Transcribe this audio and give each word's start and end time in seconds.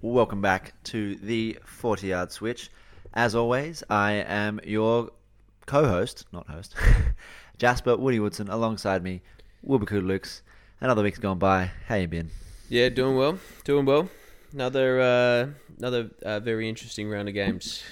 welcome 0.00 0.40
back 0.40 0.74
to 0.84 1.16
the 1.16 1.58
40 1.64 2.08
yard 2.08 2.32
switch. 2.32 2.70
As 3.14 3.34
always, 3.34 3.82
I 3.88 4.12
am 4.12 4.60
your 4.64 5.10
co 5.66 5.86
host, 5.86 6.26
not 6.32 6.46
host, 6.48 6.74
Jasper 7.58 7.96
Woody 7.96 8.20
Woodson, 8.20 8.48
alongside 8.48 9.02
me, 9.02 9.22
Wilbur 9.62 9.86
Lukes. 9.86 10.42
Another 10.80 11.02
week's 11.02 11.18
gone 11.18 11.38
by. 11.38 11.70
How 11.86 11.96
you 11.96 12.06
been? 12.06 12.30
Yeah, 12.68 12.90
doing 12.90 13.16
well, 13.16 13.38
doing 13.64 13.86
well. 13.86 14.08
Another 14.52 15.00
uh, 15.00 15.46
another 15.78 16.10
uh, 16.22 16.40
very 16.40 16.68
interesting 16.68 17.08
round 17.08 17.28
of 17.28 17.34
games 17.34 17.82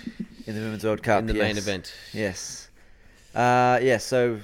In 0.46 0.54
the 0.54 0.60
Women's 0.60 0.84
World 0.84 1.02
Cup. 1.02 1.20
in 1.20 1.26
the 1.26 1.34
main 1.34 1.58
event. 1.58 1.92
Yes. 2.12 2.68
Uh, 3.34 3.78
yeah, 3.82 3.98
so 3.98 4.38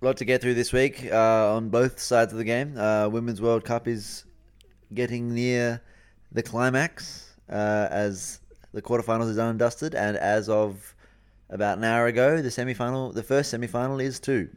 a 0.00 0.04
lot 0.04 0.16
to 0.18 0.24
get 0.24 0.40
through 0.40 0.54
this 0.54 0.72
week 0.72 1.06
uh, 1.10 1.54
on 1.54 1.68
both 1.68 1.98
sides 1.98 2.32
of 2.32 2.38
the 2.38 2.44
game. 2.44 2.78
Uh, 2.78 3.08
Women's 3.08 3.42
World 3.42 3.64
Cup 3.64 3.88
is 3.88 4.24
getting 4.94 5.34
near 5.34 5.82
the 6.32 6.42
climax 6.42 7.34
uh, 7.50 7.88
as 7.90 8.40
the 8.72 8.82
quarterfinals 8.82 9.30
is 9.30 9.36
done 9.36 9.50
and 9.50 9.58
dusted, 9.58 9.94
and 9.94 10.16
as 10.16 10.48
of 10.48 10.94
about 11.50 11.78
an 11.78 11.84
hour 11.84 12.06
ago, 12.06 12.42
the 12.42 12.50
semi-final, 12.50 13.12
the 13.12 13.22
first 13.22 13.50
semi-final 13.50 14.00
is 14.00 14.20
too. 14.20 14.48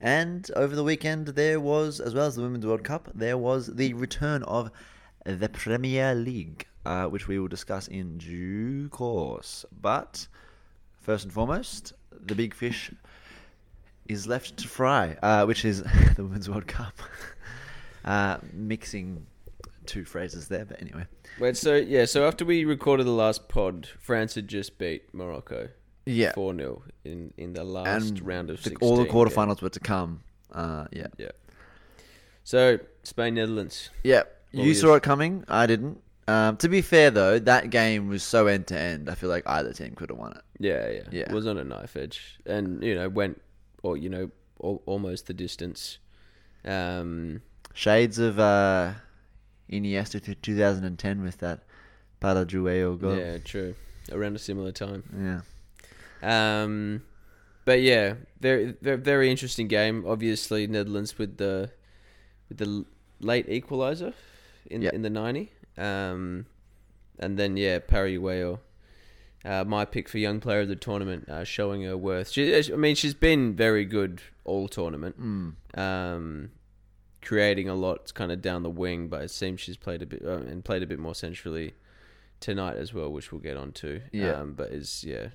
And 0.00 0.50
over 0.56 0.74
the 0.74 0.84
weekend, 0.84 1.28
there 1.28 1.60
was, 1.60 2.00
as 2.00 2.14
well 2.14 2.26
as 2.26 2.34
the 2.36 2.42
Women's 2.42 2.66
World 2.66 2.84
Cup, 2.84 3.08
there 3.14 3.38
was 3.38 3.74
the 3.74 3.94
return 3.94 4.42
of 4.42 4.70
the 5.24 5.48
Premier 5.48 6.14
League, 6.14 6.66
uh, 6.84 7.06
which 7.06 7.28
we 7.28 7.38
will 7.38 7.48
discuss 7.48 7.88
in 7.88 8.18
due 8.18 8.88
course. 8.88 9.64
But 9.80 10.26
first 11.00 11.24
and 11.24 11.32
foremost, 11.32 11.92
the 12.26 12.34
big 12.34 12.54
fish 12.54 12.90
is 14.06 14.26
left 14.26 14.56
to 14.58 14.68
fry, 14.68 15.16
uh, 15.22 15.46
which 15.46 15.64
is 15.64 15.82
the 16.16 16.24
Women's 16.24 16.50
World 16.50 16.66
Cup. 16.66 16.94
uh, 18.04 18.38
mixing 18.52 19.24
two 19.86 20.04
phrases 20.04 20.48
there, 20.48 20.64
but 20.64 20.80
anyway. 20.80 21.06
Wait, 21.38 21.56
so 21.56 21.74
yeah, 21.76 22.04
so 22.04 22.26
after 22.26 22.44
we 22.44 22.64
recorded 22.64 23.04
the 23.06 23.10
last 23.12 23.48
pod, 23.48 23.88
France 24.00 24.34
had 24.34 24.48
just 24.48 24.78
beat 24.78 25.12
Morocco. 25.14 25.68
Yeah. 26.06 26.32
four 26.32 26.54
0 26.54 26.82
in 27.04 27.32
in 27.38 27.54
the 27.54 27.64
last 27.64 28.10
And 28.10 28.20
round 28.26 28.50
of 28.50 28.56
the- 28.58 28.70
16, 28.70 28.86
all 28.86 28.96
the 28.96 29.04
yeah. 29.06 29.12
quarterfinals 29.12 29.62
were 29.62 29.70
to 29.70 29.80
come. 29.80 30.22
Uh, 30.52 30.86
yeah. 30.92 31.06
Yeah. 31.18 31.30
So 32.44 32.78
Spain 33.02 33.34
Netherlands. 33.34 33.90
Yeah. 34.02 34.24
You 34.52 34.74
saw 34.74 34.94
it 34.94 35.02
coming. 35.02 35.44
I 35.48 35.66
didn't. 35.66 36.00
Um, 36.28 36.56
to 36.58 36.68
be 36.68 36.80
fair, 36.80 37.10
though, 37.10 37.38
that 37.40 37.70
game 37.70 38.08
was 38.08 38.22
so 38.22 38.46
end 38.46 38.66
to 38.68 38.78
end. 38.78 39.10
I 39.10 39.14
feel 39.14 39.28
like 39.28 39.42
either 39.46 39.72
team 39.72 39.94
could 39.94 40.10
have 40.10 40.18
won 40.18 40.32
it. 40.32 40.42
Yeah, 40.60 40.88
yeah, 40.88 41.02
Yeah. 41.10 41.32
Was 41.32 41.46
on 41.46 41.58
a 41.58 41.64
knife 41.64 41.96
edge, 41.96 42.38
and 42.46 42.82
you 42.82 42.94
know 42.94 43.08
went, 43.08 43.42
or 43.82 43.96
you 43.96 44.08
know, 44.08 44.30
al- 44.62 44.82
almost 44.86 45.26
the 45.26 45.34
distance. 45.34 45.98
Um, 46.64 47.42
Shades 47.74 48.18
of 48.20 48.38
uh, 48.38 48.92
Iniesta 49.70 50.22
to 50.24 50.34
2010 50.34 51.22
with 51.22 51.38
that 51.38 51.60
Paralluelo 52.20 52.98
goal. 53.00 53.16
yeah, 53.16 53.38
true. 53.38 53.74
Around 54.12 54.36
a 54.36 54.38
similar 54.38 54.72
time. 54.72 55.02
Yeah. 56.22 56.62
Um, 56.62 57.02
but 57.64 57.80
yeah, 57.82 58.14
very, 58.40 58.74
very, 58.82 58.96
very 58.98 59.30
interesting 59.30 59.68
game. 59.68 60.04
Obviously, 60.06 60.66
Netherlands 60.66 61.18
with 61.18 61.38
the 61.38 61.70
with 62.48 62.58
the 62.58 62.84
late 63.20 63.48
equalizer 63.48 64.12
in 64.66 64.82
Yeah. 64.82 64.90
in 64.92 65.02
the 65.02 65.10
ninety. 65.10 65.52
Um, 65.78 66.46
and 67.18 67.38
then 67.38 67.56
yeah, 67.56 67.78
Paralluelo, 67.78 68.58
uh, 69.44 69.64
my 69.64 69.84
pick 69.84 70.08
for 70.08 70.18
young 70.18 70.40
player 70.40 70.60
of 70.60 70.68
the 70.68 70.76
tournament, 70.76 71.28
uh, 71.28 71.44
showing 71.44 71.82
her 71.82 71.96
worth. 71.96 72.30
She, 72.30 72.54
I 72.54 72.76
mean, 72.76 72.94
she's 72.94 73.14
been 73.14 73.54
very 73.54 73.84
good 73.84 74.20
all 74.44 74.68
tournament. 74.68 75.18
Mm. 75.20 75.78
Um, 75.78 76.50
creating 77.24 77.68
a 77.68 77.74
lot 77.74 78.12
kind 78.14 78.30
of 78.30 78.40
down 78.42 78.62
the 78.62 78.70
wing, 78.70 79.08
but 79.08 79.22
it 79.22 79.30
seems 79.30 79.60
she's 79.60 79.76
played 79.76 80.02
a 80.02 80.06
bit 80.06 80.22
uh, 80.24 80.38
and 80.38 80.64
played 80.64 80.82
a 80.82 80.86
bit 80.86 80.98
more 80.98 81.14
centrally 81.14 81.74
tonight 82.40 82.76
as 82.76 82.92
well, 82.92 83.10
which 83.10 83.32
we'll 83.32 83.40
get 83.40 83.56
onto. 83.56 84.00
Yeah. 84.12 84.32
Um, 84.32 84.52
but 84.52 84.70
is 84.70 85.04
yeah, 85.04 85.28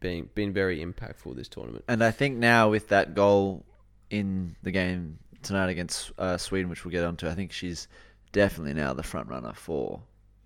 being 0.00 0.30
been 0.34 0.52
very 0.52 0.84
impactful 0.84 1.36
this 1.36 1.48
tournament. 1.48 1.84
And 1.88 2.02
I 2.02 2.10
think 2.10 2.36
now 2.36 2.70
with 2.70 2.88
that 2.88 3.14
goal 3.14 3.64
in 4.10 4.56
the 4.62 4.70
game 4.70 5.18
tonight 5.42 5.68
against 5.68 6.12
uh, 6.18 6.36
Sweden, 6.36 6.68
which 6.70 6.84
we'll 6.84 6.92
get 6.92 7.04
onto, 7.04 7.28
I 7.28 7.34
think 7.34 7.52
she's 7.52 7.88
definitely 8.32 8.74
now 8.74 8.92
the 8.92 9.02
front 9.02 9.28
runner 9.28 9.52
for 9.54 10.00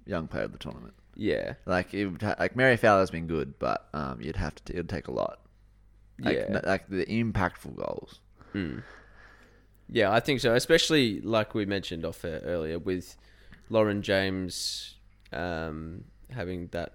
young 0.07 0.27
player 0.29 0.45
of 0.45 0.53
the 0.53 0.59
tournament. 0.59 0.95
Yeah, 1.17 1.55
Like 1.67 1.93
it 1.93 2.07
would 2.07 2.23
ha- 2.23 2.37
like 2.39 2.57
Mary 2.57 2.77
Fowler's 2.77 3.11
been 3.11 3.27
good, 3.27 3.59
but 3.59 3.89
um, 3.93 4.21
you'd 4.23 4.37
have 4.37 4.55
to 4.65 4.73
it 4.73 4.77
would 4.77 4.89
take 4.89 5.09
a 5.09 5.13
lot. 5.13 5.41
Like, 6.19 6.37
yeah, 6.37 6.57
n- 6.57 6.63
like 6.65 6.89
the 6.89 7.05
impactful 7.07 7.77
goals. 7.77 8.21
Mm. 8.55 8.83
Yeah. 9.91 10.13
I 10.13 10.21
think 10.21 10.41
so. 10.41 10.55
Especially 10.55 11.21
like 11.21 11.55
we 11.55 11.67
mentioned 11.67 12.05
off 12.05 12.25
air 12.25 12.41
earlier 12.45 12.79
with 12.79 13.17
Lauren 13.69 14.03
James 14.03 14.95
um, 15.33 16.05
having 16.31 16.69
that 16.69 16.95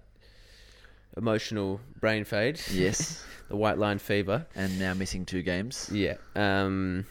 emotional 1.16 1.80
brain 2.00 2.24
fade. 2.24 2.60
Yes, 2.70 3.24
the 3.48 3.56
white 3.56 3.78
line 3.78 3.98
fever. 3.98 4.46
and 4.54 4.78
now 4.78 4.94
missing 4.94 5.24
two 5.24 5.42
games. 5.42 5.88
Yeah. 5.92 6.14
Um, 6.34 7.06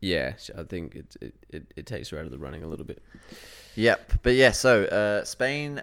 yeah, 0.00 0.34
so 0.36 0.54
I 0.58 0.64
think 0.64 0.96
it, 0.96 1.16
it, 1.20 1.34
it, 1.50 1.74
it 1.76 1.86
takes 1.86 2.08
her 2.10 2.18
out 2.18 2.24
of 2.24 2.30
the 2.30 2.38
running 2.38 2.62
a 2.62 2.66
little 2.66 2.86
bit. 2.86 3.02
Yep, 3.76 4.14
but 4.22 4.34
yeah. 4.34 4.50
So 4.52 4.84
uh, 4.84 5.24
Spain 5.24 5.82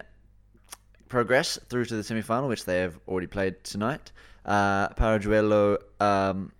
progress 1.07 1.59
through 1.69 1.85
to 1.85 1.95
the 1.95 2.03
semi-final, 2.03 2.49
which 2.49 2.65
they 2.65 2.79
have 2.79 2.97
already 3.07 3.27
played 3.27 3.63
tonight. 3.63 4.11
Uh, 4.45 4.89
Paralluelo 4.89 5.77
um, 6.01 6.51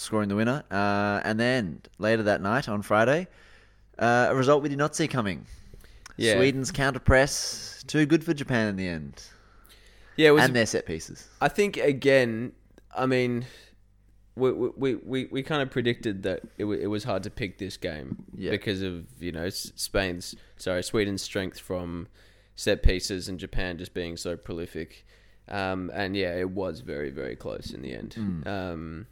scoring 0.00 0.28
the 0.28 0.36
winner, 0.36 0.62
uh, 0.70 1.20
and 1.24 1.38
then 1.38 1.82
later 1.98 2.22
that 2.24 2.40
night 2.42 2.68
on 2.68 2.82
Friday, 2.82 3.28
uh, 3.98 4.28
a 4.30 4.34
result 4.34 4.62
we 4.62 4.68
did 4.68 4.78
not 4.78 4.96
see 4.96 5.06
coming. 5.08 5.46
Yeah. 6.16 6.34
Sweden's 6.36 6.70
counter 6.70 6.98
press 7.00 7.82
too 7.86 8.04
good 8.06 8.22
for 8.24 8.34
Japan 8.34 8.68
in 8.68 8.76
the 8.76 8.86
end, 8.86 9.22
Yeah, 10.16 10.28
it 10.28 10.32
was. 10.32 10.44
and 10.44 10.54
their 10.56 10.66
set 10.66 10.86
pieces. 10.86 11.28
I 11.40 11.48
think 11.48 11.76
again. 11.76 12.52
I 12.94 13.06
mean, 13.06 13.46
we 14.36 14.50
we, 14.52 14.94
we, 14.96 15.26
we 15.26 15.42
kind 15.42 15.62
of 15.62 15.70
predicted 15.70 16.24
that 16.24 16.40
it, 16.58 16.64
w- 16.64 16.80
it 16.80 16.88
was 16.88 17.04
hard 17.04 17.22
to 17.22 17.30
pick 17.30 17.58
this 17.58 17.76
game 17.76 18.24
Yeah. 18.36 18.50
because 18.50 18.82
of 18.82 19.04
you 19.20 19.32
know 19.32 19.48
Spain's 19.48 20.34
sorry 20.56 20.82
Sweden's 20.82 21.22
strength 21.22 21.58
from 21.58 22.08
set 22.56 22.82
pieces 22.82 23.28
and 23.28 23.38
Japan 23.38 23.78
just 23.78 23.94
being 23.94 24.16
so 24.16 24.36
prolific. 24.36 25.06
Um, 25.48 25.90
and 25.94 26.14
yeah, 26.16 26.34
it 26.36 26.50
was 26.50 26.80
very 26.80 27.10
very 27.10 27.36
close 27.36 27.70
in 27.72 27.80
the 27.82 27.94
end. 27.94 28.14
Mm. 28.18 28.46
Um, 28.46 29.06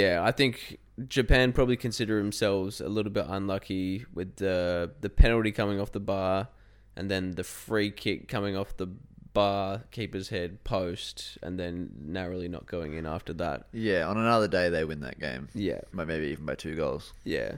yeah, 0.00 0.22
I 0.22 0.32
think 0.32 0.78
Japan 1.08 1.52
probably 1.52 1.76
consider 1.76 2.16
themselves 2.18 2.80
a 2.80 2.88
little 2.88 3.12
bit 3.12 3.26
unlucky 3.28 4.04
with 4.14 4.36
the 4.36 4.90
the 5.00 5.10
penalty 5.10 5.52
coming 5.52 5.78
off 5.80 5.92
the 5.92 6.00
bar, 6.14 6.48
and 6.96 7.10
then 7.10 7.32
the 7.32 7.44
free 7.44 7.90
kick 7.90 8.28
coming 8.28 8.56
off 8.56 8.76
the 8.76 8.88
bar 9.34 9.84
keeper's 9.90 10.28
head 10.28 10.62
post, 10.64 11.38
and 11.42 11.58
then 11.60 11.90
narrowly 12.18 12.48
not 12.48 12.66
going 12.66 12.94
in 12.94 13.06
after 13.06 13.32
that. 13.34 13.66
Yeah, 13.72 14.06
on 14.06 14.16
another 14.16 14.48
day 14.48 14.68
they 14.70 14.84
win 14.84 15.00
that 15.00 15.18
game, 15.20 15.48
Yeah, 15.54 15.80
maybe 15.92 16.26
even 16.28 16.44
by 16.46 16.54
two 16.54 16.74
goals. 16.76 17.12
yeah, 17.24 17.56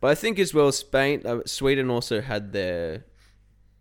but 0.00 0.08
I 0.08 0.14
think 0.14 0.38
as 0.38 0.52
well 0.54 0.70
Spain, 0.72 1.22
uh, 1.24 1.40
Sweden 1.46 1.90
also 1.90 2.20
had 2.20 2.52
their 2.52 3.04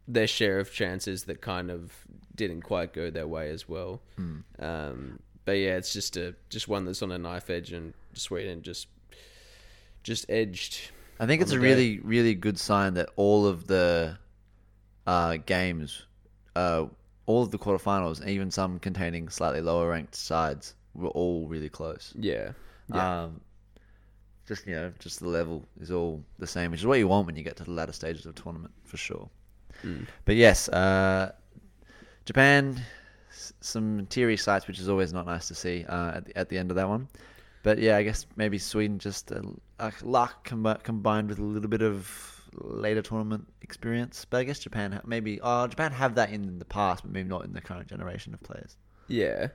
their 0.07 0.27
share 0.27 0.59
of 0.59 0.71
chances 0.71 1.23
that 1.25 1.41
kind 1.41 1.71
of 1.71 2.05
didn't 2.35 2.61
quite 2.61 2.93
go 2.93 3.09
their 3.09 3.27
way 3.27 3.49
as 3.49 3.67
well. 3.67 4.01
Um, 4.59 5.19
but 5.45 5.53
yeah, 5.53 5.77
it's 5.77 5.93
just 5.93 6.17
a 6.17 6.35
just 6.49 6.67
one 6.67 6.85
that's 6.85 7.01
on 7.01 7.11
a 7.11 7.17
knife 7.17 7.49
edge, 7.49 7.71
and 7.71 7.93
Sweden 8.13 8.61
just 8.61 8.87
just 10.03 10.25
edged. 10.29 10.91
I 11.19 11.25
think 11.25 11.41
it's 11.41 11.51
a 11.51 11.55
day. 11.55 11.61
really, 11.61 11.99
really 11.99 12.35
good 12.35 12.59
sign 12.59 12.95
that 12.95 13.09
all 13.15 13.45
of 13.45 13.67
the 13.67 14.17
uh, 15.07 15.37
games, 15.45 16.05
uh, 16.55 16.85
all 17.25 17.43
of 17.43 17.51
the 17.51 17.57
quarterfinals, 17.57 18.19
and 18.19 18.29
even 18.29 18.51
some 18.51 18.79
containing 18.79 19.29
slightly 19.29 19.61
lower 19.61 19.89
ranked 19.89 20.15
sides, 20.15 20.75
were 20.93 21.09
all 21.09 21.47
really 21.47 21.69
close. 21.69 22.13
Yeah, 22.17 22.51
yeah, 22.93 23.23
Um, 23.23 23.39
just 24.47 24.67
you 24.67 24.75
know, 24.75 24.91
just 24.99 25.19
the 25.19 25.29
level 25.29 25.63
is 25.79 25.91
all 25.91 26.23
the 26.39 26.47
same, 26.47 26.71
which 26.71 26.81
is 26.81 26.85
what 26.85 26.99
you 26.99 27.07
want 27.07 27.27
when 27.27 27.35
you 27.35 27.43
get 27.43 27.55
to 27.57 27.63
the 27.63 27.71
latter 27.71 27.93
stages 27.93 28.25
of 28.25 28.37
a 28.37 28.41
tournament 28.41 28.73
for 28.83 28.97
sure. 28.97 29.29
Mm. 29.83 30.07
But 30.25 30.35
yes, 30.35 30.69
uh, 30.69 31.31
Japan, 32.25 32.81
some 33.61 34.05
teary 34.07 34.37
sights, 34.37 34.67
which 34.67 34.79
is 34.79 34.89
always 34.89 35.13
not 35.13 35.25
nice 35.25 35.47
to 35.47 35.55
see 35.55 35.85
uh, 35.87 36.17
at 36.17 36.25
the, 36.25 36.37
at 36.37 36.49
the 36.49 36.57
end 36.57 36.71
of 36.71 36.75
that 36.75 36.87
one. 36.87 37.07
But 37.63 37.79
yeah, 37.79 37.97
I 37.97 38.03
guess 38.03 38.27
maybe 38.35 38.59
Sweden 38.59 38.99
just 38.99 39.31
uh, 39.31 39.41
like 39.79 40.03
luck 40.03 40.47
com- 40.47 40.77
combined 40.83 41.29
with 41.29 41.39
a 41.39 41.43
little 41.43 41.69
bit 41.69 41.81
of 41.81 42.43
later 42.53 43.01
tournament 43.01 43.47
experience. 43.61 44.25
But 44.29 44.37
I 44.37 44.43
guess 44.43 44.59
Japan 44.59 45.01
maybe 45.05 45.39
oh 45.41 45.67
Japan 45.67 45.91
have 45.91 46.15
that 46.15 46.31
in 46.31 46.59
the 46.59 46.65
past, 46.65 47.03
but 47.03 47.11
maybe 47.11 47.27
not 47.27 47.43
in 47.43 47.53
the 47.53 47.61
current 47.61 47.87
generation 47.87 48.33
of 48.33 48.41
players. 48.43 48.77
Yeah, 49.07 49.47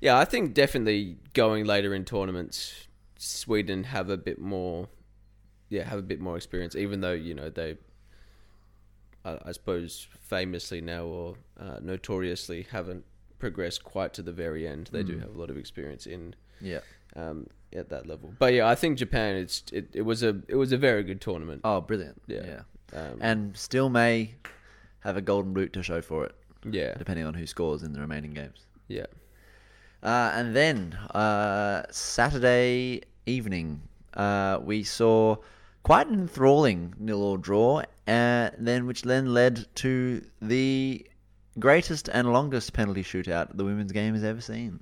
yeah. 0.00 0.18
I 0.18 0.24
think 0.24 0.54
definitely 0.54 1.18
going 1.32 1.64
later 1.66 1.94
in 1.94 2.04
tournaments, 2.04 2.88
Sweden 3.18 3.84
have 3.84 4.08
a 4.08 4.16
bit 4.16 4.40
more, 4.40 4.88
yeah, 5.68 5.84
have 5.84 5.98
a 5.98 6.02
bit 6.02 6.20
more 6.20 6.36
experience. 6.36 6.74
Even 6.74 7.00
though 7.00 7.12
you 7.12 7.34
know 7.34 7.50
they, 7.50 7.76
I, 9.24 9.38
I 9.46 9.52
suppose, 9.52 10.06
famously 10.20 10.80
now 10.80 11.04
or 11.04 11.34
uh, 11.58 11.78
notoriously 11.80 12.66
haven't 12.70 13.04
progressed 13.38 13.84
quite 13.84 14.12
to 14.14 14.22
the 14.22 14.32
very 14.32 14.66
end. 14.66 14.88
They 14.92 15.02
do 15.02 15.18
have 15.18 15.34
a 15.34 15.38
lot 15.38 15.50
of 15.50 15.56
experience 15.56 16.06
in 16.06 16.34
Yeah. 16.60 16.80
um, 17.16 17.46
at 17.74 17.88
that 17.90 18.06
level. 18.06 18.32
But 18.38 18.54
yeah, 18.54 18.66
I 18.68 18.74
think 18.74 18.98
Japan. 18.98 19.36
It's 19.36 19.64
it, 19.72 19.88
it 19.94 20.02
was 20.02 20.22
a 20.22 20.40
it 20.48 20.56
was 20.56 20.72
a 20.72 20.78
very 20.78 21.02
good 21.02 21.20
tournament. 21.20 21.60
Oh, 21.64 21.80
brilliant. 21.80 22.22
Yeah. 22.26 22.62
Um, 22.92 23.18
And 23.20 23.56
still 23.56 23.88
may 23.90 24.34
have 25.00 25.16
a 25.16 25.20
golden 25.22 25.52
boot 25.52 25.72
to 25.72 25.82
show 25.82 26.00
for 26.00 26.24
it, 26.24 26.34
yeah, 26.70 26.94
depending 26.96 27.26
on 27.26 27.34
who 27.34 27.46
scores 27.46 27.82
in 27.82 27.92
the 27.92 28.00
remaining 28.00 28.32
games. 28.32 28.66
yeah, 28.88 29.06
Uh, 30.02 30.30
and 30.34 30.54
then 30.54 30.94
uh, 31.14 31.82
Saturday 31.90 33.00
evening, 33.26 33.80
uh, 34.14 34.60
we 34.62 34.82
saw 34.84 35.36
quite 35.84 36.08
an 36.08 36.14
enthralling 36.14 36.94
nil-all 36.98 37.36
draw, 37.36 37.82
uh, 38.08 38.50
then 38.58 38.86
which 38.86 39.02
then 39.02 39.32
led 39.32 39.66
to 39.76 40.24
the 40.42 41.06
greatest 41.60 42.08
and 42.08 42.32
longest 42.32 42.72
penalty 42.72 43.04
shootout 43.04 43.56
the 43.56 43.64
women's 43.64 43.92
game 43.92 44.14
has 44.14 44.24
ever 44.24 44.40
seen. 44.40 44.80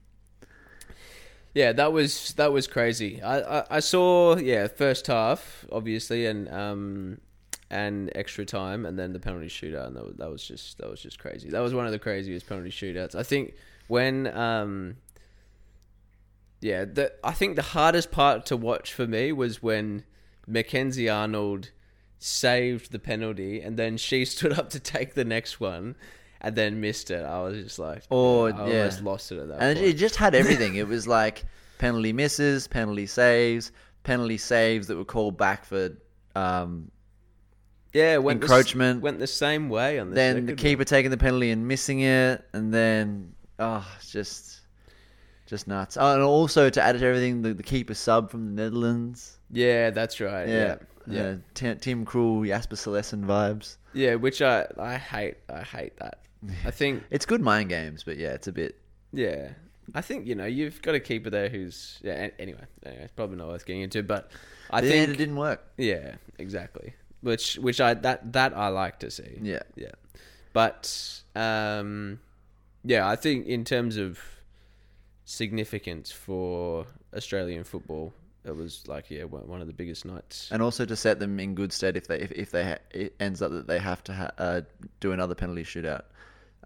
yeah. 1.54 1.72
That 1.72 1.93
was 1.93 2.32
that 2.34 2.50
was 2.50 2.66
crazy. 2.66 3.20
I, 3.20 3.58
I, 3.60 3.66
I 3.76 3.81
saw 3.81 4.37
yeah 4.37 4.69
first 4.69 5.06
half 5.08 5.66
obviously 5.70 6.25
and 6.25 6.49
um 6.49 7.19
and 7.69 8.10
extra 8.14 8.46
time 8.46 8.87
and 8.87 8.98
then 8.98 9.12
the 9.12 9.20
penalty 9.20 9.48
shootout 9.48 9.88
and 9.88 9.96
that 9.96 10.05
was, 10.05 10.16
that 10.16 10.31
was 10.31 10.44
just 10.44 10.78
that 10.78 10.88
was 10.88 11.02
just 11.02 11.19
crazy. 11.19 11.50
That 11.50 11.60
was 11.60 11.75
one 11.75 11.84
of 11.84 11.93
the 11.93 11.98
craziest 11.98 12.46
penalty 12.46 12.70
shootouts. 12.70 13.14
I 13.14 13.22
think 13.22 13.55
when 13.88 14.28
um 14.28 14.96
yeah 16.60 16.84
the 16.84 17.12
I 17.22 17.32
think 17.32 17.56
the 17.56 17.62
hardest 17.62 18.10
part 18.10 18.46
to 18.46 18.56
watch 18.56 18.94
for 18.94 19.06
me 19.06 19.32
was 19.32 19.62
when 19.62 20.05
Mackenzie 20.47 21.09
Arnold 21.09 21.71
saved 22.19 22.93
the 22.93 22.99
penalty 22.99 23.61
and 23.61 23.77
then 23.77 23.97
she 23.97 24.25
stood 24.35 24.53
up 24.59 24.71
to 24.71 24.81
take 24.81 25.15
the 25.15 25.25
next 25.25 25.61
one 25.61 25.97
and 26.41 26.56
then 26.56 26.81
missed 26.81 27.11
it. 27.11 27.25
I 27.25 27.41
was 27.43 27.62
just 27.62 27.79
like, 27.79 28.03
oh, 28.11 28.47
I 28.47 28.49
yeah. 28.50 28.79
almost 28.79 29.03
lost 29.03 29.33
it 29.33 29.39
at 29.39 29.49
that 29.49 29.61
And 29.62 29.79
point. 29.79 29.89
it 29.89 29.94
just 29.94 30.17
had 30.17 30.35
everything. 30.35 30.75
it 30.77 30.89
was 30.97 31.06
like 31.06 31.44
penalty 31.79 32.12
misses, 32.12 32.67
penalty 32.69 33.06
saves, 33.06 33.71
penalty 34.03 34.39
saves 34.39 34.87
that 34.89 34.97
were 34.97 35.05
called 35.05 35.37
back 35.37 35.65
for 35.65 35.91
um, 36.35 36.91
yeah, 37.93 38.17
went 38.17 38.41
the 38.41 38.47
encroachment. 38.47 39.03
went 39.03 39.19
the 39.19 39.27
same 39.27 39.69
way 39.69 39.99
on 39.99 40.09
the 40.09 40.15
then 40.15 40.47
the 40.47 40.53
one. 40.53 40.56
keeper 40.56 40.83
taking 40.85 41.11
the 41.11 41.17
penalty 41.19 41.50
and 41.50 41.69
missing 41.69 42.00
it, 42.00 42.43
and 42.55 42.73
then 42.73 43.35
oh, 43.59 43.87
just 44.09 44.62
just 45.52 45.69
nuts. 45.69 45.96
Oh, 46.00 46.14
and 46.14 46.22
also 46.22 46.69
to 46.70 46.82
add 46.82 46.99
to 46.99 47.04
everything, 47.06 47.43
the, 47.43 47.52
the 47.54 47.62
keeper 47.62 47.94
sub 47.94 48.31
from 48.31 48.46
the 48.56 48.62
Netherlands. 48.62 49.38
Yeah, 49.50 49.90
that's 49.90 50.19
right. 50.20 50.49
Yeah, 50.49 50.76
Yeah, 51.06 51.14
yeah, 51.14 51.22
Uh, 51.22 51.37
Tim, 51.54 51.78
Tim 51.78 52.06
Krul, 52.06 52.46
Jasper 52.46 52.75
Cillessen 52.76 53.25
vibes. 53.25 53.76
yeah. 53.93 54.14
Which 54.16 54.40
I 54.43 54.66
I 54.78 54.96
hate. 54.96 55.37
I 55.49 55.62
hate 55.62 55.96
that. 55.99 56.19
I 56.64 56.70
think 56.81 57.04
It's 57.10 57.26
good 57.26 57.40
mind 57.43 57.69
games, 57.69 58.02
but 58.02 58.16
yeah, 58.16 58.31
it's 58.32 58.49
a 58.49 58.52
bit. 58.52 58.81
yeah. 59.12 59.50
I 59.94 60.00
think 60.00 60.26
you 60.28 60.34
know 60.37 60.46
you've 60.46 60.81
got 60.81 60.94
a 60.94 61.00
keeper 61.00 61.28
there 61.28 61.49
who's 61.49 61.98
yeah. 62.02 62.28
Anyway, 62.38 62.64
anyway, 62.87 63.02
it's 63.05 63.12
probably 63.12 63.37
not 63.37 63.48
worth 63.48 63.66
getting 63.66 63.82
into, 63.82 64.02
but 64.02 64.31
I 64.70 64.81
Yeah, 64.81 64.88
think 64.90 65.10
it 65.10 65.16
didn't 65.19 65.37
work. 65.37 65.60
Yeah, 65.76 66.14
exactly. 66.38 66.94
Which 67.20 67.56
which 67.58 67.81
I 67.81 67.94
that 67.94 68.32
that 68.32 68.56
I 68.56 68.69
like 68.69 69.00
to 69.00 69.10
see. 69.10 69.38
Yeah. 69.43 69.64
Yeah. 69.76 69.90
But 70.52 71.22
um 71.34 72.20
yeah, 72.84 73.06
I 73.08 73.16
think 73.16 73.46
in 73.46 73.64
terms 73.64 73.96
of 73.96 74.19
significance 75.32 76.11
for 76.11 76.87
Australian 77.14 77.64
football, 77.64 78.12
it 78.44 78.55
was 78.55 78.87
like 78.87 79.11
yeah, 79.11 79.25
one 79.25 79.46
one 79.49 79.61
of 79.61 79.67
the 79.67 79.73
biggest 79.73 80.05
nights. 80.05 80.49
and 80.52 80.61
also 80.62 80.84
to 80.84 80.96
set 80.96 81.19
them 81.19 81.38
in 81.40 81.55
good 81.55 81.73
stead 81.73 81.96
if 81.96 82.06
they 82.06 82.19
if, 82.20 82.32
if 82.32 82.50
they 82.50 82.64
ha- 82.64 82.84
it 82.90 83.14
ends 83.20 83.40
up 83.43 83.50
that 83.52 83.67
they 83.67 83.79
have 83.79 84.02
to 84.05 84.12
ha- 84.12 84.31
uh, 84.38 84.61
do 85.00 85.12
another 85.12 85.34
penalty 85.34 85.64
shootout 85.64 86.05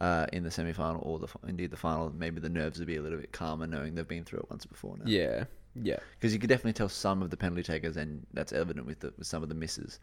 uh, 0.00 0.26
in 0.32 0.42
the 0.42 0.50
semi 0.50 0.72
final 0.72 1.00
or 1.04 1.18
the 1.18 1.28
indeed 1.46 1.70
the 1.70 1.76
final. 1.76 2.10
Maybe 2.10 2.40
the 2.40 2.48
nerves 2.48 2.78
would 2.78 2.88
be 2.88 2.96
a 2.96 3.02
little 3.02 3.18
bit 3.18 3.32
calmer 3.32 3.66
knowing 3.66 3.94
they've 3.94 4.08
been 4.08 4.24
through 4.24 4.40
it 4.40 4.50
once 4.50 4.66
before 4.66 4.96
now. 4.98 5.04
Yeah. 5.06 5.44
Yeah. 5.78 5.98
because 6.18 6.32
you 6.32 6.38
could 6.40 6.48
definitely 6.48 6.72
tell 6.72 6.88
some 6.88 7.20
of 7.22 7.28
the 7.28 7.36
penalty 7.36 7.62
takers, 7.62 7.98
and 7.98 8.26
that's 8.32 8.50
evident 8.52 8.86
with 8.86 9.00
the, 9.00 9.12
with 9.18 9.26
some 9.26 9.42
of 9.42 9.50
the 9.50 9.54
misses, 9.54 10.00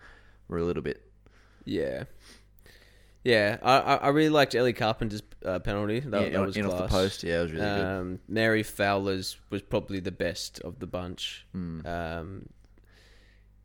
were 0.48 0.60
a 0.60 0.64
little 0.64 0.84
bit. 0.84 1.02
Yeah. 1.66 2.04
Yeah, 3.24 3.58
I 3.62 3.78
I 3.96 4.08
really 4.10 4.30
liked 4.30 4.54
Ellie 4.54 4.74
Carpenter's 4.74 5.22
uh, 5.46 5.60
penalty. 5.60 6.02
That, 6.02 6.24
Yeah, 6.24 6.30
that 6.38 6.46
was 6.46 6.58
in 6.58 6.66
off 6.66 6.78
the 6.78 6.88
post, 6.88 7.24
yeah, 7.24 7.40
it 7.40 7.44
was 7.44 7.52
really 7.54 7.66
good. 7.66 7.86
um, 7.86 8.20
Mary 8.28 8.64
Fowler's 8.64 9.38
was 9.50 9.62
probably 9.62 10.00
the 10.02 10.12
best 10.12 10.60
of 10.62 10.80
the 10.80 10.88
bunch. 10.88 11.46
Hmm. 11.54 11.86
Um, 11.86 12.50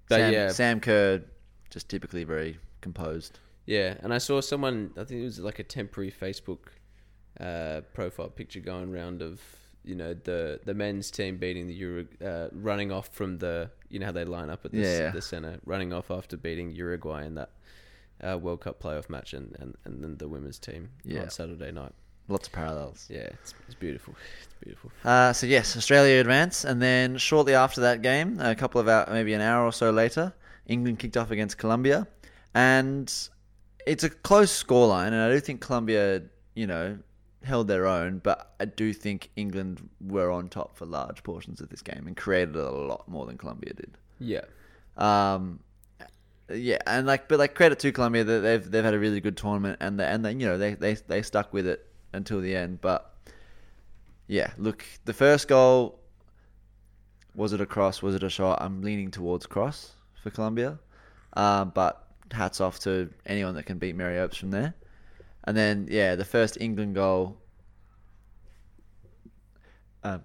but 0.08 0.16
Sam, 0.18 0.32
yeah, 0.32 0.48
Sam 0.50 0.80
Kerr, 0.80 1.22
just 1.70 1.88
typically 1.88 2.24
very 2.24 2.58
composed. 2.80 3.40
Yeah, 3.66 3.94
and 4.00 4.14
I 4.14 4.18
saw 4.18 4.40
someone. 4.40 4.92
I 4.96 5.04
think 5.04 5.20
it 5.20 5.24
was 5.24 5.40
like 5.40 5.58
a 5.58 5.64
temporary 5.64 6.12
Facebook 6.12 6.68
uh, 7.40 7.82
profile 7.92 8.28
picture 8.28 8.60
going 8.60 8.94
around 8.94 9.22
of 9.22 9.40
you 9.84 9.94
know 9.94 10.14
the 10.14 10.60
the 10.64 10.74
men's 10.74 11.10
team 11.10 11.36
beating 11.36 11.66
the 11.66 11.74
Euro, 11.74 12.06
uh, 12.24 12.48
running 12.52 12.92
off 12.92 13.08
from 13.08 13.38
the 13.38 13.70
you 13.88 13.98
know 13.98 14.06
how 14.06 14.12
they 14.12 14.24
line 14.24 14.50
up 14.50 14.64
at 14.64 14.72
the, 14.72 14.78
Yeah, 14.78 14.98
yeah. 14.98 15.10
the 15.10 15.20
center, 15.22 15.58
running 15.66 15.92
off 15.92 16.10
after 16.10 16.36
beating 16.36 16.70
Uruguay 16.70 17.26
in 17.26 17.34
that 17.34 17.50
uh, 18.26 18.38
World 18.38 18.60
Cup 18.60 18.82
playoff 18.82 19.08
match, 19.08 19.32
and, 19.34 19.56
and, 19.60 19.76
and 19.84 20.02
then 20.02 20.16
the 20.18 20.28
women's 20.28 20.58
team 20.58 20.90
Yeah. 21.04 21.22
on 21.22 21.30
Saturday 21.30 21.72
night. 21.72 21.92
Lots 22.28 22.46
of 22.48 22.52
parallels. 22.52 23.06
Yeah, 23.10 23.20
it's, 23.20 23.54
it's 23.66 23.74
beautiful. 23.74 24.14
It's 24.44 24.54
beautiful. 24.62 24.90
Uh, 25.04 25.32
so 25.32 25.46
yes, 25.46 25.76
Australia 25.76 26.20
advance, 26.20 26.64
and 26.64 26.80
then 26.82 27.16
shortly 27.16 27.54
after 27.54 27.80
that 27.82 28.02
game, 28.02 28.38
a 28.40 28.54
couple 28.54 28.80
of 28.80 28.88
hour, 28.88 29.06
maybe 29.10 29.32
an 29.32 29.40
hour 29.40 29.64
or 29.64 29.72
so 29.72 29.90
later, 29.90 30.34
England 30.66 30.98
kicked 30.98 31.16
off 31.16 31.30
against 31.30 31.56
Colombia, 31.56 32.06
and 32.54 33.12
it's 33.86 34.04
a 34.04 34.10
close 34.10 34.62
scoreline, 34.62 35.08
and 35.08 35.16
I 35.16 35.30
do 35.30 35.40
think 35.40 35.60
Colombia, 35.62 36.22
you 36.54 36.66
know, 36.66 36.98
held 37.44 37.66
their 37.68 37.86
own, 37.86 38.18
but 38.18 38.52
I 38.60 38.66
do 38.66 38.92
think 38.92 39.30
England 39.36 39.88
were 40.00 40.30
on 40.30 40.48
top 40.50 40.76
for 40.76 40.84
large 40.84 41.22
portions 41.22 41.60
of 41.62 41.70
this 41.70 41.80
game 41.80 42.04
and 42.06 42.14
created 42.16 42.56
a 42.56 42.70
lot 42.70 43.08
more 43.08 43.24
than 43.24 43.38
Colombia 43.38 43.72
did. 43.72 43.96
Yeah, 44.20 44.42
Um, 44.98 45.60
yeah, 46.50 46.78
and 46.86 47.06
like, 47.06 47.28
but 47.28 47.38
like 47.38 47.54
credit 47.54 47.78
to 47.80 47.92
Colombia 47.92 48.24
that 48.24 48.40
they've 48.40 48.70
they've 48.70 48.84
had 48.84 48.94
a 48.94 48.98
really 48.98 49.20
good 49.20 49.36
tournament, 49.36 49.78
and 49.80 50.00
they, 50.00 50.04
and 50.04 50.24
then 50.24 50.40
you 50.40 50.46
know 50.46 50.58
they, 50.58 50.74
they 50.74 50.94
they 50.94 51.22
stuck 51.22 51.52
with 51.52 51.66
it 51.66 51.86
until 52.12 52.40
the 52.40 52.54
end. 52.54 52.80
But 52.80 53.14
yeah, 54.26 54.52
look, 54.56 54.84
the 55.04 55.12
first 55.12 55.48
goal 55.48 55.98
was 57.34 57.52
it 57.52 57.60
a 57.60 57.66
cross? 57.66 58.02
Was 58.02 58.14
it 58.14 58.22
a 58.22 58.30
shot? 58.30 58.60
I'm 58.62 58.82
leaning 58.82 59.10
towards 59.10 59.46
cross 59.46 59.92
for 60.22 60.30
Colombia, 60.30 60.78
uh, 61.34 61.64
but 61.66 62.06
hats 62.32 62.60
off 62.60 62.78
to 62.80 63.10
anyone 63.26 63.54
that 63.54 63.64
can 63.64 63.78
beat 63.78 63.94
Mary 63.94 64.18
Earps 64.18 64.36
from 64.36 64.50
there. 64.50 64.74
And 65.44 65.56
then 65.56 65.86
yeah, 65.90 66.14
the 66.14 66.24
first 66.24 66.58
England 66.60 66.94
goal 66.94 67.36
uh, 70.02 70.18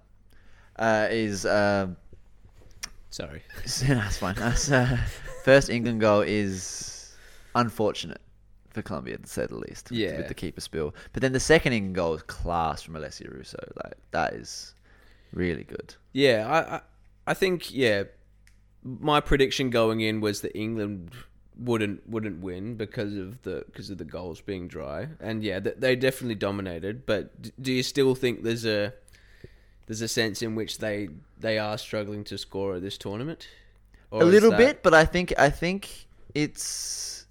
uh, 0.76 1.08
is. 1.10 1.46
Um, 1.46 1.96
sorry. 3.10 3.42
that's 3.64 4.16
fine. 4.16 4.34
That's, 4.34 4.70
uh, 4.70 4.98
first 5.44 5.68
England 5.70 6.00
goal 6.00 6.20
is 6.22 7.14
unfortunate 7.54 8.20
for 8.70 8.82
Colombia, 8.82 9.18
to 9.18 9.26
say 9.28 9.46
the 9.46 9.54
least. 9.56 9.90
with- 9.90 9.98
Yeah. 10.00 10.16
with 10.16 10.28
the 10.28 10.34
keeper 10.34 10.60
spill. 10.60 10.94
But 11.12 11.20
then 11.22 11.32
the 11.32 11.40
second 11.40 11.72
England 11.74 11.94
goal 11.94 12.14
is 12.14 12.22
class 12.22 12.82
from 12.82 12.94
Alessia 12.94 13.30
Russo. 13.32 13.58
Like 13.84 13.96
that 14.10 14.34
is 14.34 14.74
really 15.32 15.64
good. 15.64 15.94
Yeah, 16.12 16.46
I, 16.48 16.76
I 16.76 16.80
I 17.28 17.34
think 17.34 17.72
yeah, 17.72 18.04
my 18.82 19.20
prediction 19.20 19.70
going 19.70 20.00
in 20.00 20.20
was 20.20 20.40
that 20.42 20.56
England 20.58 21.10
wouldn't 21.56 22.08
wouldn't 22.08 22.40
win 22.42 22.74
because 22.76 23.14
of 23.14 23.40
the 23.42 23.64
because 23.66 23.88
of 23.90 23.98
the 23.98 24.04
goals 24.04 24.40
being 24.40 24.66
dry, 24.68 25.08
and 25.20 25.42
yeah, 25.44 25.60
they 25.60 25.94
definitely 25.96 26.34
dominated. 26.34 27.06
But 27.06 27.62
do 27.62 27.72
you 27.72 27.82
still 27.82 28.14
think 28.16 28.42
there's 28.42 28.66
a 28.66 28.92
there's 29.86 30.00
a 30.02 30.08
sense 30.08 30.42
in 30.42 30.54
which 30.56 30.78
they 30.78 31.08
they 31.38 31.58
are 31.58 31.78
struggling 31.78 32.24
to 32.24 32.36
score 32.38 32.74
at 32.76 32.82
this 32.82 32.98
tournament? 32.98 33.46
A 34.22 34.24
little 34.24 34.50
that- 34.50 34.58
bit, 34.58 34.82
but 34.82 34.94
I 34.94 35.04
think 35.04 35.32
I 35.38 35.50
think 35.50 36.06
it's 36.34 37.26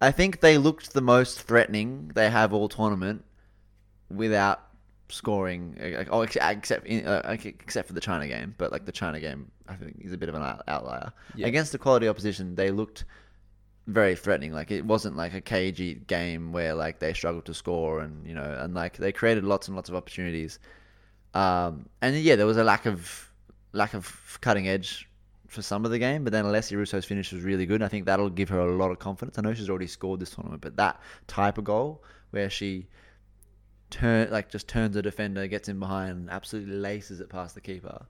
I 0.00 0.10
think 0.10 0.40
they 0.40 0.58
looked 0.58 0.92
the 0.94 1.00
most 1.00 1.40
threatening 1.42 2.10
they 2.14 2.28
have 2.30 2.52
all 2.52 2.68
tournament 2.68 3.24
without 4.10 4.60
scoring. 5.08 5.76
uh, 5.80 6.04
Oh, 6.10 6.22
except 6.22 6.86
in, 6.86 7.06
uh, 7.06 7.36
except 7.44 7.86
for 7.86 7.94
the 7.94 8.00
China 8.00 8.26
game, 8.26 8.54
but 8.58 8.72
like 8.72 8.84
the 8.84 8.92
China 8.92 9.20
game, 9.20 9.50
I 9.68 9.74
think 9.76 9.98
is 10.00 10.12
a 10.12 10.18
bit 10.18 10.28
of 10.28 10.34
an 10.34 10.42
outlier 10.66 11.12
Yeah. 11.34 11.46
against 11.46 11.72
the 11.72 11.78
quality 11.78 12.08
opposition. 12.08 12.54
They 12.54 12.70
looked 12.70 13.04
very 13.86 14.14
threatening. 14.16 14.52
Like 14.52 14.70
it 14.70 14.84
wasn't 14.84 15.16
like 15.16 15.34
a 15.34 15.40
cagey 15.40 15.94
game 16.06 16.52
where 16.52 16.74
like 16.74 16.98
they 16.98 17.12
struggled 17.12 17.44
to 17.46 17.54
score 17.54 18.00
and 18.00 18.26
you 18.26 18.34
know 18.34 18.56
and 18.60 18.74
like 18.74 18.96
they 18.96 19.12
created 19.12 19.44
lots 19.44 19.68
and 19.68 19.76
lots 19.76 19.88
of 19.88 19.94
opportunities. 19.94 20.58
Um, 21.34 21.88
and 22.00 22.16
yeah, 22.16 22.36
there 22.36 22.46
was 22.46 22.56
a 22.56 22.64
lack 22.64 22.86
of 22.86 23.30
lack 23.72 23.94
of 23.94 24.38
cutting 24.40 24.68
edge 24.68 25.08
for 25.52 25.62
some 25.62 25.84
of 25.84 25.90
the 25.90 25.98
game, 25.98 26.24
but 26.24 26.32
then 26.32 26.44
Alessia 26.44 26.78
Russo's 26.78 27.04
finish 27.04 27.32
was 27.32 27.42
really 27.42 27.66
good. 27.66 27.82
I 27.82 27.88
think 27.88 28.06
that'll 28.06 28.30
give 28.30 28.48
her 28.48 28.60
a 28.60 28.74
lot 28.74 28.90
of 28.90 28.98
confidence. 28.98 29.38
I 29.38 29.42
know 29.42 29.52
she's 29.52 29.68
already 29.68 29.86
scored 29.86 30.20
this 30.20 30.30
tournament, 30.30 30.62
but 30.62 30.76
that 30.76 31.00
type 31.26 31.58
of 31.58 31.64
goal 31.64 32.02
where 32.30 32.48
she 32.48 32.86
turn 33.90 34.30
like 34.30 34.48
just 34.50 34.66
turns 34.66 34.96
a 34.96 35.02
defender, 35.02 35.46
gets 35.46 35.68
in 35.68 35.78
behind, 35.78 36.10
and 36.10 36.30
absolutely 36.30 36.74
laces 36.74 37.20
it 37.20 37.28
past 37.28 37.54
the 37.54 37.60
keeper. 37.60 38.06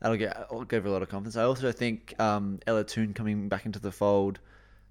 That'll 0.00 0.16
get 0.16 0.36
that'll 0.36 0.64
give 0.64 0.82
her 0.82 0.88
a 0.88 0.92
lot 0.92 1.02
of 1.02 1.08
confidence. 1.08 1.36
I 1.36 1.44
also 1.44 1.70
think 1.72 2.18
um, 2.20 2.58
Ella 2.66 2.84
Toone 2.84 3.14
coming 3.14 3.48
back 3.48 3.64
into 3.66 3.78
the 3.78 3.92
fold 3.92 4.40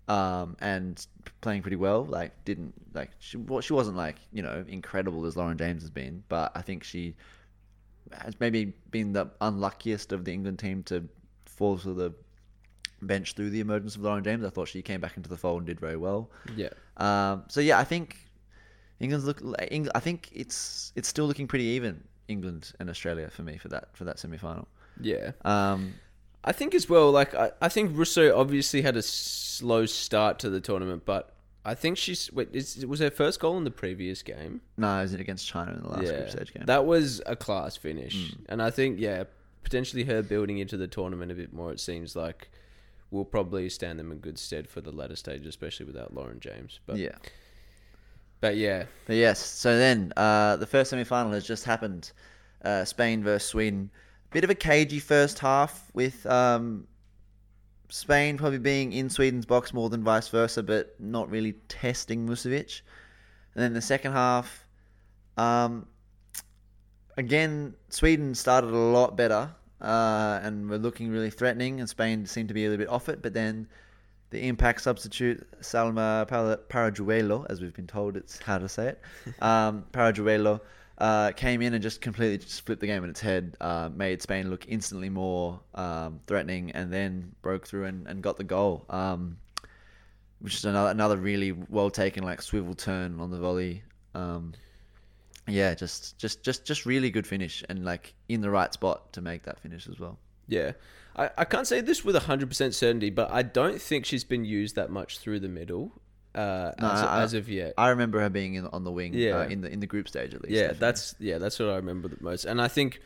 um, 0.08 0.56
and 0.62 1.06
playing 1.42 1.62
pretty 1.62 1.76
well. 1.76 2.06
Like 2.06 2.46
didn't 2.46 2.74
like 2.94 3.12
she 3.20 3.38
well, 3.38 3.62
she 3.62 3.74
wasn't 3.74 3.98
like 3.98 4.16
you 4.32 4.42
know 4.42 4.64
incredible 4.68 5.26
as 5.26 5.36
Lauren 5.36 5.58
James 5.58 5.84
has 5.84 5.92
been, 5.92 6.24
but 6.30 6.54
I 6.56 6.62
think 6.62 6.84
she 6.86 7.16
has 8.24 8.40
maybe 8.40 8.74
been 8.90 9.14
the 9.14 9.30
unluckiest 9.42 10.14
of 10.14 10.24
the 10.26 10.34
England 10.34 10.58
team 10.58 10.82
to 10.84 11.08
fall 11.60 11.78
to 11.78 11.94
the 11.94 12.14
bench 13.02 13.34
through 13.34 13.50
the 13.50 13.60
emergence 13.60 13.96
of 13.96 14.02
Lauren 14.02 14.24
James. 14.24 14.44
I 14.46 14.50
thought 14.50 14.70
she 14.70 14.82
came 14.82 15.02
back 15.02 15.18
into 15.18 15.30
the 15.30 15.38
fold 15.38 15.60
and 15.60 15.68
did 15.68 15.80
very 15.80 15.98
well. 15.98 16.32
Yeah. 16.56 16.70
Um, 16.98 17.44
so 17.50 17.60
yeah, 17.60 17.78
I 17.78 17.84
think 17.84 18.18
England's 19.00 19.26
look. 19.26 19.42
England, 19.70 19.92
I 19.94 20.00
think 20.00 20.30
it's 20.34 20.94
it's 20.96 21.08
still 21.08 21.26
looking 21.26 21.48
pretty 21.48 21.66
even. 21.66 22.04
England 22.30 22.74
and 22.80 22.90
Australia 22.90 23.30
for 23.30 23.44
me 23.44 23.58
for 23.58 23.68
that 23.70 23.90
for 23.98 24.06
that 24.06 24.20
semi 24.20 24.38
final. 24.38 24.68
Yeah. 25.02 25.32
Um, 25.44 25.96
I 26.44 26.54
think 26.54 26.74
as 26.74 26.88
well, 26.88 27.12
like, 27.12 27.34
I, 27.36 27.52
I 27.62 27.68
think 27.70 27.98
Russo 27.98 28.38
obviously 28.38 28.82
had 28.82 28.96
a 28.96 29.02
slow 29.02 29.86
start 29.86 30.40
to 30.40 30.50
the 30.50 30.62
tournament, 30.62 31.04
but 31.06 31.34
I 31.66 31.76
think 31.76 31.98
she's. 31.98 32.32
Wait, 32.32 32.50
is, 32.54 32.86
was 32.86 33.00
her 33.02 33.10
first 33.10 33.40
goal 33.40 33.58
in 33.58 33.66
the 33.66 33.72
previous 33.72 34.24
game? 34.24 34.62
no, 34.78 35.02
it 35.02 35.20
against 35.20 35.48
China 35.48 35.74
in 35.74 35.82
the 35.82 35.90
last 35.90 36.06
group 36.06 36.30
stage 36.30 36.54
game? 36.54 36.64
That 36.66 36.86
was 36.86 37.22
a 37.26 37.36
class 37.36 37.76
finish. 37.76 38.36
And 38.48 38.62
I 38.62 38.70
think, 38.70 39.00
yeah, 39.00 39.26
potentially 39.64 40.04
her 40.06 40.22
building 40.22 40.58
into 40.58 40.78
the 40.78 40.88
tournament 40.88 41.32
a 41.32 41.36
bit 41.36 41.54
more, 41.54 41.72
it 41.72 41.80
seems 41.80 42.16
like 42.16 42.50
will 43.12 43.26
probably 43.26 43.70
stand 43.70 44.00
them 44.00 44.12
in 44.12 44.20
good 44.20 44.38
stead 44.38 44.70
for 44.70 44.82
the 44.82 44.92
latter 44.92 45.16
stage, 45.16 45.46
especially 45.46 45.86
without 45.86 46.14
Lauren 46.14 46.40
James. 46.40 46.80
But 46.86 46.98
yeah. 46.98 47.16
but 48.40 48.56
yeah, 48.56 48.86
But 49.08 49.16
yes, 49.16 49.40
so 49.40 49.78
then 49.78 50.14
uh, 50.16 50.58
the 50.58 50.68
first 50.68 50.90
semi 50.92 51.04
final 51.04 51.32
has 51.32 51.46
just 51.46 51.66
happened. 51.66 52.12
Uh, 52.64 52.84
Spain 52.84 53.24
versus 53.24 53.48
Sweden. 53.48 53.90
Bit 54.32 54.44
of 54.44 54.50
a 54.50 54.56
cagey 54.56 55.00
first 55.00 55.40
half 55.40 55.90
with 55.94 56.26
um, 56.26 56.86
Spain 57.90 58.38
probably 58.38 58.60
being 58.60 58.94
in 58.94 59.10
Sweden's 59.10 59.46
box 59.46 59.74
more 59.74 59.90
than 59.90 60.04
vice 60.04 60.28
versa, 60.28 60.62
but 60.62 60.94
not 61.00 61.30
really 61.32 61.54
testing 61.68 62.28
Musovic. 62.28 62.82
And 63.56 63.64
then 63.64 63.74
the 63.74 63.82
second 63.82 64.12
half, 64.12 64.66
um, 65.38 65.88
again, 67.20 67.76
Sweden 67.90 68.34
started 68.34 68.72
a 68.72 68.78
lot 68.78 69.18
better 69.18 69.52
uh, 69.82 70.40
and 70.42 70.70
were 70.70 70.78
looking 70.78 71.12
really 71.12 71.30
threatening, 71.30 71.80
and 71.80 71.90
Spain 71.90 72.26
seemed 72.26 72.48
to 72.48 72.54
be 72.54 72.66
a 72.66 72.70
little 72.70 72.84
bit 72.86 72.90
off 72.90 73.10
it. 73.10 73.22
But 73.22 73.34
then 73.34 73.68
the 74.30 74.48
impact 74.48 74.82
substitute, 74.82 75.46
Salma 75.62 76.28
Para- 76.28 76.60
Paralluelo, 76.70 77.46
as 77.50 77.62
we've 77.62 77.74
been 77.74 77.88
told 77.88 78.16
it's 78.16 78.42
how 78.42 78.58
to 78.58 78.70
say 78.70 78.88
it, 78.88 79.02
um, 79.42 79.86
Paralluelo, 79.92 80.62
uh, 80.98 81.32
came 81.32 81.62
in 81.62 81.74
and 81.74 81.84
just 81.84 82.02
completely 82.02 82.38
just 82.38 82.66
flipped 82.66 82.82
the 82.82 82.88
game 82.88 83.04
on 83.04 83.10
its 83.10 83.20
head, 83.20 83.56
uh, 83.60 83.90
made 83.94 84.22
Spain 84.22 84.50
look 84.50 84.66
instantly 84.68 85.10
more 85.10 85.60
um, 85.76 86.22
threatening, 86.26 86.72
and 86.72 86.92
then 86.92 87.34
broke 87.42 87.68
through 87.68 87.86
and, 87.86 88.08
and 88.08 88.24
got 88.24 88.38
the 88.38 88.44
goal. 88.44 88.86
Um, 88.90 89.38
which 90.40 90.56
is 90.56 90.64
another 90.64 90.90
another 90.90 91.18
really 91.18 91.52
well 91.52 91.90
taken 91.90 92.24
like 92.24 92.42
swivel 92.42 92.74
turn 92.74 93.20
on 93.20 93.30
the 93.30 93.38
volley. 93.38 93.84
Um, 94.16 94.54
yeah, 95.52 95.74
just 95.76 96.18
just 96.18 96.44
just 96.44 96.66
just 96.66 96.86
really 96.86 97.10
good 97.10 97.26
finish 97.28 97.64
and 97.70 97.84
like 97.86 98.14
in 98.28 98.42
the 98.42 98.50
right 98.50 98.74
spot 98.74 99.14
to 99.14 99.22
make 99.22 99.44
that 99.44 99.60
finish 99.60 99.88
as 99.88 100.00
well. 100.00 100.18
yeah. 100.48 100.74
I, 101.16 101.30
I 101.40 101.46
can't 101.46 101.68
say 101.68 101.82
this 101.82 102.06
with 102.06 102.16
100% 102.16 102.74
certainty, 102.74 103.10
but 103.10 103.30
I 103.32 103.42
don't 103.42 103.82
think 103.82 104.06
she's 104.06 104.24
been 104.24 104.46
used 104.46 104.76
that 104.76 104.90
much 104.92 105.18
through 105.18 105.40
the 105.42 105.50
middle 105.50 105.92
uh, 106.36 106.72
No, 106.80 106.92
as, 106.92 107.02
I- 107.02 107.24
as 107.24 107.34
of 107.34 107.50
yet. 107.50 107.74
I 107.78 107.90
remember 107.90 108.20
her 108.22 108.30
being 108.30 108.54
in, 108.54 108.68
on 108.68 108.84
the 108.84 108.92
wing, 108.92 109.14
Yeah. 109.16 109.40
uh, 109.40 109.48
in 109.48 109.62
the 109.62 109.70
in 109.72 109.80
the 109.80 109.88
group 109.88 110.08
stage 110.08 110.34
at 110.36 110.42
least. 110.44 110.54
Yeah, 110.54 110.62
definitely. 110.68 110.80
that's 110.80 111.16
yeah, 111.20 111.38
that's 111.40 111.60
what 111.60 111.70
I 111.70 111.76
remember 111.78 112.08
the 112.10 112.18
most. 112.22 112.46
And 112.46 112.62
I 112.62 112.68
think 112.70 113.02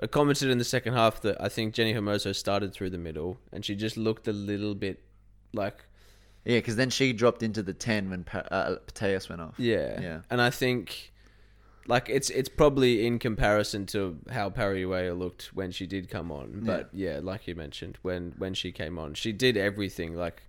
I 0.00 0.06
commented 0.06 0.50
in 0.50 0.58
the 0.58 0.64
second 0.64 0.92
half 0.92 1.22
that 1.22 1.40
I 1.40 1.48
think 1.48 1.74
Jenni 1.74 1.94
Hermoso 1.94 2.34
started 2.36 2.72
through 2.74 2.90
the 2.90 2.98
middle 2.98 3.38
and 3.52 3.64
she 3.64 3.74
just 3.74 3.96
looked 3.96 4.28
a 4.28 4.32
little 4.32 4.74
bit 4.74 5.02
like 5.54 5.82
yeah, 6.44 6.58
because 6.58 6.76
then 6.76 6.90
she 6.90 7.12
dropped 7.14 7.42
into 7.42 7.62
the 7.62 7.72
ten 7.72 8.10
when 8.10 8.22
pa- 8.22 8.46
uh, 8.50 8.76
Putellas 8.86 9.28
went 9.30 9.40
off. 9.40 9.54
yeah. 9.58 9.98
Yeah. 10.00 10.20
And 10.30 10.40
I 10.40 10.50
think 10.50 11.12
like 11.88 12.08
it's 12.08 12.30
it's 12.30 12.48
probably 12.48 13.06
in 13.06 13.18
comparison 13.18 13.86
to 13.86 14.18
how 14.30 14.50
Paralluelo 14.50 15.18
looked 15.18 15.54
when 15.54 15.70
she 15.70 15.86
did 15.86 16.08
come 16.08 16.32
on. 16.32 16.62
But 16.64 16.90
yeah. 16.92 17.20
like 17.22 17.46
you 17.46 17.54
mentioned, 17.54 17.98
when 18.02 18.34
when 18.38 18.54
she 18.54 18.72
came 18.72 18.98
on, 18.98 19.14
she 19.14 19.32
did 19.32 19.56
everything 19.56 20.14
like 20.14 20.42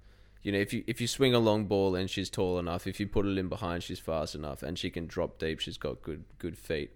you 0.43 0.51
know, 0.51 0.59
if 0.59 0.73
you 0.73 0.83
if 0.87 1.01
you 1.01 1.07
swing 1.07 1.33
a 1.33 1.39
long 1.39 1.65
ball 1.65 1.95
and 1.95 2.09
she's 2.09 2.29
tall 2.29 2.57
enough, 2.57 2.87
if 2.87 2.99
you 2.99 3.07
put 3.07 3.25
it 3.25 3.37
in 3.37 3.49
behind, 3.49 3.83
she's 3.83 3.99
fast 3.99 4.33
enough, 4.33 4.63
and 4.63 4.79
she 4.79 4.89
can 4.89 5.05
drop 5.05 5.39
deep. 5.39 5.59
She's 5.59 5.77
got 5.77 6.01
good 6.01 6.23
good 6.39 6.57
feet, 6.57 6.91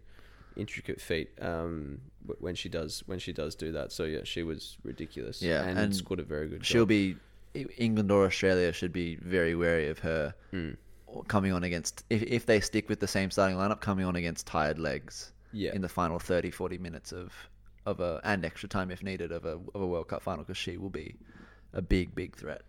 intricate 0.56 1.02
feet. 1.02 1.32
Um, 1.42 2.00
when 2.40 2.56
she 2.56 2.70
does 2.70 3.04
when 3.08 3.20
she 3.20 3.34
does 3.34 3.56
do 3.56 3.72
that, 3.74 3.92
so 3.92 4.06
yeah, 4.06 4.22
she 4.24 4.44
was 4.44 4.78
ridiculous. 4.84 5.42
Yeah, 5.42 5.64
and, 5.64 5.78
and 5.78 5.96
scored 5.96 6.20
a 6.20 6.24
very 6.24 6.48
good. 6.48 6.66
She'll 6.66 6.82
goal. 6.82 6.86
be 6.86 7.16
England 7.78 8.12
or 8.12 8.26
Australia 8.26 8.72
should 8.72 8.94
be 8.94 9.18
very 9.18 9.56
wary 9.56 9.90
of 9.90 10.00
her 10.00 10.34
Hmm. 10.52 10.72
Coming 11.28 11.52
on 11.54 11.64
against 11.64 12.04
if 12.10 12.24
if 12.24 12.46
they 12.46 12.60
stick 12.60 12.90
with 12.90 13.00
the 13.00 13.08
same 13.08 13.32
starting 13.32 13.58
lineup, 13.58 13.82
coming 13.82 14.06
on 14.06 14.16
against 14.16 14.48
tired 14.48 14.80
legs. 14.80 15.32
Yeah. 15.54 15.74
in 15.74 15.82
the 15.82 15.90
final 15.90 16.18
30, 16.18 16.50
40 16.50 16.78
minutes 16.78 17.12
of 17.12 17.34
of 17.86 18.00
a 18.00 18.22
and 18.24 18.46
extra 18.46 18.70
time 18.70 18.92
if 18.92 19.04
needed 19.04 19.32
of 19.32 19.46
a 19.46 19.60
of 19.74 19.82
a 19.82 19.88
World 19.88 20.08
Cup 20.08 20.22
final 20.22 20.44
because 20.44 20.58
she 20.58 20.78
will 20.78 20.90
be 20.90 21.16
a 21.74 21.82
big 21.82 22.14
big 22.16 22.36
threat. 22.36 22.62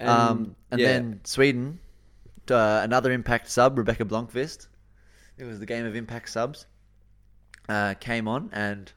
yeah. 0.00 0.18
um, 0.28 0.54
and 0.70 0.80
yeah. 0.80 0.86
then 0.86 1.20
Sweden, 1.24 1.78
uh, 2.50 2.80
another 2.82 3.12
impact 3.12 3.50
sub, 3.50 3.78
Rebecca 3.78 4.04
Blomqvist. 4.04 4.68
It 5.38 5.44
was 5.44 5.58
the 5.58 5.66
game 5.66 5.86
of 5.86 5.96
impact 5.96 6.30
subs. 6.30 6.66
Uh, 7.68 7.94
came 7.94 8.28
on 8.28 8.48
and 8.52 8.92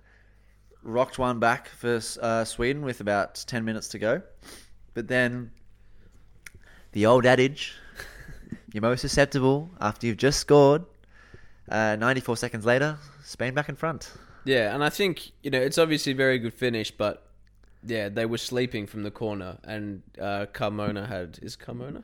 rocked 0.83 1.17
one 1.17 1.39
back 1.39 1.67
for 1.69 1.99
uh, 2.21 2.45
Sweden 2.45 2.83
with 2.83 3.01
about 3.01 3.43
ten 3.47 3.65
minutes 3.65 3.87
to 3.89 3.99
go, 3.99 4.21
but 4.93 5.07
then 5.07 5.51
the 6.91 7.05
old 7.05 7.25
adage: 7.25 7.73
you're 8.73 8.81
most 8.81 9.01
susceptible 9.01 9.69
after 9.79 10.07
you've 10.07 10.17
just 10.17 10.39
scored. 10.39 10.83
Uh, 11.69 11.95
94 11.97 12.37
seconds 12.37 12.65
later, 12.65 12.97
Spain 13.23 13.53
back 13.53 13.69
in 13.69 13.75
front. 13.75 14.11
Yeah, 14.45 14.73
and 14.73 14.83
I 14.83 14.89
think 14.89 15.31
you 15.43 15.51
know 15.51 15.59
it's 15.59 15.77
obviously 15.77 16.13
a 16.13 16.15
very 16.15 16.39
good 16.39 16.53
finish, 16.53 16.91
but 16.91 17.27
yeah, 17.85 18.09
they 18.09 18.25
were 18.25 18.37
sleeping 18.37 18.87
from 18.87 19.03
the 19.03 19.11
corner, 19.11 19.57
and 19.63 20.01
uh, 20.19 20.47
Carmona 20.53 21.07
had 21.07 21.39
is 21.41 21.55
Carmona. 21.55 22.03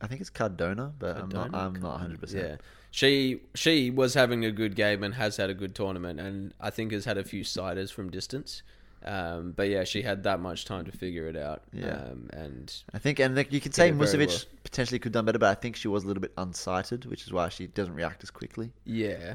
I 0.00 0.06
think 0.06 0.20
it's 0.20 0.30
Cardona, 0.30 0.92
but 0.98 1.16
I'm 1.16 1.28
not. 1.28 1.54
I'm 1.54 1.74
not 1.74 2.00
100. 2.00 2.12
Yeah, 2.12 2.18
percent 2.20 2.60
she 2.90 3.40
she 3.54 3.90
was 3.90 4.14
having 4.14 4.44
a 4.44 4.50
good 4.50 4.74
game 4.74 5.02
and 5.02 5.14
has 5.14 5.36
had 5.36 5.50
a 5.50 5.54
good 5.54 5.74
tournament, 5.74 6.20
and 6.20 6.54
I 6.60 6.70
think 6.70 6.92
has 6.92 7.04
had 7.04 7.18
a 7.18 7.24
few 7.24 7.44
siders 7.44 7.90
from 7.90 8.10
distance. 8.10 8.62
Um, 9.04 9.52
but 9.52 9.68
yeah, 9.68 9.84
she 9.84 10.02
had 10.02 10.24
that 10.24 10.40
much 10.40 10.64
time 10.64 10.84
to 10.86 10.92
figure 10.92 11.28
it 11.28 11.36
out. 11.36 11.62
Yeah. 11.72 11.90
um, 11.90 12.28
and 12.32 12.74
I 12.92 12.98
think, 12.98 13.20
and 13.20 13.36
like, 13.36 13.52
you 13.52 13.60
could 13.60 13.74
say 13.74 13.90
Musovic 13.92 14.26
well. 14.28 14.38
potentially 14.64 14.98
could 14.98 15.10
have 15.10 15.12
done 15.20 15.24
better, 15.24 15.38
but 15.38 15.50
I 15.50 15.54
think 15.60 15.76
she 15.76 15.88
was 15.88 16.04
a 16.04 16.06
little 16.08 16.20
bit 16.20 16.34
unsighted, 16.36 17.06
which 17.06 17.22
is 17.24 17.32
why 17.32 17.48
she 17.48 17.68
doesn't 17.68 17.94
react 17.94 18.22
as 18.22 18.30
quickly. 18.30 18.72
yeah, 18.84 19.34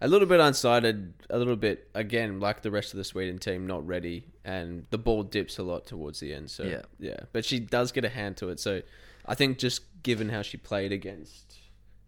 a 0.00 0.08
little 0.08 0.28
bit 0.28 0.38
unsighted, 0.40 1.12
a 1.30 1.38
little 1.38 1.56
bit 1.56 1.88
again 1.94 2.38
like 2.38 2.62
the 2.62 2.70
rest 2.70 2.92
of 2.92 2.98
the 2.98 3.04
Sweden 3.04 3.38
team, 3.38 3.66
not 3.66 3.86
ready, 3.86 4.26
and 4.44 4.86
the 4.90 4.98
ball 4.98 5.22
dips 5.22 5.58
a 5.58 5.62
lot 5.62 5.86
towards 5.86 6.20
the 6.20 6.32
end. 6.34 6.50
So 6.50 6.62
Yeah. 6.64 6.82
yeah, 7.00 7.20
but 7.32 7.44
she 7.44 7.58
does 7.60 7.90
get 7.90 8.04
a 8.04 8.08
hand 8.08 8.36
to 8.38 8.50
it. 8.50 8.60
So 8.60 8.82
I 9.26 9.34
think 9.34 9.58
just 9.58 9.82
given 10.02 10.28
how 10.28 10.42
she 10.42 10.56
played 10.56 10.92
against 10.92 11.56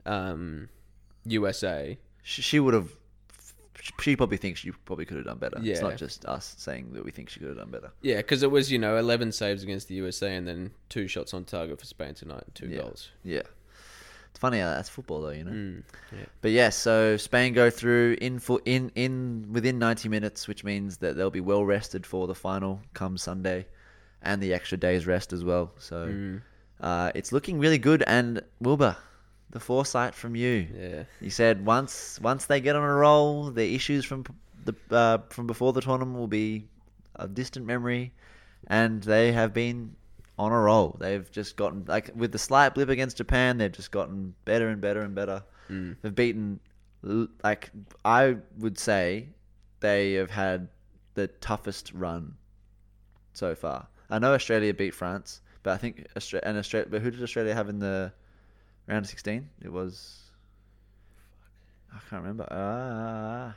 um, 0.05 0.69
USA, 1.25 1.99
She, 2.23 2.43
she 2.43 2.61
would 2.61 2.75
have. 2.75 2.91
She 3.99 4.17
probably 4.17 4.37
thinks 4.37 4.61
she 4.61 4.71
probably 4.85 5.05
could 5.05 5.17
have 5.19 5.27
done 5.27 5.39
better. 5.39 5.59
It's 5.63 5.81
not 5.81 5.97
just 5.97 6.25
us 6.27 6.55
saying 6.59 6.93
that 6.95 7.05
we 7.05 7.11
think 7.11 7.29
she 7.29 7.41
could 7.41 7.49
have 7.51 7.59
done 7.59 7.71
better. 7.71 7.91
Yeah, 8.03 8.17
because 8.17 8.43
it 8.43 8.51
was 8.51 8.71
you 8.73 8.79
know 8.79 8.97
eleven 8.97 9.33
saves 9.33 9.63
against 9.63 9.89
the 9.89 9.95
USA 9.97 10.35
and 10.35 10.47
then 10.47 10.71
two 10.89 11.09
shots 11.09 11.33
on 11.35 11.45
target 11.45 11.79
for 11.79 11.87
Spain 11.87 12.15
tonight, 12.15 12.45
two 12.55 12.69
Yeah. 12.69 12.79
goals. 12.79 13.11
Yeah. 13.25 13.43
It's 14.31 14.41
funny 14.41 14.59
how 14.59 14.69
that's 14.71 14.91
football, 14.91 15.23
though, 15.23 15.31
you 15.31 15.45
know. 15.45 15.51
Mm, 15.51 15.83
yeah. 16.13 16.27
But 16.43 16.51
yes, 16.51 16.77
so 16.77 17.17
Spain 17.17 17.55
go 17.55 17.71
through 17.71 18.19
in 18.21 18.39
for 18.39 18.61
in 18.67 18.93
in 18.95 19.47
within 19.51 19.79
90 19.79 20.11
minutes, 20.11 20.47
which 20.47 20.63
means 20.63 20.99
that 20.99 21.17
they'll 21.17 21.31
be 21.31 21.41
well 21.41 21.65
rested 21.65 22.05
for 22.05 22.27
the 22.27 22.35
final 22.35 22.83
come 22.93 23.17
Sunday, 23.17 23.67
and 24.23 24.43
the 24.43 24.53
extra 24.53 24.77
day's 24.77 25.07
rest 25.07 25.33
as 25.33 25.43
well. 25.43 25.73
So 25.79 26.09
Mm. 26.09 26.43
uh, 26.81 27.13
it's 27.15 27.33
looking 27.33 27.59
really 27.59 27.79
good. 27.79 28.03
And 28.07 28.43
Wilbur, 28.61 28.97
the 29.51 29.61
foresight 29.61 30.15
from 30.15 30.35
you, 30.37 30.67
Yeah, 30.75 31.05
you 31.21 31.31
said 31.31 31.65
once 31.65 32.21
once 32.21 32.47
they 32.47 32.61
get 32.61 32.77
on 32.77 32.83
a 32.83 32.95
roll, 32.95 33.51
the 33.51 33.75
issues 33.75 34.05
from 34.05 34.25
the 34.65 34.75
uh, 34.91 35.19
from 35.31 35.47
before 35.47 35.73
the 35.73 35.81
tournament 35.81 36.19
will 36.19 36.27
be 36.27 36.69
a 37.15 37.29
distant 37.29 37.67
memory, 37.67 38.13
and 38.67 39.03
they 39.03 39.33
have 39.33 39.53
been 39.53 39.95
on 40.39 40.53
a 40.53 40.59
roll. 40.59 40.97
They've 41.01 41.31
just 41.31 41.57
gotten 41.57 41.85
like 41.87 42.11
with 42.15 42.33
the 42.33 42.39
slight 42.39 42.75
blip 42.75 42.89
against 42.89 43.17
Japan, 43.17 43.59
they've 43.59 43.73
just 43.73 43.91
gotten 43.91 44.35
better 44.45 44.69
and 44.69 44.81
better 44.81 45.01
and 45.01 45.15
better. 45.15 45.43
Mm. 45.71 45.97
They've 46.03 46.15
beaten 46.15 46.61
like 47.43 47.71
I 48.05 48.37
would 48.59 48.79
say 48.79 49.29
they 49.81 50.15
have 50.15 50.31
had 50.31 50.69
the 51.15 51.29
toughest 51.29 51.93
run 51.93 52.35
so 53.33 53.55
far. 53.55 53.87
I 54.11 54.19
know 54.19 54.35
Australia 54.35 54.73
beat 54.75 54.95
France, 54.95 55.41
but 55.63 55.73
I 55.73 55.77
think 55.77 56.07
Australia 56.17 56.47
and 56.47 56.59
Australia. 56.59 56.89
But 56.91 57.03
who 57.03 57.11
did 57.11 57.23
Australia 57.23 57.55
have 57.55 57.69
in 57.69 57.79
the 57.79 58.13
round 58.87 59.05
of 59.05 59.09
sixteen? 59.09 59.49
It 59.63 59.73
was. 59.73 60.31
I 61.93 61.99
can't 62.11 62.23
remember. 62.23 62.47
Ah. 62.51 63.55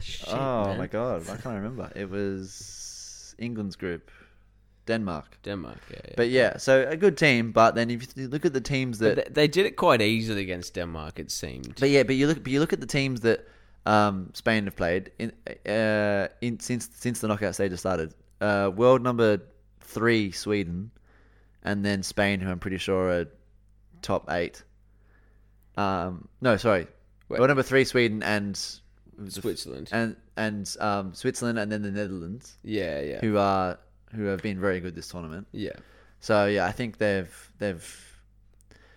Shit, 0.00 0.28
oh 0.32 0.66
man. 0.66 0.78
my 0.78 0.86
god, 0.86 1.22
I 1.28 1.36
can't 1.36 1.56
remember. 1.56 1.90
It 1.94 2.10
was 2.10 3.34
England's 3.38 3.76
group, 3.76 4.10
Denmark. 4.86 5.38
Denmark, 5.42 5.78
yeah. 5.90 6.00
yeah. 6.04 6.14
But 6.16 6.28
yeah, 6.30 6.56
so 6.56 6.86
a 6.88 6.96
good 6.96 7.16
team. 7.16 7.52
But 7.52 7.74
then 7.74 7.90
if 7.90 8.16
you 8.16 8.28
look 8.28 8.44
at 8.44 8.52
the 8.52 8.60
teams 8.60 8.98
that, 9.00 9.16
they, 9.16 9.42
they 9.42 9.48
did 9.48 9.66
it 9.66 9.76
quite 9.76 10.00
easily 10.00 10.42
against 10.42 10.74
Denmark. 10.74 11.18
It 11.18 11.30
seemed. 11.30 11.76
but 11.78 11.90
yeah, 11.90 12.02
but 12.02 12.16
you 12.16 12.26
look, 12.26 12.42
but 12.42 12.52
you 12.52 12.60
look 12.60 12.72
at 12.72 12.80
the 12.80 12.86
teams 12.86 13.20
that 13.20 13.46
um, 13.86 14.30
Spain 14.34 14.64
have 14.64 14.76
played 14.76 15.12
in, 15.18 15.32
uh, 15.70 16.28
in 16.40 16.58
since 16.60 16.88
since 16.94 17.20
the 17.20 17.28
knockout 17.28 17.54
stage 17.54 17.70
has 17.70 17.80
started. 17.80 18.14
Uh, 18.40 18.70
world 18.74 19.02
number 19.02 19.40
three, 19.80 20.32
Sweden, 20.32 20.90
and 21.62 21.84
then 21.84 22.02
Spain, 22.02 22.40
who 22.40 22.50
I'm 22.50 22.58
pretty 22.58 22.78
sure 22.78 23.10
are 23.10 23.26
top 24.02 24.30
eight. 24.30 24.62
Um, 25.76 26.28
no, 26.40 26.56
sorry, 26.56 26.86
Wait. 27.28 27.38
world 27.38 27.48
number 27.48 27.62
three, 27.62 27.84
Sweden, 27.84 28.22
and 28.22 28.56
Switzerland. 29.28 29.88
and 29.92 30.16
and 30.36 30.76
um, 30.80 31.14
Switzerland, 31.14 31.58
and 31.58 31.70
then 31.70 31.82
the 31.82 31.90
Netherlands, 31.90 32.56
yeah, 32.62 33.00
yeah, 33.00 33.20
who 33.20 33.38
are 33.38 33.78
who 34.14 34.24
have 34.24 34.42
been 34.42 34.60
very 34.60 34.80
good 34.80 34.94
this 34.94 35.08
tournament. 35.08 35.46
yeah. 35.52 35.72
So 36.20 36.46
yeah, 36.46 36.66
I 36.66 36.72
think 36.72 36.98
they've 36.98 37.50
they've 37.58 38.20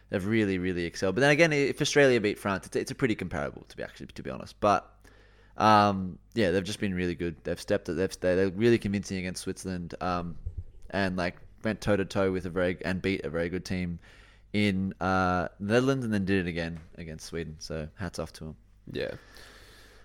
they've 0.09 0.25
really 0.25 0.57
really 0.57 0.85
excelled. 0.85 1.15
But 1.15 1.21
then 1.21 1.31
again, 1.31 1.53
if 1.53 1.81
Australia 1.81 2.21
beat 2.21 2.37
France, 2.37 2.67
it's, 2.67 2.75
it's 2.75 2.91
a 2.91 2.95
pretty 2.95 3.15
comparable 3.15 3.65
to 3.69 3.77
be 3.77 3.83
actually 3.83 4.07
to 4.07 4.23
be 4.23 4.29
honest. 4.29 4.59
But 4.59 4.87
um, 5.57 6.19
yeah, 6.33 6.51
they've 6.51 6.63
just 6.63 6.79
been 6.79 6.93
really 6.93 7.15
good. 7.15 7.37
They've 7.43 7.59
stepped. 7.59 7.89
it. 7.89 7.93
They've 7.93 8.19
they're 8.19 8.49
really 8.49 8.77
convincing 8.77 9.17
against 9.17 9.43
Switzerland. 9.43 9.95
Um, 10.01 10.35
and 10.91 11.17
like 11.17 11.35
went 11.63 11.81
toe 11.81 11.95
to 11.95 12.05
toe 12.05 12.31
with 12.31 12.45
a 12.45 12.49
very 12.49 12.77
and 12.85 13.01
beat 13.01 13.25
a 13.25 13.29
very 13.29 13.49
good 13.49 13.65
team 13.65 13.99
in 14.55 14.93
uh, 15.01 15.49
Netherlands, 15.59 16.05
and 16.05 16.13
then 16.13 16.23
did 16.23 16.47
it 16.47 16.49
again 16.49 16.79
against 16.97 17.25
Sweden. 17.25 17.57
So 17.59 17.89
hats 17.95 18.19
off 18.19 18.31
to 18.33 18.45
him. 18.45 18.55
Yeah. 18.89 19.11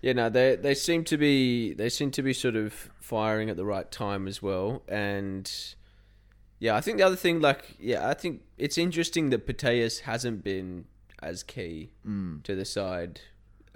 Yeah, 0.03 0.15
no, 0.15 0.29
they 0.29 0.57
they 0.57 0.75
seem 0.75 1.05
to 1.05 1.17
be 1.17 1.73
they 1.75 1.89
seem 1.89 2.11
to 2.13 2.23
be 2.23 2.33
sort 2.33 2.57
of 2.57 2.91
firing 3.01 3.49
at 3.49 3.57
the 3.57 3.65
right 3.65 3.89
time 3.89 4.27
as 4.27 4.43
well. 4.43 4.83
And 4.89 5.49
yeah, 6.59 6.75
I 6.75 6.81
think 6.81 6.99
the 6.99 7.05
other 7.05 7.17
thing 7.17 7.41
like 7.41 7.77
yeah, 7.79 8.09
I 8.09 8.15
think 8.15 8.41
it's 8.59 8.77
interesting 8.77 9.31
that 9.31 9.47
Putellas 9.47 10.01
hasn't 10.01 10.43
been 10.43 10.87
as 11.23 11.43
key 11.45 11.91
Mm. 12.05 12.43
to 12.43 12.57
the 12.57 12.65
side 12.65 13.21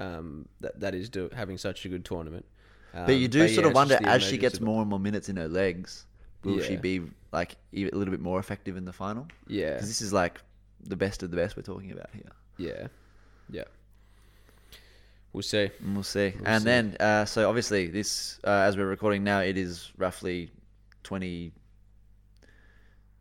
um, 0.00 0.48
that 0.60 0.80
that 0.80 0.94
is 0.94 1.08
do, 1.08 1.30
having 1.36 1.56
such 1.58 1.84
a 1.84 1.88
good 1.88 2.04
tournament. 2.04 2.46
Um, 2.94 3.06
But 3.06 3.16
you 3.16 3.28
do 3.28 3.46
sort 3.46 3.64
yeah, 3.64 3.68
of 3.68 3.74
wonder 3.76 3.98
as 4.02 4.24
she 4.24 4.38
gets 4.38 4.60
more 4.60 4.80
and 4.80 4.90
more 4.90 4.98
minutes 4.98 5.28
in 5.28 5.36
her 5.36 5.48
legs, 5.48 6.06
will 6.42 6.60
she 6.60 6.76
be 6.76 7.02
like 7.32 7.56
a 7.74 7.90
little 7.90 8.10
bit 8.10 8.20
more 8.20 8.40
effective 8.40 8.76
in 8.76 8.84
the 8.86 8.92
final? 8.92 9.28
Yeah. 9.46 9.74
Because 9.74 9.88
this 9.88 10.00
is 10.00 10.12
like 10.12 10.40
the 10.86 10.96
best 10.96 11.22
of 11.22 11.30
the 11.30 11.36
best 11.36 11.56
we're 11.56 11.62
talking 11.62 11.92
about 11.92 12.10
here. 12.12 12.30
Yeah. 12.58 12.86
Yeah. 13.50 13.64
We'll 15.32 15.42
see. 15.42 15.70
We'll 15.84 16.04
see. 16.04 16.32
We'll 16.38 16.46
and 16.48 16.62
see. 16.62 16.64
then, 16.64 16.96
uh, 17.00 17.24
so 17.24 17.48
obviously, 17.48 17.88
this 17.88 18.38
uh, 18.44 18.50
as 18.50 18.76
we're 18.76 18.86
recording 18.86 19.24
now, 19.24 19.40
it 19.40 19.58
is 19.58 19.90
roughly 19.98 20.52
twenty, 21.02 21.52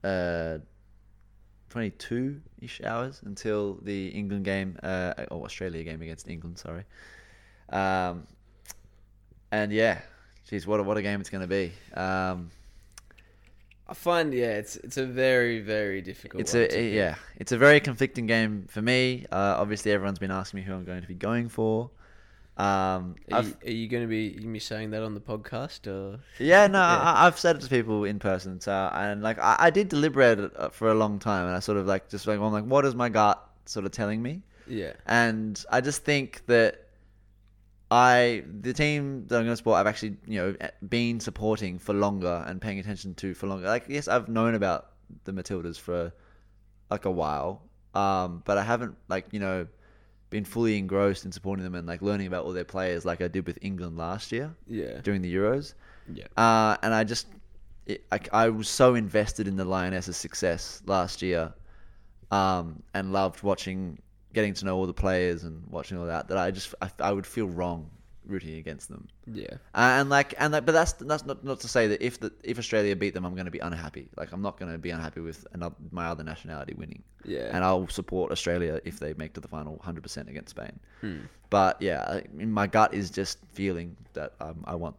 uh, 0.03 0.59
twenty-two 1.69 2.39
ish 2.61 2.81
hours 2.83 3.21
until 3.25 3.79
the 3.81 4.09
England 4.09 4.45
game, 4.45 4.77
uh, 4.83 5.13
or 5.31 5.43
Australia 5.45 5.83
game 5.83 6.03
against 6.03 6.29
England. 6.29 6.59
Sorry. 6.59 6.83
Um, 7.69 8.27
and 9.51 9.71
yeah, 9.71 10.01
geez, 10.47 10.67
what 10.67 10.79
a, 10.79 10.83
what 10.83 10.97
a 10.97 11.01
game 11.01 11.19
it's 11.19 11.31
going 11.31 11.41
to 11.41 11.47
be. 11.47 11.71
Um, 11.95 12.51
I 13.87 13.93
find 13.93 14.33
yeah, 14.33 14.57
it's 14.57 14.77
it's 14.77 14.97
a 14.97 15.05
very 15.05 15.59
very 15.59 16.01
difficult. 16.01 16.41
it's 16.41 16.55
a 16.55 16.93
yeah, 16.93 17.15
it's 17.37 17.51
a 17.51 17.57
very 17.57 17.79
conflicting 17.79 18.25
game 18.27 18.65
for 18.69 18.81
me. 18.81 19.25
Uh, 19.31 19.55
obviously, 19.57 19.91
everyone's 19.91 20.19
been 20.19 20.31
asking 20.31 20.59
me 20.61 20.65
who 20.65 20.73
I'm 20.73 20.85
going 20.85 21.01
to 21.01 21.07
be 21.07 21.15
going 21.15 21.49
for. 21.49 21.91
Um, 22.55 23.15
Are 23.31 23.41
you, 23.41 23.53
are 23.65 23.71
you 23.71 23.87
going 23.87 24.03
to 24.03 24.07
be 24.07 24.37
you 24.39 24.47
be 24.47 24.59
saying 24.59 24.91
that 24.91 25.01
on 25.01 25.15
the 25.15 25.19
podcast 25.19 25.87
or? 25.87 26.19
Yeah, 26.37 26.67
no, 26.67 26.77
Yeah. 26.79 27.01
I, 27.01 27.25
I've 27.25 27.39
said 27.39 27.55
it 27.55 27.63
to 27.63 27.67
people 27.67 28.03
in 28.05 28.19
person. 28.19 28.61
So, 28.61 28.71
and 28.93 29.23
like, 29.23 29.39
I, 29.39 29.55
I 29.57 29.69
did 29.71 29.89
deliberate 29.89 30.51
uh, 30.55 30.69
for 30.69 30.89
a 30.89 30.93
long 30.93 31.17
time, 31.17 31.47
and 31.47 31.55
I 31.55 31.59
sort 31.59 31.79
of 31.79 31.87
like 31.87 32.09
just 32.09 32.27
like, 32.27 32.39
I'm 32.39 32.51
like, 32.51 32.65
what 32.65 32.85
is 32.85 32.93
my 32.93 33.09
gut 33.09 33.43
sort 33.65 33.85
of 33.85 33.91
telling 33.91 34.21
me? 34.21 34.43
Yeah. 34.67 34.93
And 35.07 35.63
I 35.71 35.81
just 35.81 36.03
think 36.03 36.43
that 36.45 36.82
I, 37.91 38.43
the 38.61 38.73
team 38.73 39.25
that 39.27 39.35
I'm 39.37 39.43
going 39.43 39.53
to 39.53 39.57
support, 39.57 39.77
I've 39.77 39.87
actually, 39.87 40.17
you 40.25 40.39
know, 40.39 40.55
been 40.89 41.19
supporting 41.19 41.77
for 41.77 41.93
longer 41.93 42.43
and 42.47 42.59
paying 42.59 42.79
attention 42.79 43.13
to 43.15 43.33
for 43.33 43.47
longer. 43.47 43.67
Like, 43.67 43.85
yes, 43.87 44.07
I've 44.07 44.29
known 44.29 44.55
about 44.55 44.91
the 45.25 45.31
Matildas 45.31 45.79
for 45.79 46.11
like 46.89 47.05
a 47.05 47.11
while, 47.11 47.61
um, 47.93 48.41
but 48.45 48.57
I 48.57 48.63
haven't 48.63 48.95
like, 49.09 49.27
you 49.31 49.39
know, 49.39 49.67
been 50.31 50.45
fully 50.45 50.77
engrossed 50.79 51.25
in 51.25 51.31
supporting 51.31 51.63
them 51.63 51.75
and 51.75 51.87
like 51.87 52.01
learning 52.01 52.25
about 52.25 52.45
all 52.45 52.53
their 52.53 52.63
players 52.65 53.05
like 53.05 53.21
I 53.21 53.27
did 53.27 53.45
with 53.45 53.59
England 53.61 53.97
last 53.97 54.31
year 54.31 54.55
Yeah. 54.67 54.99
during 55.03 55.21
the 55.21 55.31
Euros. 55.33 55.75
Yeah. 56.11 56.25
Uh, 56.35 56.75
and 56.81 56.91
I 56.93 57.03
just, 57.03 57.27
it, 57.85 58.03
I, 58.11 58.19
I 58.31 58.49
was 58.49 58.67
so 58.67 58.95
invested 58.95 59.47
in 59.47 59.55
the 59.55 59.65
Lionesses' 59.65 60.17
success 60.17 60.81
last 60.87 61.21
year, 61.21 61.53
um, 62.31 62.81
and 62.95 63.13
loved 63.13 63.43
watching, 63.43 63.99
getting 64.33 64.53
to 64.55 64.65
know 64.65 64.75
all 64.77 64.87
the 64.87 64.93
players 64.93 65.43
and 65.43 65.63
watching 65.69 65.97
all 65.97 66.05
that. 66.05 66.27
That 66.27 66.37
I 66.37 66.51
just, 66.51 66.73
I, 66.81 66.89
I 66.99 67.11
would 67.11 67.25
feel 67.25 67.47
wrong 67.47 67.89
rooting 68.25 68.55
against 68.55 68.89
them. 68.89 69.07
Yeah. 69.27 69.53
Uh, 69.73 69.99
and 69.99 70.09
like, 70.09 70.33
and 70.37 70.53
like, 70.53 70.65
but 70.65 70.71
that's 70.71 70.93
that's 70.93 71.25
not 71.25 71.43
not 71.43 71.59
to 71.61 71.67
say 71.67 71.87
that 71.87 72.01
if 72.01 72.19
the 72.19 72.31
if 72.43 72.57
Australia 72.57 72.95
beat 72.95 73.13
them, 73.13 73.25
I'm 73.25 73.33
going 73.33 73.45
to 73.45 73.51
be 73.51 73.59
unhappy. 73.59 74.09
Like, 74.17 74.31
I'm 74.31 74.41
not 74.41 74.57
going 74.57 74.71
to 74.71 74.77
be 74.77 74.89
unhappy 74.89 75.21
with 75.21 75.45
another 75.53 75.75
my 75.91 76.07
other 76.07 76.23
nationality 76.23 76.73
winning. 76.77 77.03
Yeah. 77.25 77.49
And 77.51 77.63
I'll 77.63 77.87
support 77.87 78.31
Australia 78.31 78.81
if 78.83 78.99
they 78.99 79.13
make 79.15 79.33
to 79.33 79.41
the 79.41 79.47
final 79.47 79.81
100% 79.85 80.27
against 80.29 80.49
Spain. 80.49 80.79
Hmm. 81.01 81.19
But 81.49 81.81
yeah, 81.81 82.03
I 82.07 82.23
mean, 82.33 82.51
my 82.51 82.67
gut 82.67 82.93
is 82.93 83.09
just 83.09 83.39
feeling 83.53 83.95
that 84.13 84.33
um, 84.39 84.63
I 84.65 84.75
want 84.75 84.95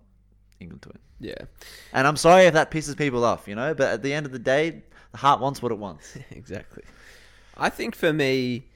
England 0.61 0.83
to 0.83 0.89
win. 0.91 0.99
Yeah. 1.21 1.47
And 1.93 2.07
I'm 2.07 2.17
sorry 2.17 2.45
if 2.45 2.55
that 2.55 2.71
pisses 2.71 2.97
people 2.97 3.25
off, 3.25 3.49
you 3.49 3.55
know, 3.55 3.75
but 3.75 3.93
at 3.93 4.03
the 4.03 4.13
end 4.13 4.27
of 4.27 4.33
the 4.33 4.39
day, 4.39 4.83
the 5.13 5.19
heart 5.19 5.41
wants 5.41 5.63
what 5.63 5.73
it 5.73 5.79
wants. 5.79 6.17
exactly. 6.31 6.85
I 7.57 7.71
think 7.71 7.95
for 7.95 8.13
me, 8.13 8.67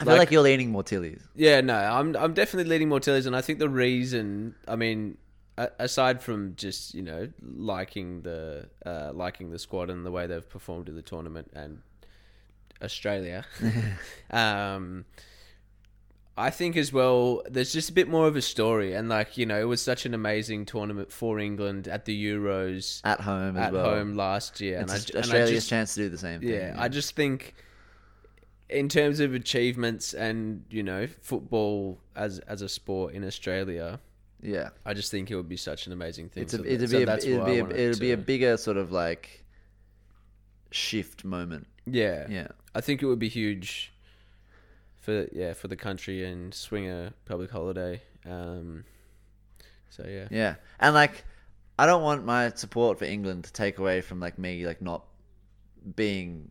I 0.00 0.04
feel 0.04 0.12
Like- 0.12 0.18
like, 0.18 0.30
you're 0.30 0.42
leaning 0.42 0.70
more 0.70 0.82
Tillies. 0.84 1.20
yeah, 1.34 1.60
no, 1.60 1.74
I'm 1.76 2.14
I'm 2.16 2.32
definitely 2.34 2.70
leaning 2.70 2.88
more 2.88 3.00
Tillies, 3.00 3.26
and 3.26 3.34
I 3.36 3.40
think 3.40 3.58
the 3.58 3.68
reason, 3.68 4.54
I 4.66 4.76
mean, 4.76 5.18
aside 5.56 6.22
from 6.22 6.54
just 6.56 6.94
you 6.94 7.02
know 7.02 7.28
liking 7.42 8.22
the 8.22 8.68
uh, 8.86 9.10
liking 9.12 9.50
the 9.50 9.58
squad 9.58 9.90
and 9.90 10.06
the 10.06 10.10
way 10.12 10.26
they've 10.26 10.48
performed 10.48 10.88
in 10.88 10.94
the 10.94 11.02
tournament 11.02 11.50
and 11.54 11.80
Australia, 12.82 13.44
um, 14.30 15.04
I 16.36 16.50
think 16.50 16.76
as 16.76 16.92
well. 16.92 17.42
There's 17.50 17.72
just 17.72 17.90
a 17.90 17.92
bit 17.92 18.08
more 18.08 18.28
of 18.28 18.36
a 18.36 18.42
story, 18.42 18.92
and 18.94 19.08
like 19.08 19.36
you 19.36 19.46
know, 19.46 19.60
it 19.60 19.64
was 19.64 19.82
such 19.82 20.06
an 20.06 20.14
amazing 20.14 20.66
tournament 20.66 21.10
for 21.10 21.40
England 21.40 21.88
at 21.88 22.04
the 22.04 22.14
Euros 22.32 23.00
At 23.04 23.20
home 23.22 23.56
as 23.56 23.66
at 23.66 23.72
well. 23.72 23.84
home 23.96 24.14
last 24.14 24.60
year, 24.60 24.78
and 24.78 24.84
It's 24.84 24.92
I, 24.92 24.96
Aus- 24.96 25.08
and 25.10 25.16
I 25.16 25.20
Australia's 25.22 25.50
just- 25.50 25.68
chance 25.70 25.94
to 25.94 26.02
do 26.02 26.08
the 26.08 26.18
same 26.18 26.40
thing. 26.40 26.50
yeah, 26.50 26.76
I 26.78 26.86
just 26.88 27.16
think 27.16 27.54
in 28.68 28.88
terms 28.88 29.20
of 29.20 29.34
achievements 29.34 30.14
and 30.14 30.64
you 30.70 30.82
know 30.82 31.06
football 31.20 31.98
as 32.14 32.38
as 32.40 32.62
a 32.62 32.68
sport 32.68 33.14
in 33.14 33.24
Australia, 33.24 34.00
yeah. 34.42 34.70
I 34.84 34.94
just 34.94 35.10
think 35.10 35.30
it 35.30 35.36
would 35.36 35.48
be 35.48 35.56
such 35.56 35.86
an 35.86 35.92
amazing 35.92 36.28
thing. 36.28 36.44
It's 36.44 36.54
a, 36.54 36.64
it'd 36.64 36.90
be, 36.90 37.02
a, 37.02 37.14
it'd 37.14 37.44
be, 37.44 37.58
a, 37.58 37.66
it'd 37.66 38.00
be 38.00 38.12
a 38.12 38.16
bigger 38.16 38.56
sort 38.56 38.76
of 38.76 38.92
like 38.92 39.44
shift 40.70 41.24
moment. 41.24 41.66
yeah, 41.86 42.26
Yeah. 42.28 42.48
I 42.74 42.80
think 42.80 43.02
it 43.02 43.06
would 43.06 43.18
be 43.18 43.28
huge 43.28 43.92
for 45.00 45.26
yeah 45.32 45.54
for 45.54 45.68
the 45.68 45.76
country 45.76 46.24
and 46.24 46.52
swing 46.52 46.88
a 46.88 47.12
public 47.24 47.50
holiday. 47.50 48.02
Um, 48.26 48.84
so 49.88 50.04
yeah, 50.06 50.28
Yeah. 50.30 50.54
And 50.78 50.94
like 50.94 51.24
I 51.78 51.86
don't 51.86 52.02
want 52.02 52.24
my 52.24 52.50
support 52.54 52.98
for 52.98 53.06
England 53.06 53.44
to 53.44 53.52
take 53.52 53.78
away 53.78 54.00
from 54.02 54.20
like 54.20 54.38
me 54.38 54.66
like 54.66 54.82
not 54.82 55.04
being 55.96 56.50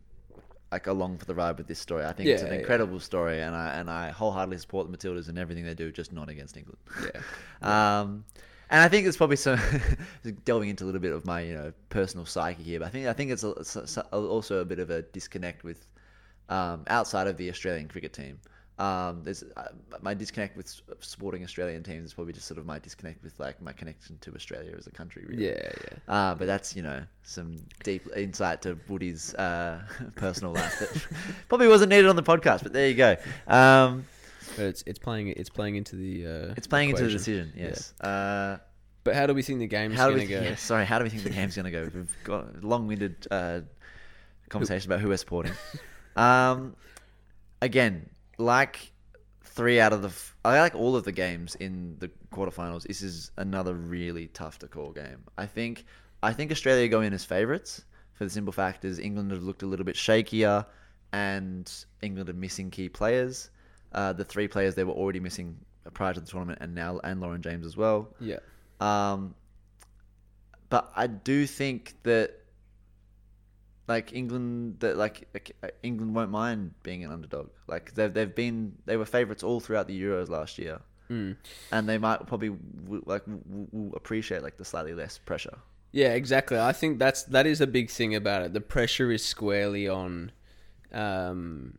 like 0.72 0.86
along 0.86 1.18
for 1.18 1.24
the 1.24 1.34
ride 1.34 1.56
with 1.58 1.66
this 1.66 1.78
story. 1.78 2.04
I 2.04 2.12
think 2.12 2.30
it's 2.30 2.42
Yeah, 2.42 2.48
an 2.48 2.52
yeah. 2.52 2.58
incredible 2.58 3.00
story 3.00 3.40
and 3.40 3.54
I 3.56 3.74
and 3.74 3.90
I 3.90 4.10
wholeheartedly 4.10 4.58
support 4.58 4.90
the 4.90 4.96
Matildas 4.96 5.28
and 5.28 5.38
everything 5.38 5.64
they 5.64 5.74
do, 5.74 5.90
just 5.92 6.12
not 6.12 6.28
against 6.28 6.56
England. 6.56 6.78
yeah, 7.00 7.22
Um, 7.62 8.24
and 8.70 8.82
I 8.82 8.88
think 8.88 9.06
it's 9.06 9.16
probably 9.16 9.36
some 9.36 9.58
delving 10.44 10.68
into 10.68 10.84
a 10.84 10.86
little 10.86 11.00
bit 11.00 11.12
of 11.12 11.24
my 11.24 11.40
you 11.40 11.54
know 11.54 11.72
personal 11.88 12.26
psyche 12.26 12.62
here, 12.62 12.80
but 12.80 12.86
I 12.86 12.90
think 12.90 13.06
I 13.06 13.12
think 13.12 13.30
it's, 13.30 13.44
a, 13.44 13.50
it's 13.52 13.76
a- 13.96 14.06
also 14.12 14.58
a 14.60 14.64
bit 14.64 14.78
of 14.78 14.90
a 14.90 15.02
disconnect 15.02 15.64
with 15.64 15.86
um, 16.48 16.84
outside 16.88 17.26
of 17.26 17.36
the 17.36 17.50
Australian 17.50 17.88
cricket 17.88 18.12
team. 18.12 18.40
Um, 18.78 19.22
there's 19.24 19.42
uh, 19.56 19.68
my 20.02 20.14
disconnect 20.14 20.56
with 20.56 20.72
supporting 21.00 21.42
Australian 21.42 21.82
teams 21.82 22.06
is 22.06 22.14
probably 22.14 22.32
just 22.32 22.46
sort 22.46 22.58
of 22.58 22.66
my 22.66 22.78
disconnect 22.78 23.24
with 23.24 23.38
like 23.40 23.60
my 23.60 23.72
connection 23.72 24.16
to 24.20 24.32
Australia 24.34 24.72
as 24.78 24.86
a 24.86 24.90
country. 24.92 25.24
Really. 25.28 25.46
yeah, 25.48 25.70
yeah. 26.08 26.14
Uh, 26.14 26.34
but 26.36 26.46
that's 26.46 26.76
you 26.76 26.82
know 26.82 27.02
some 27.24 27.56
deep 27.82 28.06
insight 28.16 28.62
to 28.62 28.78
Woody's 28.88 29.34
uh, 29.34 29.80
personal 30.14 30.52
life 30.52 30.78
that 30.78 31.06
probably 31.48 31.66
wasn't 31.68 31.90
needed 31.90 32.06
on 32.06 32.14
the 32.16 32.22
podcast. 32.22 32.62
But 32.62 32.72
there 32.72 32.88
you 32.88 32.94
go. 32.94 33.16
Um, 33.48 34.04
But 34.56 34.66
it's 34.66 34.82
it's 34.86 34.98
playing 34.98 35.28
it's 35.28 35.50
playing 35.50 35.74
into 35.76 35.96
the 35.96 36.26
uh, 36.26 36.54
it's 36.56 36.66
playing 36.68 36.90
into 36.90 37.02
the 37.04 37.10
decision. 37.10 37.52
Yes. 37.56 37.92
Uh, 38.00 38.58
But 39.04 39.14
how 39.16 39.26
do 39.26 39.34
we 39.34 39.42
think 39.42 39.58
the 39.58 39.66
game's 39.66 39.96
How 39.96 40.06
going 40.10 40.20
we? 40.20 40.26
to 40.26 40.32
go? 40.34 40.40
Yeah, 40.50 40.54
sorry. 40.56 40.84
How 40.84 40.98
do 40.98 41.04
we 41.04 41.10
think 41.10 41.24
the 41.24 41.30
game's 41.30 41.56
going 41.56 41.64
to 41.64 41.70
go? 41.72 41.90
We've 41.92 42.16
got 42.24 42.44
a 42.62 42.66
long-winded 42.66 43.26
uh, 43.30 43.60
conversation 44.50 44.88
about 44.90 45.00
who 45.00 45.08
we're 45.08 45.16
supporting. 45.16 45.52
Um, 46.16 46.74
again, 47.62 48.08
like 48.38 48.92
three 49.44 49.80
out 49.80 49.92
of 49.92 50.02
the, 50.02 50.08
f- 50.08 50.36
I 50.44 50.60
like 50.60 50.74
all 50.74 50.96
of 50.96 51.04
the 51.04 51.12
games 51.12 51.54
in 51.56 51.96
the 51.98 52.10
quarterfinals. 52.32 52.84
This 52.84 53.02
is 53.02 53.30
another 53.36 53.74
really 53.74 54.28
tough 54.28 54.58
to 54.60 54.68
call 54.68 54.92
game. 54.92 55.24
I 55.36 55.46
think, 55.46 55.84
I 56.22 56.32
think 56.32 56.50
Australia 56.50 56.88
go 56.88 57.02
in 57.02 57.12
as 57.12 57.24
favourites 57.24 57.82
for 58.14 58.24
the 58.24 58.30
simple 58.30 58.52
fact 58.52 58.84
is 58.84 58.98
England 58.98 59.30
have 59.30 59.44
looked 59.44 59.62
a 59.62 59.66
little 59.66 59.84
bit 59.84 59.94
shakier, 59.94 60.66
and 61.12 61.72
England 62.02 62.28
are 62.28 62.34
missing 62.34 62.70
key 62.70 62.88
players. 62.88 63.48
Uh, 63.92 64.12
the 64.12 64.24
three 64.24 64.48
players 64.48 64.74
they 64.74 64.84
were 64.84 64.92
already 64.92 65.20
missing 65.20 65.56
prior 65.94 66.12
to 66.12 66.20
the 66.20 66.26
tournament, 66.26 66.58
and 66.60 66.74
now 66.74 67.00
and 67.04 67.20
Lauren 67.20 67.40
James 67.40 67.64
as 67.64 67.76
well. 67.76 68.08
Yeah. 68.20 68.38
Um, 68.80 69.34
but 70.68 70.92
I 70.94 71.06
do 71.06 71.46
think 71.46 71.94
that 72.02 72.34
like 73.88 74.12
England 74.12 74.76
that 74.80 74.96
like 74.96 75.26
uh, 75.62 75.68
England 75.82 76.14
won't 76.14 76.30
mind 76.30 76.74
being 76.82 77.02
an 77.04 77.10
underdog. 77.10 77.48
Like 77.66 77.94
they've 77.94 78.12
they've 78.12 78.34
been 78.34 78.76
they 78.86 78.96
were 78.96 79.06
favourites 79.06 79.42
all 79.42 79.60
throughout 79.60 79.88
the 79.88 80.00
Euros 80.00 80.28
last 80.28 80.58
year, 80.58 80.80
Mm. 81.10 81.36
and 81.72 81.88
they 81.88 81.96
might 81.98 82.26
probably 82.26 82.50
w- 82.50 83.02
like 83.06 83.24
w- 83.24 83.66
w- 83.72 83.92
appreciate 83.96 84.42
like 84.42 84.58
the 84.58 84.64
slightly 84.64 84.92
less 84.94 85.16
pressure. 85.18 85.58
Yeah, 85.90 86.12
exactly. 86.12 86.58
I 86.58 86.72
think 86.72 86.98
that's 86.98 87.22
that 87.24 87.46
is 87.46 87.60
a 87.62 87.66
big 87.66 87.88
thing 87.90 88.14
about 88.14 88.42
it. 88.42 88.52
The 88.52 88.60
pressure 88.60 89.10
is 89.10 89.24
squarely 89.24 89.88
on, 89.88 90.32
um, 90.92 91.78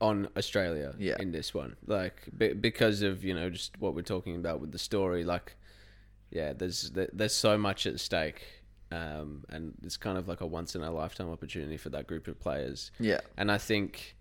on 0.00 0.28
Australia. 0.36 0.94
Yeah. 0.98 1.16
In 1.20 1.30
this 1.30 1.54
one, 1.54 1.76
like 1.86 2.28
be, 2.36 2.52
because 2.52 3.02
of 3.02 3.22
you 3.22 3.32
know 3.34 3.48
just 3.50 3.78
what 3.80 3.94
we're 3.94 4.02
talking 4.02 4.34
about 4.36 4.60
with 4.60 4.72
the 4.72 4.78
story. 4.78 5.22
Like, 5.22 5.54
yeah, 6.32 6.52
there's 6.52 6.90
there's 6.90 7.34
so 7.34 7.56
much 7.56 7.86
at 7.86 8.00
stake, 8.00 8.42
um, 8.92 9.44
and 9.48 9.74
it's 9.82 9.96
kind 9.96 10.18
of 10.18 10.28
like 10.28 10.40
a 10.40 10.46
once 10.46 10.74
in 10.76 10.82
a 10.82 10.90
lifetime 10.90 11.30
opportunity 11.30 11.76
for 11.76 11.88
that 11.90 12.06
group 12.06 12.28
of 12.28 12.38
players. 12.38 12.90
Yeah, 13.00 13.20
And 13.36 13.50
I 13.50 13.58
think, 13.58 14.16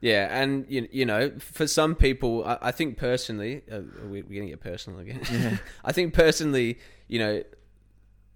yeah, 0.00 0.28
and 0.42 0.66
you, 0.68 0.88
you 0.90 1.06
know, 1.06 1.30
for 1.38 1.66
some 1.66 1.94
people, 1.94 2.44
I, 2.44 2.58
I 2.60 2.72
think 2.72 2.96
personally, 2.96 3.62
uh, 3.70 3.80
we- 4.10 4.22
we're 4.22 4.34
going 4.40 4.48
to 4.48 4.56
get 4.56 4.60
personal 4.60 4.98
again. 4.98 5.60
I 5.84 5.92
think 5.92 6.12
personally, 6.12 6.78
you 7.08 7.18
know, 7.20 7.42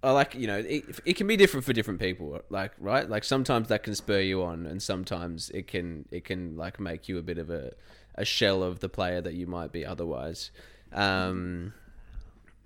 I 0.03 0.11
like, 0.11 0.35
you 0.35 0.47
know, 0.47 0.59
it, 0.59 0.85
it 1.05 1.13
can 1.17 1.27
be 1.27 1.35
different 1.35 1.65
for 1.65 1.73
different 1.73 1.99
people, 1.99 2.39
like, 2.49 2.71
right? 2.79 3.09
Like 3.09 3.23
sometimes 3.23 3.67
that 3.69 3.83
can 3.83 3.95
spur 3.95 4.21
you 4.21 4.43
on, 4.43 4.65
and 4.65 4.81
sometimes 4.81 5.49
it 5.49 5.67
can, 5.67 6.05
it 6.11 6.23
can 6.23 6.55
like 6.55 6.79
make 6.79 7.09
you 7.09 7.17
a 7.17 7.21
bit 7.23 7.37
of 7.39 7.49
a, 7.49 7.73
a 8.15 8.23
shell 8.23 8.63
of 8.63 8.79
the 8.79 8.89
player 8.89 9.19
that 9.21 9.33
you 9.33 9.47
might 9.47 9.71
be 9.71 9.85
otherwise. 9.85 10.51
Um, 10.93 11.73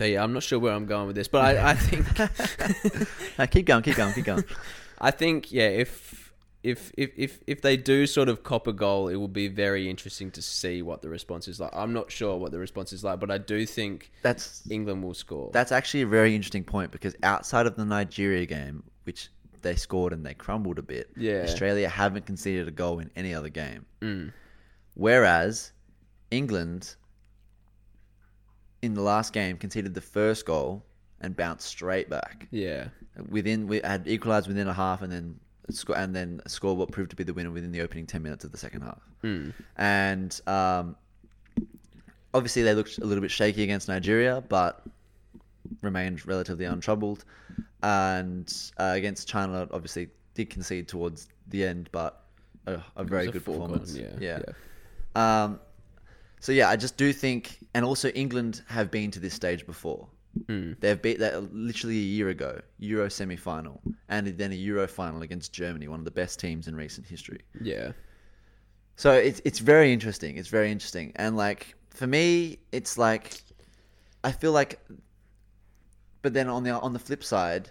yeah, 0.07 0.23
I'm 0.23 0.33
not 0.33 0.43
sure 0.43 0.59
where 0.59 0.73
I'm 0.73 0.85
going 0.85 1.07
with 1.07 1.15
this, 1.15 1.27
but 1.27 1.57
I, 1.57 1.71
I 1.71 1.75
think 1.75 2.05
Uh, 3.39 3.45
keep 3.47 3.65
going, 3.65 3.83
keep 3.83 3.95
going, 3.95 4.13
keep 4.13 4.25
going. 4.25 4.43
I 5.01 5.11
think 5.11 5.51
yeah, 5.51 5.67
if 5.67 6.33
if 6.63 6.91
if 6.95 7.11
if 7.17 7.39
if 7.47 7.61
they 7.61 7.75
do 7.75 8.05
sort 8.05 8.29
of 8.29 8.43
cop 8.43 8.67
a 8.67 8.73
goal, 8.73 9.07
it 9.07 9.15
will 9.15 9.27
be 9.27 9.47
very 9.47 9.89
interesting 9.89 10.29
to 10.31 10.41
see 10.41 10.81
what 10.83 11.01
the 11.01 11.09
response 11.09 11.47
is 11.47 11.59
like. 11.59 11.71
I'm 11.73 11.91
not 11.93 12.11
sure 12.11 12.37
what 12.37 12.51
the 12.51 12.59
response 12.59 12.93
is 12.93 13.03
like, 13.03 13.19
but 13.19 13.31
I 13.31 13.39
do 13.39 13.65
think 13.65 14.11
That's 14.21 14.61
England 14.69 15.03
will 15.03 15.15
score. 15.15 15.49
That's 15.53 15.71
actually 15.71 16.01
a 16.03 16.07
very 16.07 16.35
interesting 16.35 16.63
point 16.63 16.91
because 16.91 17.15
outside 17.23 17.65
of 17.65 17.75
the 17.75 17.85
Nigeria 17.85 18.45
game, 18.45 18.83
which 19.05 19.29
they 19.63 19.75
scored 19.75 20.13
and 20.13 20.23
they 20.25 20.33
crumbled 20.35 20.77
a 20.77 20.83
bit, 20.83 21.09
Yeah. 21.17 21.41
Australia 21.43 21.89
haven't 21.89 22.25
conceded 22.27 22.67
a 22.67 22.71
goal 22.71 22.99
in 22.99 23.09
any 23.15 23.33
other 23.33 23.49
game. 23.49 23.85
Mm. 24.01 24.31
Whereas 24.95 25.71
England, 26.29 26.95
in 28.82 28.94
the 28.94 29.02
last 29.02 29.34
game, 29.34 29.58
conceded 29.58 29.94
the 29.94 30.02
first 30.02 30.46
goal 30.46 30.84
and 31.20 31.36
bounced 31.36 31.67
straight 31.67 32.10
back. 32.10 32.48
yeah, 32.52 32.88
Within, 33.30 33.67
we 33.67 33.82
had 33.84 34.08
equalised 34.08 34.48
within 34.48 34.67
a 34.67 34.74
half, 34.74 35.02
and 35.02 35.12
then 35.12 35.39
sco- 35.70 35.94
and 35.94 36.15
then 36.15 36.41
scored 36.48 36.78
what 36.78 36.91
proved 36.91 37.10
to 37.12 37.15
be 37.15 37.24
the 37.24 37.34
winner 37.34 37.52
within 37.52 37.72
the 37.72 37.82
opening 37.82 38.08
ten 38.08 38.24
minutes 38.24 38.44
of 38.44 38.52
the 38.52 38.58
second 38.58 38.82
half. 38.82 39.02
Mm. 39.24 39.54
And 39.78 40.41
um, 40.48 40.96
obviously, 42.34 42.63
they 42.63 42.74
looked 42.74 42.98
a 42.98 43.06
little 43.06 43.22
bit 43.22 43.32
shaky 43.32 43.63
against 43.63 43.88
Nigeria, 43.88 44.41
but 44.48 44.82
remained 45.82 46.26
relatively 46.26 46.65
untroubled. 46.65 47.26
And 47.84 48.52
uh, 48.78 48.94
against 48.96 49.28
China, 49.28 49.67
obviously, 49.72 50.10
did 50.36 50.50
concede 50.50 50.88
towards 50.88 51.28
the 51.48 51.65
end, 51.65 51.89
but 51.91 52.24
a, 52.67 52.80
a 52.96 53.04
very 53.04 53.28
a 53.28 53.32
good 53.32 53.46
performance. 53.46 53.96
Yeah, 53.96 54.13
yeah. 54.20 54.39
Um, 55.15 55.60
so 56.41 56.51
yeah, 56.51 56.69
I 56.69 56.75
just 56.75 56.97
do 56.97 57.13
think, 57.13 57.60
and 57.75 57.86
also 57.86 58.10
England 58.10 58.63
have 58.67 58.89
been 58.89 59.12
to 59.12 59.19
this 59.19 59.36
stage 59.36 59.65
before. 59.67 60.08
Mm. 60.47 60.80
They've 60.80 60.99
beat 60.99 61.19
that 61.19 61.54
literally 61.54 61.97
a 61.97 62.01
year 62.01 62.30
ago, 62.30 62.62
Euro 62.80 63.10
semi 63.10 63.36
final, 63.36 63.80
and 64.10 64.25
then 64.25 64.51
a 64.51 64.56
Euro 64.56 64.88
final 64.88 65.21
against 65.21 65.54
Germany, 65.54 65.88
one 65.88 65.99
of 65.99 66.06
the 66.06 66.12
best 66.12 66.39
teams 66.39 66.67
in 66.67 66.75
recent 66.75 67.06
history. 67.06 67.41
yeah, 67.62 67.91
So 68.95 69.12
it's 69.12 69.39
it's 69.45 69.60
very 69.60 69.93
interesting. 69.93 70.38
It's 70.38 70.49
very 70.49 70.71
interesting, 70.71 71.12
and 71.15 71.38
like 71.38 71.75
for 71.91 72.08
me, 72.08 72.58
it's 72.71 72.97
like 72.97 73.43
I 74.23 74.32
feel 74.32 74.51
like, 74.51 74.80
but 76.23 76.34
then 76.34 76.47
on 76.47 76.63
the 76.63 76.71
on 76.71 76.91
the 76.91 76.99
flip 76.99 77.23
side, 77.23 77.69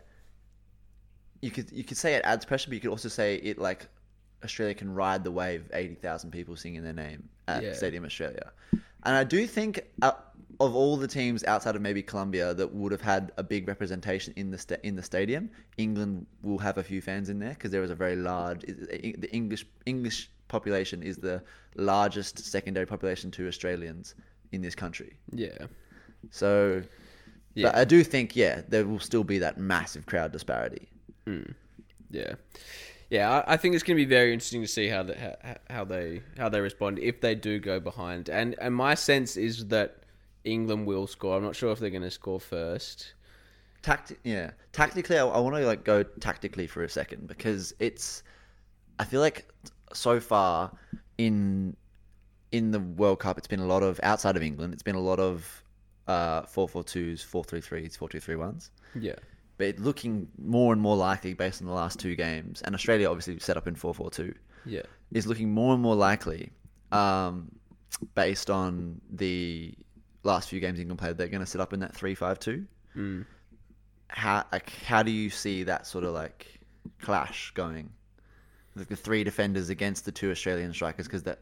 you 1.43 1.51
could 1.51 1.73
you 1.73 1.83
could 1.83 1.97
say 1.97 2.15
it 2.15 2.23
adds 2.25 2.45
pressure, 2.45 2.69
but 2.69 2.75
you 2.75 2.81
could 2.81 2.91
also 2.91 3.09
say 3.09 3.35
it 3.37 3.59
like 3.59 3.89
Australia 4.45 4.75
can 4.77 4.95
ride 4.95 5.25
the 5.25 5.33
wave 5.33 5.63
of 5.63 5.71
eighty 5.75 5.97
thousand 5.97 6.31
people 6.31 6.55
singing 6.55 6.85
their 6.85 6.93
name 6.93 7.29
at 7.57 7.63
Yeah. 7.63 7.73
Stadium 7.75 8.05
Australia, 8.05 8.47
and 9.07 9.15
I 9.23 9.25
do 9.25 9.47
think 9.47 9.73
uh, 10.03 10.13
of 10.67 10.75
all 10.81 10.97
the 11.05 11.09
teams 11.09 11.43
outside 11.45 11.75
of 11.77 11.83
maybe 11.83 12.03
Colombia 12.03 12.53
that 12.61 12.69
would 12.81 12.93
have 12.93 13.01
had 13.15 13.33
a 13.37 13.43
big 13.43 13.67
representation 13.69 14.33
in 14.37 14.51
the 14.51 14.59
sta- 14.59 14.83
in 14.89 14.95
the 14.97 15.03
stadium, 15.03 15.51
England 15.79 16.27
will 16.43 16.59
have 16.59 16.77
a 16.79 16.83
few 16.91 17.01
fans 17.01 17.29
in 17.33 17.39
there 17.39 17.55
because 17.55 17.71
there 17.71 17.83
is 17.83 17.91
a 17.91 17.95
very 17.95 18.17
large 18.17 18.61
the 18.63 19.31
English 19.33 19.65
English 19.87 20.31
population 20.49 21.03
is 21.03 21.17
the 21.17 21.43
largest 21.77 22.39
secondary 22.57 22.87
population 22.95 23.31
to 23.31 23.47
Australians 23.53 24.15
in 24.53 24.61
this 24.63 24.75
country. 24.75 25.13
yeah, 25.33 25.67
So, 26.31 26.83
Yeah. 27.55 27.67
but 27.67 27.75
I 27.83 27.85
do 27.85 28.03
think 28.05 28.35
yeah, 28.37 28.63
there 28.69 28.85
will 28.91 28.99
still 29.11 29.25
be 29.25 29.39
that 29.39 29.55
massive 29.59 30.05
crowd 30.07 30.31
disparity. 30.33 30.89
yeah. 32.11 32.35
Yeah, 33.11 33.43
I, 33.47 33.55
I 33.55 33.57
think 33.57 33.75
it's 33.75 33.83
going 33.83 33.97
to 33.99 34.05
be 34.05 34.09
very 34.09 34.33
interesting 34.33 34.63
to 34.63 34.69
see 34.69 34.87
how, 34.87 35.03
the, 35.03 35.19
how 35.19 35.57
how 35.69 35.85
they 35.85 36.23
how 36.39 36.49
they 36.49 36.61
respond 36.61 36.99
if 37.01 37.21
they 37.21 37.35
do 37.35 37.59
go 37.59 37.81
behind. 37.81 38.29
And 38.29 38.55
and 38.61 38.75
my 38.75 38.95
sense 38.95 39.37
is 39.37 39.67
that 39.67 40.05
England 40.45 40.87
will 40.87 41.07
score. 41.07 41.37
I'm 41.37 41.43
not 41.43 41.57
sure 41.57 41.73
if 41.73 41.81
they're 41.81 41.91
going 41.91 42.03
to 42.03 42.11
score 42.11 42.41
first. 42.41 43.15
Tacti- 43.83 44.17
yeah, 44.25 44.53
tactically, 44.73 45.19
I, 45.19 45.27
I 45.27 45.41
want 45.41 45.57
to 45.57 45.67
like 45.67 45.85
go 45.85 46.03
tactically 46.03 46.67
for 46.67 46.85
a 46.85 46.89
second 46.89 47.27
because 47.27 47.75
it's. 47.79 48.23
I 48.99 49.05
feel 49.05 49.21
like 49.21 49.51
so 49.93 50.21
far 50.21 50.71
in 51.19 51.77
in 52.53 52.71
the 52.71 52.81
World 52.81 53.19
Cup, 53.21 53.39
it's 53.39 53.49
been 53.49 53.61
a 53.61 53.67
lot 53.67 53.83
of 53.83 53.99
outside 54.03 54.37
of 54.37 54.43
England. 54.43 54.73
It's 54.73 54.83
been 54.83 54.95
a 54.97 55.01
lot 55.01 55.19
of 55.19 55.63
uh, 56.07 56.43
four 56.43 56.69
four 56.69 56.85
twos, 56.85 57.23
four 57.23 57.43
three 57.43 57.61
threes, 57.61 57.97
four 57.97 58.09
two 58.09 58.21
three 58.21 58.37
ones. 58.37 58.71
Yeah, 58.95 59.17
But 59.61 59.79
looking 59.79 60.27
more 60.39 60.73
and 60.73 60.81
more 60.81 60.97
likely 60.97 61.35
based 61.35 61.61
on 61.61 61.67
the 61.67 61.75
last 61.75 62.01
two 62.01 62.17
games, 62.17 62.63
and 62.63 62.75
Australia 62.75 63.09
obviously 63.11 63.39
set 63.39 63.57
up 63.57 63.69
in 63.69 63.75
four 63.75 63.95
four 63.95 64.11
two. 64.11 64.35
yeah, 64.65 64.83
is 65.13 65.27
looking 65.27 65.53
more 65.53 65.75
and 65.75 65.83
more 65.83 65.95
likely, 65.95 66.51
um, 66.93 67.51
based 68.15 68.49
on 68.49 69.01
the 69.11 69.75
last 70.23 70.49
few 70.49 70.61
games 70.61 70.81
England 70.81 70.99
played. 70.99 71.19
They're 71.19 71.29
going 71.29 71.45
to 71.45 71.47
set 71.47 71.61
up 71.61 71.73
in 71.73 71.81
that 71.81 71.95
three-five-two. 71.95 72.67
mm. 72.97 73.27
How 74.09 74.45
like 74.51 74.71
how 74.85 75.03
do 75.03 75.11
you 75.11 75.31
see 75.31 75.65
that 75.65 75.87
sort 75.87 76.05
of 76.05 76.15
like 76.15 76.61
clash 77.01 77.53
going? 77.55 77.91
Like 78.77 78.89
the 78.89 78.97
three 78.97 79.25
defenders 79.25 79.69
against 79.69 80.05
the 80.05 80.13
two 80.13 80.31
Australian 80.31 80.73
strikers, 80.73 81.07
because 81.07 81.23
the 81.23 81.37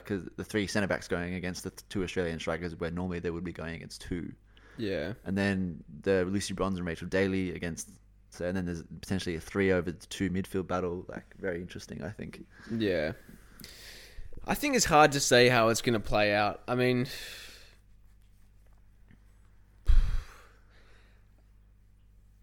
because 0.00 0.28
the 0.36 0.44
three 0.44 0.66
centre 0.66 0.86
backs 0.86 1.08
going 1.08 1.34
against 1.34 1.64
the 1.64 1.70
two 1.88 2.04
Australian 2.04 2.38
strikers, 2.38 2.78
where 2.78 2.90
normally 2.90 3.18
they 3.18 3.30
would 3.30 3.42
be 3.42 3.52
going 3.52 3.74
against 3.74 4.02
two, 4.02 4.32
yeah, 4.78 5.12
and 5.24 5.36
then 5.38 5.82
the 6.02 6.24
Lucy 6.24 6.54
Bronze 6.54 6.78
and 6.78 6.86
Rachel 6.86 7.08
Daly 7.08 7.54
against. 7.54 7.88
So 8.30 8.44
and 8.46 8.56
then 8.56 8.66
there's 8.66 8.82
potentially 9.00 9.36
a 9.36 9.40
three 9.40 9.70
over 9.72 9.92
the 9.92 10.06
two 10.06 10.28
midfield 10.30 10.66
battle. 10.66 11.04
Like 11.08 11.24
very 11.38 11.60
interesting, 11.60 12.02
I 12.02 12.10
think. 12.10 12.44
yeah. 12.76 13.12
I 14.46 14.54
think 14.54 14.76
it's 14.76 14.84
hard 14.84 15.12
to 15.12 15.20
say 15.20 15.48
how 15.48 15.68
it's 15.68 15.80
going 15.80 15.94
to 15.94 16.00
play 16.00 16.34
out. 16.34 16.60
I 16.68 16.74
mean, 16.74 17.06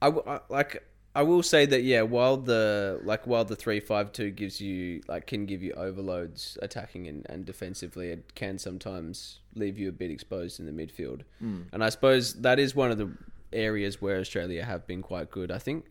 I, 0.01 0.07
I- 0.07 0.39
like 0.49 0.83
I 1.13 1.23
will 1.23 1.43
say 1.43 1.65
that 1.65 1.83
yeah, 1.83 2.03
while 2.03 2.37
the 2.37 2.99
like 3.03 3.27
while 3.27 3.43
the 3.43 3.55
three 3.55 3.81
five 3.81 4.13
two 4.13 4.31
gives 4.31 4.61
you 4.61 5.01
like 5.07 5.27
can 5.27 5.45
give 5.45 5.61
you 5.61 5.73
overloads 5.73 6.57
attacking 6.61 7.07
and, 7.07 7.25
and 7.29 7.45
defensively, 7.45 8.11
it 8.11 8.33
can 8.33 8.57
sometimes 8.57 9.39
leave 9.55 9.77
you 9.77 9.89
a 9.89 9.91
bit 9.91 10.09
exposed 10.09 10.59
in 10.59 10.65
the 10.65 10.71
midfield. 10.71 11.21
Hmm. 11.39 11.63
And 11.73 11.83
I 11.83 11.89
suppose 11.89 12.35
that 12.35 12.59
is 12.59 12.75
one 12.75 12.91
of 12.91 12.97
the 12.97 13.11
areas 13.51 14.01
where 14.01 14.19
Australia 14.19 14.63
have 14.63 14.87
been 14.87 15.01
quite 15.01 15.29
good. 15.29 15.51
I 15.51 15.57
think 15.57 15.85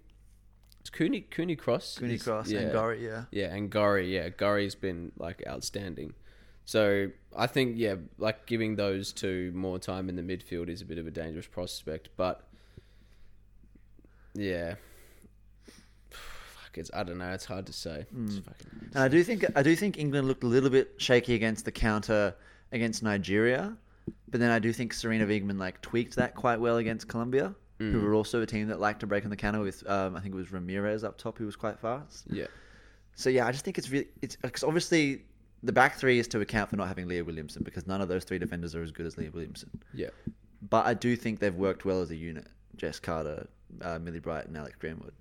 it's 0.81 0.89
Cooney 0.89 1.21
Cooney 1.21 1.57
Cross. 1.57 1.99
Cooney 1.99 2.15
is- 2.15 2.23
Cross 2.23 2.51
yeah. 2.51 2.61
and 2.61 2.73
Gorry, 2.73 3.05
yeah. 3.05 3.25
Yeah, 3.31 3.55
and 3.55 3.71
Gorry, 3.71 4.15
yeah, 4.15 4.31
Gorry's 4.31 4.75
been 4.75 5.13
like 5.19 5.43
outstanding. 5.47 6.15
So 6.65 7.11
I 7.37 7.47
think 7.47 7.75
yeah, 7.77 7.97
like 8.17 8.47
giving 8.47 8.77
those 8.77 9.13
two 9.13 9.53
more 9.55 9.79
time 9.79 10.09
in 10.09 10.17
the 10.17 10.23
midfield 10.23 10.71
is 10.71 10.81
a 10.81 10.87
bit 10.87 10.97
of 10.97 11.07
a 11.07 11.11
dangerous 11.11 11.47
prospect, 11.47 12.09
but 12.17 12.47
yeah. 14.35 14.77
It's 16.79 16.91
I 16.95 17.03
don't 17.03 17.19
know. 17.19 17.31
It's 17.31 17.45
hard 17.45 17.67
to 17.67 17.73
say. 17.73 18.07
It's 18.25 18.39
fucking, 18.39 18.91
And 18.95 19.03
I 19.05 19.09
do 19.09 19.23
think 19.23 19.45
I 19.57 19.63
do 19.63 19.75
think 19.77 19.99
England 19.99 20.29
looked 20.29 20.45
a 20.45 20.47
little 20.47 20.71
bit 20.71 20.95
shaky 20.99 21.35
against 21.35 21.65
the 21.65 21.73
counter 21.73 22.35
against 22.73 23.03
Nigeria, 23.03 23.77
but 24.29 24.41
then 24.41 24.51
I 24.51 24.59
do 24.59 24.73
think 24.73 24.93
Sarina 24.95 25.27
Wiegman 25.27 25.59
like 25.59 25.81
tweaked 25.83 26.17
that 26.17 26.35
quite 26.35 26.61
well 26.61 26.77
against 26.79 27.09
Colombia, 27.09 27.55
who 27.79 28.01
were 28.01 28.15
also 28.15 28.43
a 28.43 28.47
team 28.47 28.69
that 28.69 28.79
liked 28.79 29.01
to 29.01 29.07
break 29.07 29.25
on 29.25 29.31
the 29.31 29.37
counter 29.37 29.61
with 29.61 29.89
um, 29.89 30.15
I 30.17 30.21
think 30.21 30.35
it 30.35 30.39
was 30.39 30.53
Ramirez 30.53 31.03
up 31.03 31.17
top 31.19 31.39
who 31.39 31.47
was 31.47 31.57
quite 31.57 31.79
fast. 31.79 32.25
yeah, 32.31 32.47
So 33.15 33.31
yeah, 33.31 33.47
I 33.47 33.53
just 33.53 33.65
think 33.65 33.79
it's 33.79 33.91
really 33.91 34.09
it's 34.23 34.37
because 34.37 34.63
obviously 34.65 35.23
the 35.63 35.73
back 35.73 35.97
three 35.97 36.19
is 36.19 36.29
to 36.29 36.41
account 36.41 36.71
for 36.71 36.77
not 36.77 36.89
having 36.89 37.07
Leah 37.09 37.25
Williamson 37.25 37.63
because 37.63 37.87
none 37.87 38.01
of 38.01 38.09
those 38.09 38.25
three 38.25 38.39
defenders 38.39 38.75
are 38.75 38.83
as 38.83 38.91
good 38.93 39.07
as 39.07 39.17
Leah 39.19 39.31
Williamson. 39.33 39.71
yeah, 39.93 40.09
But 40.69 40.87
I 40.87 40.95
do 40.95 41.17
think 41.17 41.39
they've 41.39 41.55
worked 41.55 41.85
well 41.85 42.01
as 42.03 42.11
a 42.11 42.17
unit. 42.17 42.47
Jess 42.77 42.99
Carter, 42.99 43.47
uh, 43.83 43.99
Millie 43.99 44.21
Bright, 44.21 44.47
and 44.47 44.57
Alex 44.57 44.77
Greenwood. 44.79 45.13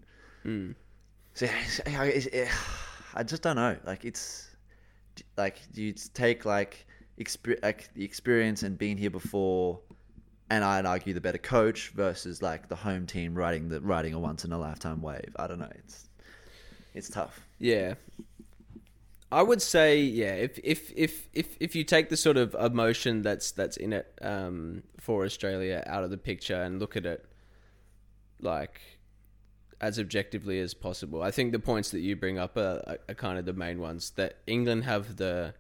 mm. 0.45 0.75
It's, 1.85 2.25
it, 2.27 2.47
I 3.13 3.23
just 3.23 3.41
don't 3.41 3.55
know. 3.55 3.77
Like 3.85 4.05
it's 4.05 4.49
like 5.37 5.57
you 5.73 5.93
take 6.13 6.45
like 6.45 6.85
exper- 7.19 7.61
like 7.63 7.93
the 7.93 8.03
experience 8.03 8.63
and 8.63 8.77
being 8.77 8.97
here 8.97 9.09
before, 9.09 9.79
and 10.49 10.63
I'd 10.63 10.85
argue 10.85 11.13
the 11.13 11.21
better 11.21 11.37
coach 11.37 11.89
versus 11.89 12.41
like 12.41 12.69
the 12.69 12.75
home 12.75 13.05
team 13.05 13.35
riding 13.35 13.69
the 13.69 13.81
riding 13.81 14.13
a 14.13 14.19
once 14.19 14.45
in 14.45 14.51
a 14.51 14.59
lifetime 14.59 15.01
wave. 15.01 15.35
I 15.37 15.47
don't 15.47 15.59
know. 15.59 15.71
It's 15.75 16.09
it's 16.93 17.09
tough. 17.09 17.39
yeah. 17.59 17.95
I 19.31 19.43
would 19.43 19.61
say 19.61 20.01
yeah. 20.01 20.33
If 20.33 20.59
if 20.63 20.91
if 20.95 21.29
if 21.33 21.55
if 21.59 21.75
you 21.75 21.83
take 21.83 22.09
the 22.09 22.17
sort 22.17 22.37
of 22.37 22.55
emotion 22.55 23.21
that's 23.21 23.51
that's 23.51 23.77
in 23.77 23.93
it 23.93 24.11
um, 24.21 24.81
for 24.99 25.23
Australia 25.23 25.83
out 25.85 26.03
of 26.03 26.09
the 26.09 26.17
picture 26.17 26.61
and 26.61 26.79
look 26.79 26.97
at 26.97 27.05
it 27.05 27.25
like 28.41 28.81
as 29.81 29.99
objectively 29.99 30.59
as 30.59 30.73
possible. 30.73 31.21
I 31.21 31.31
think 31.31 31.51
the 31.51 31.59
points 31.59 31.91
that 31.91 31.99
you 31.99 32.15
bring 32.15 32.37
up 32.37 32.57
are, 32.57 32.97
are, 33.07 33.13
kind 33.15 33.39
of 33.39 33.45
the 33.45 33.53
main 33.53 33.79
ones. 33.79 34.11
That 34.11 34.37
England 34.45 34.83
have 34.85 35.17
the 35.17 35.53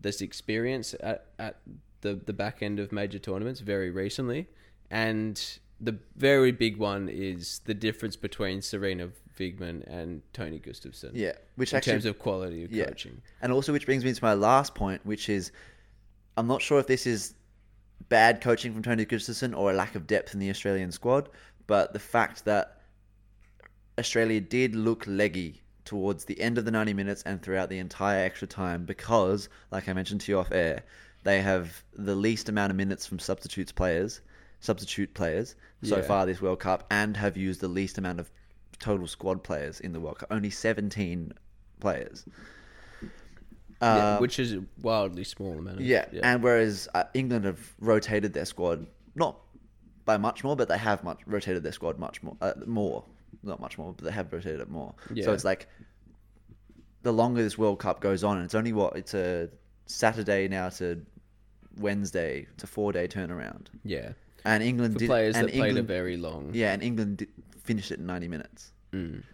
this 0.00 0.20
experience 0.20 0.94
at, 1.00 1.26
at 1.38 1.60
the 2.02 2.14
the 2.14 2.32
back 2.32 2.62
end 2.62 2.78
of 2.78 2.92
major 2.92 3.18
tournaments 3.18 3.60
very 3.60 3.90
recently, 3.90 4.48
and 4.90 5.58
the 5.80 5.98
very 6.16 6.52
big 6.52 6.76
one 6.76 7.08
is 7.08 7.60
the 7.64 7.74
difference 7.74 8.16
between 8.16 8.60
Sarina 8.60 9.10
Wiegman 9.38 9.82
and 9.86 10.22
Tony 10.32 10.58
Gustavsson. 10.58 11.10
Yeah, 11.14 11.32
which 11.56 11.72
in 11.72 11.78
actually 11.78 11.94
terms 11.94 12.04
of 12.06 12.18
quality 12.18 12.64
of 12.64 12.72
Yeah. 12.72 12.86
coaching. 12.86 13.22
And 13.40 13.52
also, 13.52 13.72
which 13.72 13.86
brings 13.86 14.04
me 14.04 14.12
to 14.12 14.24
my 14.24 14.34
last 14.34 14.74
point, 14.74 15.04
which 15.04 15.28
is 15.28 15.50
I'm 16.36 16.46
not 16.46 16.62
sure 16.62 16.78
if 16.78 16.86
this 16.86 17.06
is 17.06 17.34
bad 18.08 18.40
coaching 18.40 18.72
from 18.72 18.82
Tony 18.82 19.06
Gustavsson 19.06 19.56
or 19.56 19.70
a 19.70 19.74
lack 19.74 19.94
of 19.94 20.06
depth 20.06 20.34
in 20.34 20.40
the 20.40 20.50
Australian 20.50 20.92
squad, 20.92 21.28
but 21.66 21.92
the 21.92 21.98
fact 21.98 22.44
that 22.44 22.73
Australia 23.98 24.40
did 24.40 24.74
look 24.74 25.04
leggy 25.06 25.62
towards 25.84 26.24
the 26.24 26.40
end 26.40 26.58
of 26.58 26.64
the 26.64 26.70
90 26.70 26.94
minutes 26.94 27.22
and 27.26 27.42
throughout 27.42 27.68
the 27.68 27.78
entire 27.78 28.24
extra 28.24 28.48
time 28.48 28.84
because, 28.84 29.48
like 29.70 29.88
I 29.88 29.92
mentioned 29.92 30.22
to 30.22 30.32
you 30.32 30.38
off 30.38 30.50
air, 30.52 30.82
they 31.22 31.40
have 31.42 31.82
the 31.92 32.14
least 32.14 32.48
amount 32.48 32.70
of 32.70 32.76
minutes 32.76 33.06
from 33.06 33.18
substitutes 33.18 33.72
players, 33.72 34.20
substitute 34.60 35.14
players 35.14 35.54
so 35.82 35.96
Yeah. 35.96 36.02
far 36.02 36.26
this 36.26 36.40
World 36.40 36.60
Cup, 36.60 36.86
and 36.90 37.16
have 37.16 37.36
used 37.36 37.60
the 37.60 37.68
least 37.68 37.98
amount 37.98 38.18
of 38.20 38.30
total 38.78 39.06
squad 39.06 39.42
players 39.44 39.80
in 39.80 39.92
the 39.92 40.00
World 40.00 40.18
Cup. 40.18 40.28
Only 40.32 40.50
17 40.50 41.32
players. 41.80 42.24
yeah, 43.80 44.14
Um, 44.16 44.20
which 44.22 44.38
is 44.38 44.54
a 44.54 44.64
wildly 44.80 45.24
small 45.24 45.58
amount. 45.58 45.76
Of, 45.80 45.82
yeah, 45.84 46.06
and 46.22 46.42
whereas 46.42 46.88
uh, 46.94 47.04
England 47.12 47.44
have 47.44 47.74
rotated 47.78 48.32
their 48.32 48.46
squad 48.46 48.86
not 49.14 49.38
by 50.06 50.16
much 50.16 50.42
more, 50.44 50.56
but 50.56 50.68
they 50.68 50.78
have 50.78 51.04
much 51.04 51.20
rotated 51.26 51.62
their 51.62 51.72
squad 51.72 51.98
much 51.98 52.22
more, 52.22 52.36
uh, 52.40 52.52
more, 52.66 53.04
not 53.42 53.60
much 53.60 53.78
more, 53.78 53.92
but 53.92 54.04
they 54.04 54.12
have 54.12 54.32
rotated 54.32 54.60
it 54.60 54.68
more. 54.70 54.94
So 55.22 55.32
it's 55.32 55.44
like 55.44 55.68
the 57.02 57.12
longer 57.12 57.42
this 57.42 57.58
World 57.58 57.78
Cup 57.78 58.00
goes 58.00 58.24
on, 58.24 58.36
and 58.36 58.44
it's 58.44 58.54
only 58.54 58.72
what 58.72 58.96
it's 58.96 59.14
a 59.14 59.48
Saturday 59.86 60.48
now 60.48 60.68
to 60.70 61.00
Wednesday, 61.78 62.46
it's 62.54 62.64
a 62.64 62.66
four 62.66 62.92
day 62.92 63.06
turnaround, 63.08 63.66
yeah. 63.84 64.12
and 64.44 64.62
England 64.62 64.94
For 64.94 65.00
did, 65.00 65.08
players 65.08 65.36
and 65.36 65.48
that 65.48 65.54
played 65.54 65.76
a 65.76 65.82
very 65.82 66.16
long. 66.16 66.50
yeah, 66.54 66.72
and 66.72 66.82
England 66.82 67.18
did, 67.18 67.28
finished 67.62 67.90
it 67.90 67.98
in 67.98 68.06
ninety 68.06 68.28
minutes 68.28 68.70
Mm. 68.92 69.24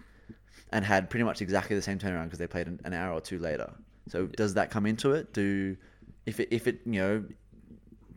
and 0.72 0.84
had 0.86 1.10
pretty 1.10 1.24
much 1.24 1.42
exactly 1.42 1.76
the 1.76 1.82
same 1.82 1.98
turnaround 1.98 2.24
because 2.24 2.38
they 2.38 2.46
played 2.46 2.66
an, 2.66 2.80
an 2.84 2.94
hour 2.94 3.12
or 3.12 3.20
two 3.20 3.38
later. 3.38 3.70
So 4.08 4.26
does 4.26 4.54
that 4.54 4.70
come 4.70 4.86
into 4.86 5.12
it? 5.12 5.34
Do 5.34 5.76
if 6.24 6.40
it 6.40 6.48
if 6.50 6.66
it 6.66 6.80
you 6.86 7.00
know 7.00 7.24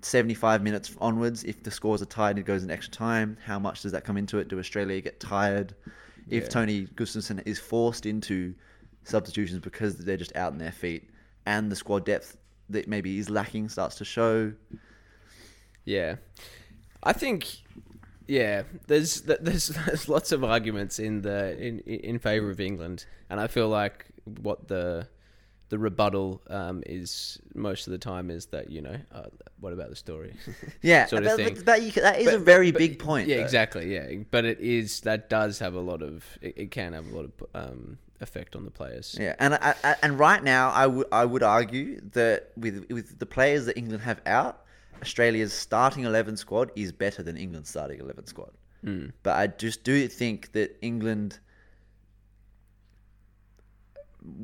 seventy 0.04 0.34
five 0.34 0.62
minutes 0.62 0.96
onwards, 1.00 1.44
if 1.44 1.64
the 1.64 1.72
scores 1.72 2.02
are 2.02 2.06
tied, 2.06 2.38
it 2.38 2.44
goes 2.46 2.64
in 2.64 2.72
extra 2.72 2.94
time. 2.94 3.38
How 3.46 3.60
much 3.60 3.82
does 3.82 3.92
that 3.92 4.04
come 4.04 4.18
into 4.18 4.38
it? 4.40 4.48
Do 4.48 4.60
Australia 4.60 5.02
get 5.02 5.20
tired? 5.20 5.76
If 6.30 6.44
Yeah. 6.44 6.50
Tony 6.50 6.88
Gustavsson 6.96 7.42
is 7.46 7.60
forced 7.60 8.06
into 8.06 8.54
substitutions 9.04 9.60
because 9.60 9.98
they're 9.98 10.18
just 10.18 10.36
out 10.36 10.54
in 10.54 10.60
their 10.60 10.72
feet, 10.72 11.10
and 11.46 11.72
the 11.72 11.76
squad 11.76 12.06
depth 12.06 12.38
that 12.70 12.88
maybe 12.88 13.18
is 13.20 13.30
lacking 13.30 13.70
starts 13.70 13.96
to 13.96 14.06
show. 14.06 14.54
Yeah, 15.86 16.16
I 17.04 17.14
think 17.14 17.48
yeah. 18.28 18.64
There's 18.88 19.22
there's 19.22 19.68
there's 19.86 20.08
lots 20.08 20.32
of 20.32 20.44
arguments 20.44 21.00
in 21.00 21.22
the 21.22 21.58
in 21.58 21.80
in 21.80 22.20
favor 22.20 22.50
of 22.50 22.60
England, 22.60 23.06
and 23.30 23.40
I 23.40 23.48
feel 23.48 23.68
like 23.68 24.06
what 24.42 24.68
the 24.70 25.08
the 25.74 25.80
rebuttal 25.80 26.40
um, 26.52 26.84
is 26.86 27.40
most 27.56 27.88
of 27.88 27.92
the 27.92 27.98
time 27.98 28.30
is 28.30 28.46
that 28.48 28.70
you 28.70 28.80
know 28.80 28.96
uh, 29.12 29.24
what 29.60 29.74
about 29.74 29.90
the 29.90 29.96
story? 29.96 30.32
Yeah, 30.84 31.08
Sort 31.08 31.26
of 31.26 31.36
that, 31.38 31.66
that, 31.66 31.82
you, 31.82 31.92
that 31.94 32.20
is 32.20 32.26
But- 32.26 32.36
a 32.36 32.38
very 32.38 32.70
but- 32.72 32.78
big 32.78 33.00
point. 33.00 33.28
Yeah, 33.28 33.38
though. 33.38 33.42
exactly. 33.44 33.92
Yeah, 33.92 34.08
but 34.30 34.46
it 34.46 34.60
is 34.60 35.00
that 35.02 35.30
does 35.32 35.58
have 35.58 35.74
a 35.74 35.80
lot 35.80 36.04
of 36.04 36.24
it, 36.42 36.54
it 36.64 36.70
can 36.72 36.94
have 36.94 37.08
a 37.12 37.16
lot 37.16 37.26
of 37.26 37.32
um, 37.56 37.98
effect 38.22 38.56
on 38.56 38.66
the 38.66 38.72
players. 38.72 39.18
Yeah, 39.20 39.34
and 39.40 39.56
I, 39.56 39.74
I, 39.84 39.96
and 40.04 40.20
right 40.20 40.44
now, 40.44 40.70
I 40.70 40.86
would 40.86 41.08
I 41.12 41.26
would 41.26 41.42
argue 41.42 42.00
that 42.12 42.52
with 42.56 42.86
with 42.92 43.18
the 43.18 43.26
players 43.26 43.66
that 43.66 43.76
England 43.76 44.04
have 44.04 44.22
out, 44.28 44.62
Australia's 45.02 45.54
starting 45.54 46.04
eleven 46.04 46.38
squad 46.38 46.70
is 46.76 46.92
better 46.92 47.24
than 47.24 47.36
England's 47.36 47.70
starting 47.72 48.00
eleven 48.00 48.28
squad. 48.28 48.52
Mm. 48.86 49.12
But 49.24 49.38
I 49.38 49.48
just 49.48 49.84
do 49.84 50.08
think 50.08 50.52
that 50.52 50.78
England 50.84 51.40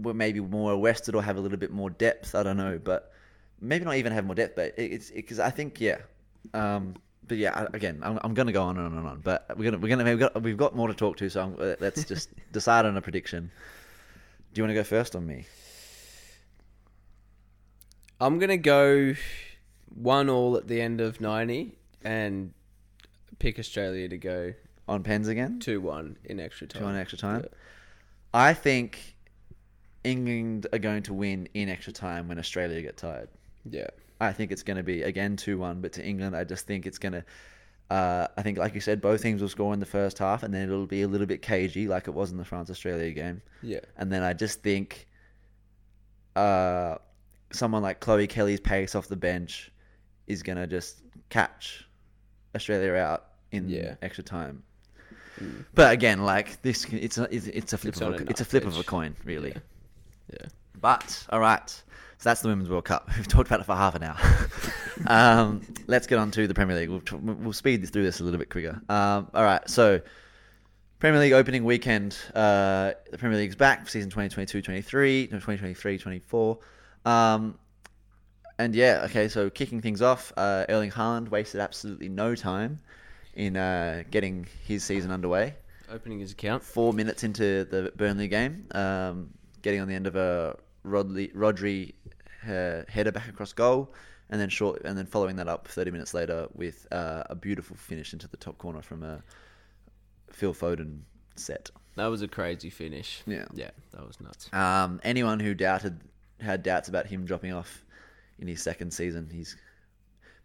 were 0.01 0.13
maybe 0.13 0.39
more 0.39 0.79
rested 0.79 1.15
or 1.15 1.23
have 1.23 1.37
a 1.37 1.39
little 1.39 1.57
bit 1.57 1.71
more 1.71 1.89
depth. 1.89 2.35
I 2.35 2.43
don't 2.43 2.57
know, 2.57 2.79
but 2.83 3.11
maybe 3.61 3.85
not 3.85 3.95
even 3.95 4.11
have 4.11 4.25
more 4.25 4.35
depth. 4.35 4.55
But 4.55 4.73
it's 4.77 5.11
because 5.11 5.39
I 5.39 5.49
think 5.49 5.79
yeah. 5.79 5.97
Um, 6.53 6.95
but 7.27 7.37
yeah, 7.37 7.67
again, 7.73 7.99
I'm, 8.01 8.19
I'm 8.23 8.33
going 8.33 8.47
to 8.47 8.53
go 8.53 8.63
on 8.63 8.77
and 8.77 8.87
on 8.87 8.97
and 8.97 9.07
on. 9.07 9.19
But 9.21 9.45
we're 9.55 9.65
gonna 9.71 9.77
we're 9.77 9.95
gonna 9.95 10.03
we've 10.03 10.19
got 10.19 10.41
we've 10.41 10.57
got 10.57 10.75
more 10.75 10.87
to 10.87 10.93
talk 10.93 11.17
to. 11.17 11.29
So 11.29 11.41
I'm, 11.43 11.55
uh, 11.59 11.75
let's 11.79 12.03
just 12.03 12.29
decide 12.51 12.85
on 12.85 12.97
a 12.97 13.01
prediction. 13.01 13.51
Do 14.53 14.59
you 14.59 14.63
want 14.63 14.71
to 14.71 14.75
go 14.75 14.83
first 14.83 15.15
on 15.15 15.25
me? 15.25 15.45
I'm 18.19 18.39
gonna 18.39 18.57
go 18.57 19.13
one 19.93 20.29
all 20.29 20.57
at 20.57 20.67
the 20.67 20.81
end 20.81 21.01
of 21.01 21.21
ninety 21.21 21.77
and 22.03 22.53
pick 23.37 23.59
Australia 23.59 24.09
to 24.09 24.17
go 24.17 24.53
On 24.87 25.03
pens 25.03 25.27
again? 25.27 25.59
two 25.59 25.79
one 25.79 26.17
in 26.25 26.39
extra 26.39 26.67
time. 26.67 26.81
Two 26.81 26.87
on 26.87 26.95
extra 26.95 27.17
time. 27.17 27.41
Yeah. 27.43 27.49
I 28.33 28.53
think 28.53 29.15
England 30.03 30.67
are 30.73 30.79
going 30.79 31.03
to 31.03 31.13
win 31.13 31.47
in 31.53 31.69
extra 31.69 31.93
time 31.93 32.27
when 32.27 32.39
Australia 32.39 32.81
get 32.81 32.97
tired. 32.97 33.29
Yeah. 33.69 33.87
I 34.21 34.33
think 34.33 34.51
it's 34.51 34.63
going 34.63 34.77
to 34.77 34.83
be 34.83 35.03
again 35.03 35.35
two 35.37 35.57
one, 35.57 35.81
but 35.81 35.93
to 35.93 36.05
England, 36.05 36.35
I 36.35 36.43
just 36.43 36.65
think 36.67 36.85
it's 36.85 36.97
going 36.97 37.13
to. 37.13 37.23
Uh, 37.89 38.27
I 38.37 38.43
think, 38.43 38.59
like 38.59 38.75
you 38.75 38.81
said, 38.81 39.01
both 39.01 39.21
teams 39.23 39.41
will 39.41 39.49
score 39.49 39.73
in 39.73 39.79
the 39.79 39.85
first 39.85 40.19
half, 40.19 40.43
and 40.43 40.53
then 40.53 40.69
it'll 40.69 40.85
be 40.85 41.01
a 41.01 41.07
little 41.07 41.25
bit 41.25 41.41
cagey, 41.41 41.87
like 41.87 42.07
it 42.07 42.11
was 42.13 42.31
in 42.31 42.37
the 42.37 42.45
France 42.45 42.69
Australia 42.69 43.11
game. 43.11 43.41
Yeah. 43.63 43.79
And 43.97 44.11
then 44.11 44.21
I 44.21 44.33
just 44.33 44.61
think 44.61 45.07
uh, 46.35 46.95
someone 47.51 47.81
like 47.81 47.99
Chloe 47.99 48.27
Kelly's 48.27 48.59
pace 48.59 48.93
off 48.93 49.07
the 49.07 49.15
bench 49.15 49.71
is 50.27 50.43
going 50.43 50.57
to 50.57 50.67
just 50.67 51.01
catch 51.29 51.87
Australia 52.55 52.93
out 52.93 53.25
in 53.51 53.69
Yeah. 53.69 53.95
extra 54.01 54.23
time. 54.23 54.63
But 55.73 55.93
again, 55.93 56.23
like 56.23 56.61
this, 56.61 56.85
it's 56.91 57.17
a 57.17 57.33
it's, 57.33 57.47
it's 57.47 57.73
a 57.73 57.77
flip 57.77 57.93
It's 57.93 58.01
of 58.01 58.13
a, 58.13 58.29
it's 58.29 58.41
a 58.41 58.45
flip 58.45 58.65
of 58.65 58.77
a 58.77 58.83
coin, 58.83 59.15
really. 59.23 59.49
Yeah. 59.51 59.61
But 60.79 61.25
all 61.29 61.39
right, 61.39 61.69
so 61.69 61.83
that's 62.23 62.41
the 62.41 62.47
Women's 62.47 62.69
World 62.69 62.85
Cup. 62.85 63.09
We've 63.17 63.27
talked 63.27 63.47
about 63.47 63.61
it 63.61 63.65
for 63.65 63.75
half 63.75 63.95
an 63.95 64.03
hour. 64.03 64.17
um, 65.07 65.61
let's 65.87 66.07
get 66.07 66.19
on 66.19 66.31
to 66.31 66.47
the 66.47 66.53
Premier 66.53 66.75
League. 66.75 66.89
We'll, 66.89 67.01
t- 67.01 67.15
we'll 67.15 67.53
speed 67.53 67.87
through 67.89 68.03
this 68.03 68.19
a 68.19 68.23
little 68.23 68.39
bit 68.39 68.49
quicker. 68.49 68.81
Um, 68.89 69.29
all 69.33 69.43
right, 69.43 69.67
so 69.69 70.01
Premier 70.99 71.19
League 71.19 71.33
opening 71.33 71.63
weekend. 71.63 72.17
Uh, 72.35 72.91
the 73.09 73.17
Premier 73.17 73.37
League's 73.37 73.55
back 73.55 73.85
for 73.85 73.89
season 73.89 74.11
2022-23, 74.11 75.31
no, 75.31 75.37
2023-24. 75.37 76.57
Um, 77.05 77.57
and 78.57 78.75
yeah, 78.75 79.01
okay, 79.05 79.29
so 79.29 79.49
kicking 79.49 79.81
things 79.81 80.01
off, 80.01 80.33
uh, 80.35 80.65
Erling 80.67 80.91
Haaland 80.91 81.29
wasted 81.29 81.61
absolutely 81.61 82.09
no 82.09 82.35
time 82.35 82.81
in 83.33 83.55
uh, 83.55 84.03
getting 84.11 84.45
his 84.65 84.83
season 84.83 85.11
underway 85.11 85.55
Opening 85.89 86.19
his 86.19 86.33
account. 86.33 86.61
four 86.61 86.91
minutes 86.91 87.23
into 87.23 87.63
the 87.63 87.93
Burnley 87.95 88.27
game, 88.27 88.67
um, 88.71 89.29
getting 89.61 89.81
on 89.81 89.87
the 89.87 89.95
end 89.95 90.07
of 90.07 90.15
a 90.15 90.57
Rodley, 90.85 91.33
Rodri 91.33 91.93
uh, 92.47 92.83
header 92.87 93.11
back 93.11 93.27
across 93.27 93.53
goal, 93.53 93.93
and 94.29 94.39
then 94.39 94.49
short, 94.49 94.81
and 94.85 94.97
then 94.97 95.05
following 95.05 95.35
that 95.37 95.47
up 95.47 95.67
30 95.67 95.91
minutes 95.91 96.13
later 96.13 96.47
with 96.53 96.87
uh, 96.91 97.23
a 97.29 97.35
beautiful 97.35 97.75
finish 97.75 98.13
into 98.13 98.27
the 98.27 98.37
top 98.37 98.57
corner 98.57 98.81
from 98.81 99.03
a 99.03 99.21
Phil 100.31 100.53
Foden 100.53 100.99
set. 101.35 101.69
That 101.95 102.07
was 102.07 102.21
a 102.21 102.27
crazy 102.27 102.69
finish. 102.69 103.23
Yeah. 103.25 103.45
Yeah, 103.53 103.71
that 103.91 104.05
was 104.05 104.19
nuts. 104.21 104.51
Um, 104.53 104.99
anyone 105.03 105.39
who 105.39 105.53
doubted 105.53 105.99
had 106.39 106.63
doubts 106.63 106.87
about 106.87 107.07
him 107.07 107.25
dropping 107.25 107.53
off 107.53 107.83
in 108.37 108.47
his 108.47 108.61
second 108.61 108.91
season, 108.91 109.29
he's 109.31 109.57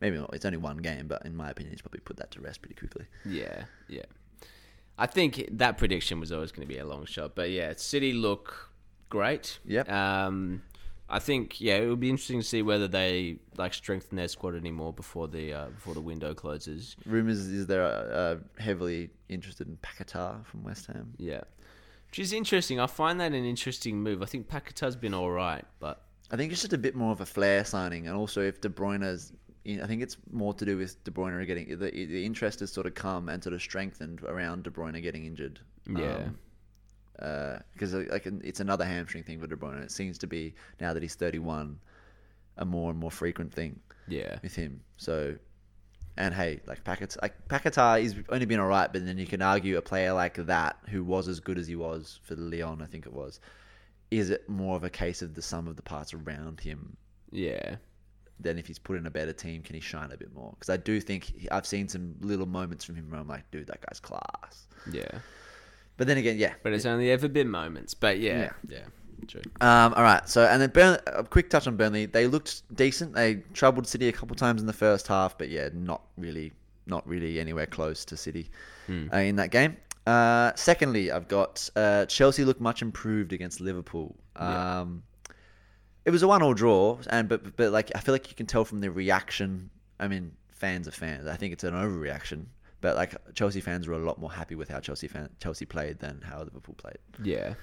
maybe 0.01 0.17
not. 0.17 0.31
It's 0.33 0.45
only 0.45 0.59
one 0.59 0.79
game, 0.79 1.07
but 1.07 1.25
in 1.25 1.37
my 1.37 1.51
opinion, 1.51 1.73
he's 1.73 1.83
probably 1.83 2.01
put 2.01 2.17
that 2.17 2.31
to 2.33 2.41
rest 2.41 2.61
pretty 2.61 2.75
quickly. 2.75 3.07
Yeah, 3.25 3.65
yeah. 3.89 4.03
I 4.99 5.07
think 5.07 5.49
that 5.53 5.77
prediction 5.79 6.21
was 6.21 6.33
always 6.33 6.53
going 6.53 6.67
to 6.67 6.73
be 6.73 6.79
a 6.79 6.87
long 6.87 7.05
shot, 7.05 7.35
but 7.35 7.51
yeah, 7.51 7.73
City 7.77 8.13
look 8.13 8.71
great. 9.09 9.59
Yep. 9.65 9.91
Um, 9.91 10.63
I 11.09 11.19
think 11.19 11.61
yeah, 11.61 11.77
it 11.77 11.89
would 11.89 12.01
be 12.01 12.11
interesting 12.11 12.41
to 12.41 12.47
see 12.47 12.63
whether 12.63 12.89
they 12.89 13.37
like 13.57 13.75
strengthen 13.75 14.17
their 14.17 14.29
squad 14.29 14.55
anymore 14.55 14.93
before 14.93 15.29
the 15.29 15.53
uh, 15.53 15.67
before 15.67 15.95
the 15.95 16.01
window 16.01 16.35
closes. 16.35 16.97
Rumors 17.05 17.39
is 17.47 17.67
they're 17.67 17.85
uh, 17.85 18.37
heavily 18.59 19.11
interested 19.29 19.69
in 19.69 19.77
Paquetá 19.77 20.45
from 20.47 20.65
West 20.65 20.87
Ham. 20.87 21.13
Yeah, 21.19 21.43
which 22.09 22.19
is 22.19 22.33
interesting. 22.33 22.81
I 22.81 22.87
find 22.87 23.21
that 23.21 23.33
an 23.33 23.45
interesting 23.45 24.03
move. 24.03 24.23
I 24.23 24.27
think 24.27 24.49
Paquetá's 24.49 24.97
been 24.97 25.15
all 25.15 25.31
right, 25.31 25.65
but 25.79 26.03
I 26.31 26.37
think 26.37 26.53
it's 26.53 26.63
just 26.63 26.73
a 26.73 26.79
bit 26.79 26.95
more 26.95 27.13
of 27.13 27.21
a 27.21 27.27
flair 27.27 27.65
signing, 27.65 28.07
and 28.09 28.17
also 28.17 28.41
if 28.41 28.61
De 28.61 28.71
Bruyne's, 28.71 29.33
in, 29.67 29.83
I 29.83 29.87
think 29.87 30.03
it's 30.03 30.17
more 30.33 30.55
to 30.55 30.65
do 30.65 30.79
with 30.79 31.05
De 31.05 31.11
Bruyne 31.11 31.47
getting 31.47 31.69
the, 31.69 31.91
the 31.91 32.25
interest 32.25 32.61
has 32.61 32.73
sort 32.73 32.87
of 32.87 32.95
come 32.95 33.29
and 33.29 33.45
sort 33.45 33.53
of 33.53 33.61
strengthened 33.61 34.23
around 34.23 34.65
De 34.65 34.71
Bruyne 34.71 35.01
getting 35.03 35.27
injured. 35.27 35.61
Yeah. 35.87 36.29
Uh, 37.19 37.59
because 37.73 37.95
like 37.95 38.27
it's 38.27 38.61
another 38.61 38.85
hamstring 38.85 39.25
thing 39.25 39.41
for 39.41 39.47
De 39.47 39.57
Bruyne. 39.57 39.83
It 39.83 39.91
seems 39.91 40.19
to 40.19 40.27
be 40.27 40.55
now 40.81 40.93
that 40.95 41.03
he's 41.03 41.15
31, 41.15 41.79
a 42.57 42.65
more 42.65 42.91
and 42.91 42.99
more 42.99 43.11
frequent 43.11 43.53
thing 43.53 43.79
yeah, 44.09 44.39
with 44.43 44.55
him. 44.55 44.81
So, 44.97 45.37
and 46.17 46.35
hey, 46.35 46.61
like 46.67 46.85
Paquetá, 46.85 47.23
like 47.23 47.49
Paquetá, 47.49 48.01
he's 48.01 48.15
only 48.29 48.47
been 48.47 48.61
alright, 48.61 48.93
but 48.93 49.07
then 49.07 49.19
you 49.19 49.27
can 49.27 49.43
argue 49.43 49.79
a 49.79 49.83
player 49.83 50.13
like 50.13 50.35
that 50.47 50.77
who 50.89 51.05
was 51.05 51.29
as 51.29 51.41
good 51.41 51.59
as 51.59 51.67
he 51.67 51.77
was 51.77 52.21
for 52.25 52.35
Lyon, 52.35 52.83
I 52.83 52.87
think 52.87 53.07
it 53.07 53.13
was. 53.13 53.41
Is 54.11 54.31
it 54.31 54.49
more 54.49 54.77
of 54.77 54.85
a 54.85 54.91
case 54.91 55.23
of 55.23 55.35
the 55.35 55.43
sum 55.43 55.67
of 55.67 55.77
the 55.77 55.83
parts 55.83 56.15
around 56.15 56.61
him 56.61 56.97
yeah, 57.35 57.77
then 58.39 58.59
if 58.59 58.67
he's 58.67 58.79
put 58.79 58.97
in 58.97 59.07
a 59.07 59.11
better 59.11 59.33
team, 59.33 59.63
can 59.63 59.75
he 59.75 59.81
shine 59.81 60.13
a 60.13 60.17
bit 60.17 60.33
more? 60.33 60.55
Because 60.59 60.71
I 60.71 60.77
do 60.77 61.01
think 61.01 61.49
I've 61.51 61.67
seen 61.67 61.89
some 61.89 62.15
little 62.21 62.47
moments 62.47 62.85
from 62.85 62.95
him 62.95 63.11
where 63.11 63.21
I'm 63.21 63.27
like, 63.27 63.51
dude, 63.51 63.67
that 63.67 63.81
guy's 63.81 64.01
class. 64.01 64.69
yeah. 64.91 65.19
But 65.97 66.07
then 66.07 66.19
again, 66.19 66.39
yeah. 66.39 66.55
But 66.63 66.73
it's 66.73 66.87
only 66.87 67.11
ever 67.11 67.29
been 67.29 67.49
moments. 67.49 67.95
But 67.95 68.19
yeah, 68.19 68.51
yeah, 68.69 68.81
true. 69.29 69.43
Um, 69.61 69.95
all 69.95 70.03
right. 70.03 70.29
So 70.29 70.45
and 70.45 70.61
then 70.61 70.71
Burn, 70.71 70.99
a 71.07 71.25
quick 71.25 71.51
touch 71.51 71.67
on 71.67 71.77
Burnley. 71.77 72.07
They 72.07 72.27
looked 72.27 72.63
decent. 72.77 73.15
They 73.15 73.37
troubled 73.53 73.87
City 73.87 74.09
a 74.09 74.13
couple 74.13 74.35
times 74.37 74.61
in 74.61 74.67
the 74.67 74.73
first 74.73 75.07
half, 75.07 75.39
but 75.39 75.49
yeah, 75.49 75.69
not 75.73 76.03
really, 76.17 76.53
not 76.87 77.07
really 77.07 77.39
anywhere 77.41 77.67
close 77.67 78.05
to 78.07 78.17
City 78.17 78.51
uh, 79.13 79.17
in 79.17 79.37
that 79.37 79.51
game. 79.51 79.77
Uh, 80.07 80.53
secondly, 80.55 81.11
I've 81.11 81.29
got 81.29 81.69
uh, 81.77 82.07
Chelsea 82.07 82.45
look 82.45 82.61
much 82.61 82.83
improved 82.83 83.33
against 83.33 83.61
Liverpool. 83.61 84.15
Yeah. 84.37 84.81
Um, 84.81 85.03
it 86.05 86.11
was 86.11 86.23
a 86.23 86.29
one-all 86.29 86.55
draw, 86.55 86.99
and 87.09 87.29
but 87.29 87.57
but 87.57 87.73
like 87.73 87.91
I 87.95 88.01
feel 88.01 88.13
like 88.13 88.29
you 88.29 88.37
can 88.37 88.47
tell 88.47 88.65
from 88.65 88.81
the 88.81 88.91
reaction. 88.91 89.71
I 89.99 90.09
mean, 90.09 90.33
fans 90.53 90.87
are 90.87 90.93
fans. 90.93 91.27
I 91.27 91.37
think 91.37 91.53
it's 91.53 91.65
an 91.65 91.73
overreaction, 91.73 92.47
but 92.85 92.97
like 92.97 93.15
Chelsea 93.35 93.61
fans 93.63 93.89
were 93.89 93.95
a 93.95 93.99
lot 93.99 94.19
more 94.21 94.31
happy 94.31 94.55
with 94.55 94.69
how 94.69 94.79
Chelsea 94.79 95.09
fan, 95.09 95.31
Chelsea 95.41 95.65
played 95.65 95.99
than 96.01 96.21
how 96.23 96.41
Liverpool 96.41 96.75
played. 96.77 96.99
Yeah, 97.23 97.55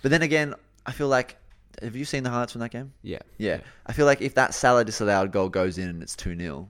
But 0.00 0.10
then 0.10 0.22
again, 0.22 0.54
I 0.86 0.92
feel 0.92 1.08
like 1.08 1.36
have 1.82 1.94
you 1.94 2.06
seen 2.06 2.22
the 2.22 2.30
highlights 2.30 2.52
from 2.52 2.62
that 2.62 2.70
game? 2.70 2.92
yeah, 3.02 3.18
Yeah. 3.36 3.60
I 3.86 3.92
feel 3.92 4.06
like 4.06 4.22
if 4.22 4.34
that 4.36 4.54
Salah 4.54 4.84
disallowed 4.84 5.30
goal 5.30 5.50
goes 5.50 5.76
in 5.76 5.88
and 5.90 6.02
it's 6.02 6.16
2 6.16 6.36
0, 6.38 6.68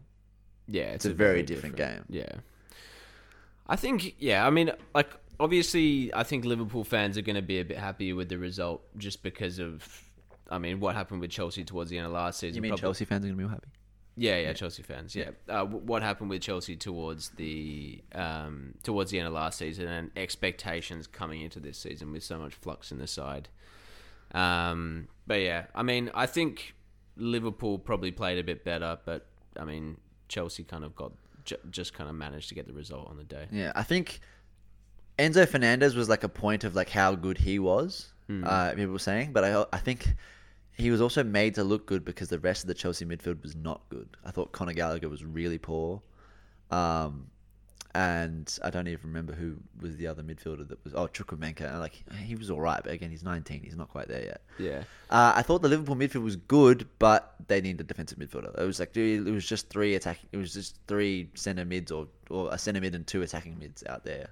Yeah, 0.67 0.91
It's 0.97 1.05
a 1.05 1.15
very 1.15 1.45
different 1.45 1.77
game. 1.77 2.05
Yeah, 2.09 2.33
I 3.69 3.77
think. 3.77 4.17
Yeah, 4.19 4.45
I 4.47 4.51
mean, 4.51 4.73
like 4.95 5.11
obviously, 5.38 6.12
I 6.15 6.25
think 6.25 6.45
Liverpool 6.45 6.85
fans 6.85 7.17
are 7.17 7.23
going 7.23 7.37
to 7.37 7.43
be 7.55 7.61
a 7.61 7.65
bit 7.65 7.79
happier 7.79 8.15
with 8.17 8.29
the 8.29 8.38
result 8.38 8.83
just 8.99 9.23
because 9.23 9.59
of. 9.61 10.03
I 10.51 10.59
mean, 10.59 10.81
what 10.81 10.95
happened 10.95 11.21
with 11.21 11.31
Chelsea 11.31 11.65
towards 11.65 11.88
the 11.91 11.99
end 11.99 12.07
of 12.07 12.12
last 12.12 12.41
season? 12.41 12.57
you 12.57 12.62
mean 12.62 12.71
probably- 12.73 12.83
Chelsea 12.83 13.05
fans 13.07 13.25
are 13.25 13.29
going 13.29 13.38
to 13.38 13.45
be 13.47 13.49
happy? 13.51 13.69
Yeah, 14.16 14.37
yeah, 14.38 14.53
Chelsea 14.53 14.83
fans. 14.83 15.14
Yeah, 15.16 15.31
uh, 15.48 15.64
what 15.64 16.03
happened 16.03 16.29
with 16.31 16.42
Chelsea 16.42 16.77
towards 16.77 17.31
the 17.31 18.03
um, 18.14 18.75
towards 18.83 19.11
the 19.11 19.18
end 19.18 19.29
of 19.29 19.33
last 19.33 19.59
season 19.59 19.88
and 19.88 20.11
expectations 20.16 21.07
coming 21.07 21.40
into 21.40 21.61
this 21.61 21.79
season 21.79 22.12
with 22.12 22.22
so 22.22 22.38
much 22.38 22.55
flux 22.55 22.92
in 22.92 22.98
the 22.98 23.07
side. 23.07 23.48
Um, 24.33 25.09
but 25.27 25.40
yeah, 25.40 25.64
I 25.75 25.83
mean, 25.83 26.11
I 26.14 26.27
think 26.27 26.75
Liverpool 27.16 27.79
probably 27.79 28.11
played 28.11 28.38
a 28.38 28.44
bit 28.44 28.64
better, 28.64 28.98
but 29.05 29.27
I 29.59 29.64
mean, 29.64 29.96
Chelsea 30.29 30.64
kind 30.64 30.85
of 30.85 30.94
got 30.94 31.12
ju- 31.44 31.57
just 31.70 31.94
kind 31.94 32.09
of 32.11 32.16
managed 32.16 32.48
to 32.51 32.55
get 32.55 32.66
the 32.66 32.72
result 32.72 33.09
on 33.09 33.16
the 33.16 33.25
day. 33.25 33.46
Yeah, 33.51 33.72
I 33.75 33.83
think 33.83 34.20
Enzo 35.18 35.48
Fernandez 35.48 35.94
was 35.94 36.09
like 36.09 36.25
a 36.25 36.29
point 36.29 36.64
of 36.64 36.75
like 36.75 36.90
how 36.90 37.14
good 37.14 37.38
he 37.38 37.59
was. 37.59 38.12
Uh, 38.31 38.70
people 38.75 38.92
were 38.92 38.98
saying, 38.98 39.33
but 39.33 39.44
I 39.44 39.64
I 39.75 39.79
think 39.79 40.07
he 40.77 40.91
was 40.91 41.01
also 41.01 41.23
made 41.23 41.55
to 41.57 41.65
look 41.65 41.87
good 41.87 42.05
because 42.05 42.29
the 42.29 42.39
rest 42.39 42.65
of 42.65 42.69
the 42.69 42.75
Chelsea 42.75 43.05
midfield 43.05 43.43
was 43.43 43.55
not 43.55 43.83
good. 43.91 44.09
I 44.25 44.31
thought 44.31 44.53
Conor 44.53 44.73
Gallagher 44.73 45.09
was 45.09 45.25
really 45.25 45.59
poor, 45.59 46.03
um, 46.71 47.27
and 47.95 48.59
I 48.63 48.71
don't 48.71 48.89
even 48.89 49.09
remember 49.09 49.35
who 49.35 49.57
was 49.81 49.97
the 49.99 50.07
other 50.07 50.23
midfielder 50.23 50.67
that 50.69 50.83
was. 50.83 50.95
Oh, 50.95 51.07
Chukwuemeka. 51.09 51.79
Like 51.79 52.03
he 52.25 52.35
was 52.35 52.51
all 52.51 52.61
right, 52.61 52.81
but 52.83 52.93
again, 52.93 53.11
he's 53.11 53.23
19. 53.23 53.61
He's 53.63 53.77
not 53.77 53.91
quite 53.91 54.09
there 54.09 54.25
yet. 54.25 54.41
Yeah, 54.59 54.85
Uh, 55.11 55.35
I 55.37 55.43
thought 55.43 55.61
the 55.61 55.69
Liverpool 55.69 55.95
midfield 55.97 56.23
was 56.23 56.37
good, 56.37 56.89
but 56.99 57.35
they 57.49 57.61
needed 57.61 57.83
a 57.83 57.85
defensive 57.85 58.19
midfielder. 58.19 58.59
It 58.59 58.65
was 58.65 58.81
like 58.81 58.95
dude, 58.95 59.29
it 59.29 59.31
was 59.31 59.47
just 59.47 59.69
three 59.69 59.95
attacking. 59.95 60.29
It 60.33 60.39
was 60.39 60.55
just 60.55 60.79
three 60.89 61.29
centre 61.35 61.67
mids 61.67 61.93
or 61.93 62.09
or 62.31 62.49
a 62.53 62.57
centre 62.57 62.81
mid 62.81 62.95
and 62.95 63.07
two 63.07 63.21
attacking 63.21 63.59
mids 63.59 63.85
out 63.87 64.05
there, 64.05 64.31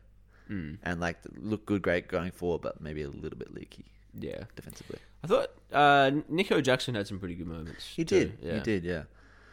Hmm. 0.49 0.77
and 0.83 0.99
like 1.01 1.19
look 1.37 1.67
good, 1.67 1.83
great 1.83 2.09
going 2.09 2.31
forward, 2.31 2.63
but 2.63 2.81
maybe 2.81 3.03
a 3.03 3.09
little 3.11 3.39
bit 3.39 3.53
leaky 3.53 3.85
yeah. 4.15 4.45
defensively. 4.57 4.99
I 5.23 5.27
thought 5.27 5.49
uh, 5.73 6.11
Nico 6.29 6.61
Jackson 6.61 6.95
had 6.95 7.07
some 7.07 7.19
pretty 7.19 7.35
good 7.35 7.47
moments. 7.47 7.87
He 7.95 8.05
too, 8.05 8.19
did, 8.21 8.39
Yeah. 8.43 8.55
he 8.55 8.61
did, 8.61 8.85
yeah. 8.85 9.03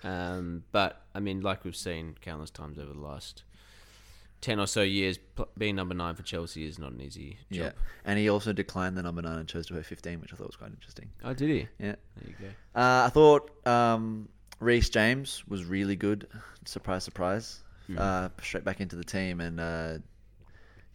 Um, 0.04 0.64
but 0.72 1.02
I 1.16 1.20
mean, 1.20 1.42
like 1.42 1.66
we've 1.66 1.76
seen 1.76 2.16
countless 2.22 2.50
times 2.52 2.78
over 2.78 2.94
the 2.94 3.00
last 3.00 3.44
ten 4.42 4.60
or 4.60 4.68
so 4.68 4.82
years, 4.84 5.18
pl- 5.36 5.50
being 5.58 5.76
number 5.76 5.96
nine 5.96 6.14
for 6.16 6.22
Chelsea 6.24 6.66
is 6.66 6.78
not 6.78 6.92
an 6.92 7.02
easy 7.02 7.38
job. 7.52 7.66
Yeah, 7.66 7.72
and 8.06 8.20
he 8.20 8.30
also 8.30 8.54
declined 8.54 8.96
the 8.96 9.02
number 9.02 9.22
nine 9.24 9.40
and 9.40 9.48
chose 9.50 9.66
to 9.68 9.74
wear 9.74 9.84
15, 9.84 10.22
which 10.22 10.32
I 10.32 10.36
thought 10.38 10.48
was 10.48 10.56
quite 10.56 10.72
interesting. 10.72 11.10
Oh, 11.24 11.34
did 11.34 11.50
he? 11.50 11.68
Yeah, 11.80 11.96
There 12.16 12.28
you 12.30 12.36
go. 12.40 12.80
uh, 12.80 13.06
I 13.08 13.10
thought 13.10 13.50
um, 13.68 14.30
Reece 14.60 14.90
James 14.90 15.44
was 15.48 15.66
really 15.66 15.96
good. 15.96 16.28
Surprise, 16.66 17.04
surprise. 17.04 17.62
Hmm. 17.88 17.98
Uh, 17.98 18.30
straight 18.42 18.64
back 18.64 18.80
into 18.80 18.96
the 18.96 19.04
team, 19.04 19.42
and 19.42 19.60
uh, 19.60 19.98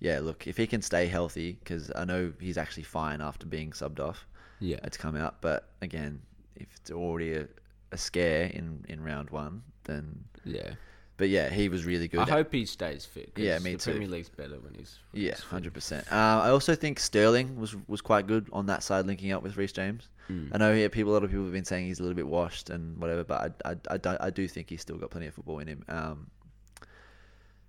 yeah, 0.02 0.18
look, 0.18 0.48
if 0.48 0.56
he 0.56 0.66
can 0.66 0.82
stay 0.82 1.06
healthy, 1.06 1.58
because 1.62 1.92
I 1.94 2.04
know 2.04 2.32
he's 2.40 2.58
actually 2.58 2.82
fine 2.82 3.20
after 3.20 3.46
being 3.46 3.70
subbed 3.70 4.00
off. 4.00 4.26
Yeah. 4.58 4.78
it's 4.82 4.96
come 4.96 5.14
out. 5.16 5.40
But 5.40 5.68
again, 5.80 6.20
if 6.56 6.66
it's 6.74 6.90
already 6.90 7.34
a, 7.34 7.46
a 7.92 7.96
scare 7.96 8.46
in, 8.46 8.84
in 8.88 9.00
round 9.00 9.30
one, 9.30 9.62
then. 9.84 10.24
Yeah. 10.44 10.72
But 11.18 11.28
yeah, 11.28 11.50
he 11.50 11.68
was 11.68 11.84
really 11.84 12.08
good. 12.08 12.18
I 12.18 12.28
hope 12.28 12.52
he 12.52 12.66
stays 12.66 13.04
fit. 13.04 13.30
Yeah, 13.36 13.60
me 13.60 13.74
the 13.74 13.78
too. 13.78 13.92
Premier 13.92 14.08
League's 14.08 14.28
better 14.28 14.58
when 14.58 14.74
he's. 14.74 14.98
when 15.12 15.22
Yeah, 15.22 15.36
hundred 15.36 15.72
percent. 15.72 16.10
Uh, 16.10 16.40
I 16.42 16.50
also 16.50 16.74
think 16.74 16.98
Sterling 16.98 17.54
was 17.60 17.76
was 17.86 18.00
quite 18.00 18.26
good 18.26 18.48
on 18.52 18.66
that 18.66 18.82
side, 18.82 19.06
linking 19.06 19.30
up 19.30 19.44
with 19.44 19.56
Reece 19.56 19.70
James. 19.72 20.08
Hmm. 20.26 20.48
I 20.50 20.58
know 20.58 20.74
here 20.74 20.88
people, 20.88 21.12
a 21.12 21.14
lot 21.14 21.22
of 21.22 21.30
people 21.30 21.44
have 21.44 21.52
been 21.52 21.64
saying 21.64 21.86
he's 21.86 22.00
a 22.00 22.02
little 22.02 22.16
bit 22.16 22.26
washed 22.26 22.70
and 22.70 22.98
whatever, 22.98 23.22
but 23.22 23.54
I, 23.64 23.70
I, 23.70 23.98
I, 24.04 24.16
I 24.26 24.30
do 24.30 24.48
think 24.48 24.68
he's 24.68 24.80
still 24.80 24.96
got 24.96 25.10
plenty 25.10 25.28
of 25.28 25.34
football 25.34 25.60
in 25.60 25.68
him. 25.68 25.84
Um, 25.88 26.26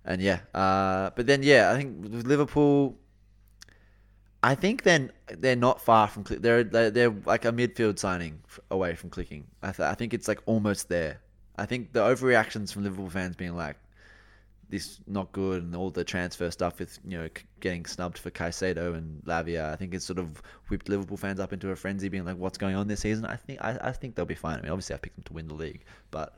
and 0.04 0.20
yeah, 0.20 0.40
uh, 0.54 1.10
but 1.16 1.26
then 1.26 1.42
yeah, 1.42 1.72
I 1.72 1.76
think 1.76 2.02
with 2.02 2.26
Liverpool, 2.26 2.96
I 4.42 4.54
think 4.54 4.82
then 4.82 5.10
they're 5.38 5.56
not 5.56 5.80
far 5.80 6.06
from 6.08 6.24
click. 6.24 6.42
They're, 6.42 6.64
they're 6.64 6.90
they're 6.90 7.14
like 7.24 7.44
a 7.44 7.52
midfield 7.52 7.98
signing 7.98 8.40
away 8.70 8.94
from 8.94 9.10
clicking. 9.10 9.46
I, 9.62 9.72
th- 9.72 9.88
I 9.88 9.94
think 9.94 10.12
it's 10.12 10.28
like 10.28 10.40
almost 10.46 10.88
there. 10.88 11.20
I 11.56 11.66
think 11.66 11.92
the 11.92 12.00
overreactions 12.00 12.72
from 12.72 12.84
Liverpool 12.84 13.08
fans 13.08 13.36
being 13.36 13.56
like, 13.56 13.76
this 14.68 15.00
not 15.06 15.30
good 15.32 15.62
and 15.62 15.74
all 15.76 15.90
the 15.90 16.04
transfer 16.04 16.50
stuff 16.50 16.78
with 16.80 16.98
you 17.06 17.16
know 17.16 17.28
getting 17.60 17.86
snubbed 17.86 18.18
for 18.18 18.30
Caicedo 18.30 18.94
and 18.96 19.22
Lavia. 19.24 19.72
I 19.72 19.76
think 19.76 19.94
it's 19.94 20.04
sort 20.04 20.18
of 20.18 20.42
whipped 20.68 20.88
Liverpool 20.88 21.16
fans 21.16 21.40
up 21.40 21.52
into 21.52 21.70
a 21.70 21.76
frenzy, 21.76 22.08
being 22.08 22.24
like, 22.24 22.36
"What's 22.36 22.58
going 22.58 22.76
on 22.76 22.88
this 22.88 23.00
season?" 23.00 23.24
I 23.24 23.36
think 23.36 23.60
I, 23.62 23.78
I 23.80 23.92
think 23.92 24.14
they'll 24.14 24.26
be 24.26 24.34
fine. 24.34 24.58
I 24.58 24.62
mean, 24.62 24.72
obviously, 24.72 24.94
I 24.94 24.98
picked 24.98 25.16
them 25.16 25.24
to 25.24 25.32
win 25.32 25.48
the 25.48 25.54
league, 25.54 25.84
but 26.10 26.36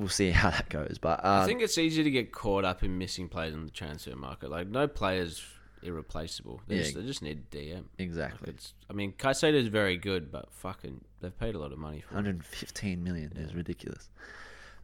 we'll 0.00 0.08
see 0.08 0.30
how 0.30 0.50
that 0.50 0.68
goes. 0.68 0.98
But 1.00 1.24
uh, 1.24 1.42
I 1.42 1.46
think 1.46 1.62
it's 1.62 1.78
easy 1.78 2.02
to 2.02 2.10
get 2.10 2.32
caught 2.32 2.64
up 2.64 2.82
in 2.82 2.98
missing 2.98 3.28
players 3.28 3.54
in 3.54 3.64
the 3.64 3.70
transfer 3.70 4.16
market. 4.16 4.50
Like 4.50 4.68
no 4.68 4.88
players 4.88 5.42
irreplaceable. 5.82 6.60
They, 6.66 6.76
Yeah. 6.76 6.82
just, 6.82 6.94
they 6.96 7.02
just 7.02 7.22
need 7.22 7.50
DM. 7.50 7.74
Like 7.76 7.84
exactly 7.98 8.50
it's. 8.50 8.74
I 8.88 8.92
mean, 8.92 9.12
Caicedo 9.12 9.54
is 9.54 9.68
very 9.68 9.96
good, 9.96 10.30
but 10.32 10.50
fucking, 10.52 11.00
they've 11.20 11.38
paid 11.38 11.54
a 11.54 11.58
lot 11.58 11.72
of 11.72 11.78
money 11.78 12.00
for 12.00 12.10
him. 12.14 12.24
115 12.24 13.02
million 13.02 13.32
is 13.36 13.54
ridiculous. 13.54 14.08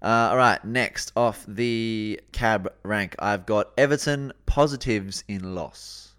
Uh, 0.02 0.28
all 0.30 0.36
right, 0.36 0.62
next 0.64 1.10
off 1.16 1.44
the 1.48 2.20
cab 2.32 2.70
rank, 2.82 3.16
I've 3.18 3.46
got 3.46 3.72
Everton 3.78 4.32
positives 4.44 5.24
in 5.26 5.54
loss. 5.54 6.14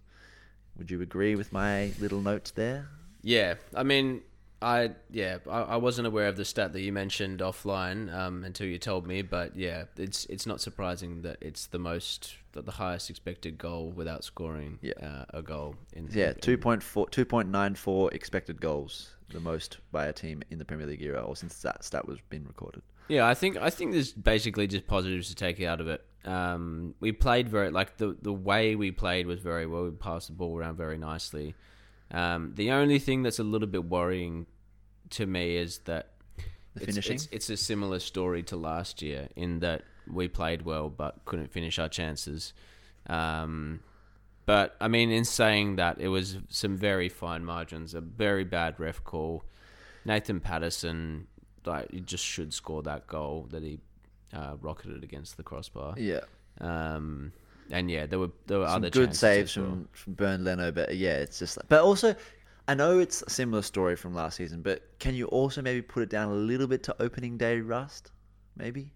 Would 0.78 0.92
you 0.92 1.02
agree 1.02 1.36
with 1.36 1.52
my 1.54 1.92
little 2.00 2.22
note 2.22 2.52
there? 2.56 2.90
Yeah, 3.22 3.56
I 3.76 3.84
mean, 3.84 4.22
I 4.62 4.92
yeah, 5.12 5.38
I, 5.50 5.62
I 5.62 5.76
wasn't 5.78 6.08
aware 6.08 6.28
of 6.28 6.36
the 6.36 6.46
stat 6.46 6.74
that 6.74 6.82
you 6.82 6.92
mentioned 6.92 7.42
offline 7.42 8.14
um, 8.14 8.44
until 8.44 8.66
you 8.68 8.78
told 8.80 9.06
me. 9.06 9.22
But 9.22 9.56
yeah, 9.56 9.84
it's 9.98 10.26
it's 10.26 10.46
not 10.48 10.62
surprising 10.62 11.22
that 11.22 11.38
it's 11.42 11.68
the 11.68 11.78
most 11.80 12.36
the 12.54 12.62
the 12.64 12.72
highest 12.72 13.10
expected 13.10 13.58
goal 13.58 13.92
without 13.92 14.24
scoring 14.24 14.80
Yeah. 14.82 14.94
uh, 15.02 15.26
a 15.38 15.42
goal 15.42 15.76
in 15.94 16.10
Yeah, 16.12 16.30
in- 16.30 16.36
2.4, 16.36 16.82
2.94 17.12 18.14
expected 18.14 18.60
goals, 18.60 19.12
the 19.30 19.40
most 19.40 19.78
by 19.92 20.08
a 20.08 20.14
team 20.14 20.42
in 20.50 20.58
the 20.58 20.66
Premier 20.66 20.88
League 20.88 21.04
era, 21.04 21.22
or 21.22 21.36
since 21.36 21.62
that 21.62 21.84
stat 21.84 22.08
was 22.08 22.20
been 22.30 22.46
recorded. 22.46 22.82
Yeah, 23.10 23.28
I 23.28 23.36
think 23.36 23.58
I 23.58 23.70
think 23.70 23.92
there's 23.92 24.12
basically 24.12 24.68
just 24.68 24.88
positives 24.88 25.30
to 25.30 25.36
take 25.36 25.62
out 25.62 25.80
of 25.82 25.88
it. 25.88 26.04
Um, 26.26 26.96
we 27.00 27.12
played 27.12 27.48
very 27.48 27.70
like 27.70 27.98
the 27.98 28.18
the 28.22 28.34
way 28.34 28.76
we 28.76 28.92
played 28.92 29.28
was 29.28 29.40
very 29.40 29.66
well. 29.68 29.84
We 29.84 29.92
passed 29.92 30.28
the 30.28 30.34
ball 30.34 30.58
around 30.58 30.78
very 30.78 30.98
nicely. 30.98 31.54
Um, 32.12 32.54
the 32.56 32.72
only 32.72 33.00
thing 33.00 33.24
that's 33.24 33.40
a 33.40 33.44
little 33.44 33.68
bit 33.68 33.86
worrying 33.86 34.46
to 35.12 35.26
me 35.26 35.58
is 35.58 35.80
that 35.80 36.14
The 36.76 36.84
it's, 36.84 36.94
finishing? 36.94 37.16
It's, 37.16 37.28
it's 37.32 37.50
a 37.50 37.58
similar 37.58 38.00
story 38.00 38.44
to 38.44 38.56
last 38.56 39.02
year 39.02 39.30
in 39.36 39.60
that 39.60 39.84
we 40.10 40.28
played 40.28 40.62
well 40.62 40.90
but 40.90 41.26
couldn't 41.26 41.52
finish 41.52 41.80
our 41.80 41.90
chances. 41.90 42.54
Um, 43.08 43.82
but 44.46 44.76
I 44.80 44.88
mean, 44.88 45.12
in 45.12 45.26
saying 45.26 45.76
that, 45.78 46.00
it 46.00 46.08
was 46.08 46.38
some 46.50 46.78
very 46.78 47.10
fine 47.10 47.44
margins. 47.44 47.94
A 47.94 48.02
very 48.02 48.46
bad 48.46 48.80
ref 48.80 49.04
call. 49.04 49.44
Nathan 50.06 50.40
Patterson, 50.40 51.28
like, 51.66 51.92
he 51.92 52.00
just 52.00 52.24
should 52.24 52.54
score 52.54 52.82
that 52.84 53.08
goal 53.08 53.48
that 53.52 53.64
he 53.64 53.80
uh, 54.34 54.56
rocketed 54.62 55.04
against 55.04 55.36
the 55.36 55.44
crossbar. 55.44 55.96
Yeah. 55.98 56.22
Um, 56.62 57.34
and 57.72 57.90
yeah, 57.90 58.06
there 58.06 58.20
were 58.20 58.32
there 58.46 58.60
were 58.60 58.68
Some 58.68 58.76
other 58.76 58.90
good 58.90 59.16
saves 59.16 59.56
well. 59.58 59.66
from, 59.66 59.90
from 59.92 60.14
Bernd 60.14 60.44
Leno, 60.44 60.72
but 60.72 60.96
yeah, 60.96 61.18
it's 61.18 61.40
just 61.40 61.58
like, 61.58 61.68
but 61.68 61.82
also, 61.82 62.16
I 62.68 62.74
know 62.74 63.00
it's 63.00 63.22
a 63.22 63.30
similar 63.30 63.62
story 63.62 63.96
from 63.96 64.14
last 64.14 64.38
season, 64.38 64.62
but 64.62 64.84
can 65.00 65.16
you 65.16 65.28
also 65.28 65.62
maybe 65.62 65.82
put 65.82 66.04
it 66.04 66.10
down 66.10 66.30
a 66.30 66.36
little 66.36 66.68
bit 66.68 66.84
to 66.84 67.02
opening 67.02 67.38
day 67.38 67.60
rust? 67.60 68.12
Maybe? 68.56 68.92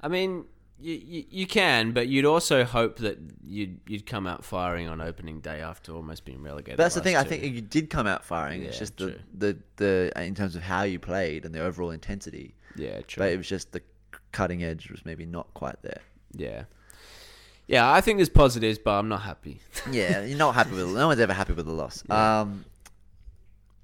I 0.00 0.08
mean, 0.08 0.44
you, 0.80 0.94
you 0.94 1.24
you 1.30 1.46
can, 1.46 1.92
but 1.92 2.08
you'd 2.08 2.24
also 2.24 2.64
hope 2.64 2.98
that 2.98 3.18
you'd 3.44 3.80
you'd 3.86 4.06
come 4.06 4.26
out 4.26 4.44
firing 4.44 4.88
on 4.88 5.00
opening 5.00 5.40
day 5.40 5.60
after 5.60 5.92
almost 5.92 6.24
being 6.24 6.42
relegated. 6.42 6.76
But 6.76 6.84
that's 6.84 6.94
the 6.94 7.00
thing. 7.00 7.16
I 7.16 7.24
think 7.24 7.42
you 7.42 7.60
did 7.60 7.90
come 7.90 8.06
out 8.06 8.24
firing. 8.24 8.62
it's 8.62 8.78
just 8.78 8.96
the, 8.96 9.18
the 9.36 9.56
the 9.76 10.12
uh, 10.16 10.20
in 10.20 10.34
terms 10.34 10.54
of 10.54 10.62
how 10.62 10.82
you 10.82 10.98
played 10.98 11.44
and 11.44 11.54
the 11.54 11.60
overall 11.60 11.90
intensity. 11.90 12.54
Yeah, 12.76 13.00
true. 13.02 13.22
But 13.22 13.32
it 13.32 13.36
was 13.36 13.48
just 13.48 13.72
the 13.72 13.82
cutting 14.32 14.62
edge 14.62 14.90
was 14.90 15.04
maybe 15.04 15.26
not 15.26 15.52
quite 15.54 15.82
there. 15.82 16.00
Yeah. 16.32 16.64
Yeah, 17.68 17.92
I 17.92 18.00
think 18.00 18.18
there's 18.18 18.30
positives, 18.30 18.78
but 18.78 18.92
I'm 18.92 19.08
not 19.08 19.22
happy. 19.22 19.60
Yeah, 19.92 20.24
you're 20.24 20.38
not 20.38 20.54
happy 20.54 20.72
with. 20.72 20.88
No 20.88 21.06
one's 21.06 21.20
ever 21.20 21.32
happy 21.32 21.52
with 21.52 21.66
the 21.66 21.72
loss. 21.72 22.02
Um, 22.10 22.64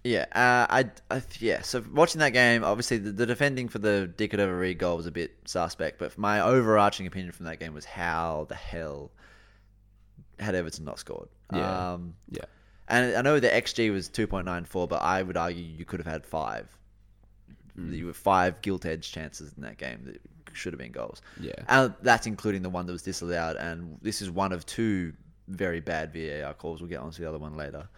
yeah, 0.03 0.27
uh, 0.33 0.67
I, 0.69 0.91
I, 1.11 1.23
yeah. 1.39 1.63
So 1.63 1.83
watching 1.93 2.19
that 2.19 2.31
game, 2.31 2.65
obviously 2.65 2.99
the, 2.99 3.13
the 3.13 3.27
defending 3.27 3.69
for 3.69 3.79
the 3.79 4.13
Decordova-Reid 4.17 4.79
goal 4.79 4.97
was 4.97 5.07
a 5.07 5.11
bit 5.11 5.35
suspect, 5.47 5.99
but 5.99 6.17
my 6.19 6.41
overarching 6.41 7.07
opinion 7.07 7.33
from 7.33 7.47
that 7.47 7.61
game 7.61 7.73
was 7.73 7.85
how 7.85 8.47
the 8.49 8.55
hell 8.55 9.13
had 10.39 10.55
Everton 10.55 10.85
not 10.85 10.99
scored? 10.99 11.29
Yeah. 11.53 11.93
Um, 11.93 12.15
yeah. 12.31 12.45
and 12.89 13.17
I 13.17 13.23
know 13.23 13.41
the 13.41 13.49
XG 13.49 13.93
was 13.93 14.09
2.94, 14.11 14.89
but 14.89 15.01
I 15.01 15.23
would 15.23 15.37
argue 15.37 15.63
you 15.63 15.85
could 15.85 16.01
have 16.01 16.13
had 16.13 16.27
five. 16.27 16.69
Mm. 17.79 17.97
You 17.97 18.07
were 18.07 18.13
five 18.13 18.61
gilt 18.61 18.85
edge 18.85 19.11
chances 19.11 19.53
in 19.57 19.63
that 19.63 19.79
game 19.79 20.03
that 20.05 20.21
should 20.55 20.73
have 20.73 20.81
been 20.81 20.93
goals. 20.93 21.21
Yeah. 21.41 21.53
And 21.69 21.95
that's 22.03 22.27
including 22.27 22.63
the 22.63 22.71
one 22.71 22.87
that 22.87 22.93
was 22.93 23.03
disallowed. 23.03 23.57
And 23.57 23.99
this 24.03 24.23
is 24.23 24.31
one 24.31 24.53
of 24.53 24.65
two 24.67 25.13
very 25.49 25.81
bad 25.81 26.13
VAR 26.13 26.55
calls. 26.55 26.81
We'll 26.81 26.91
get 26.91 27.01
onto 27.01 27.23
the 27.23 27.29
other 27.29 27.39
one 27.39 27.57
later. 27.57 27.89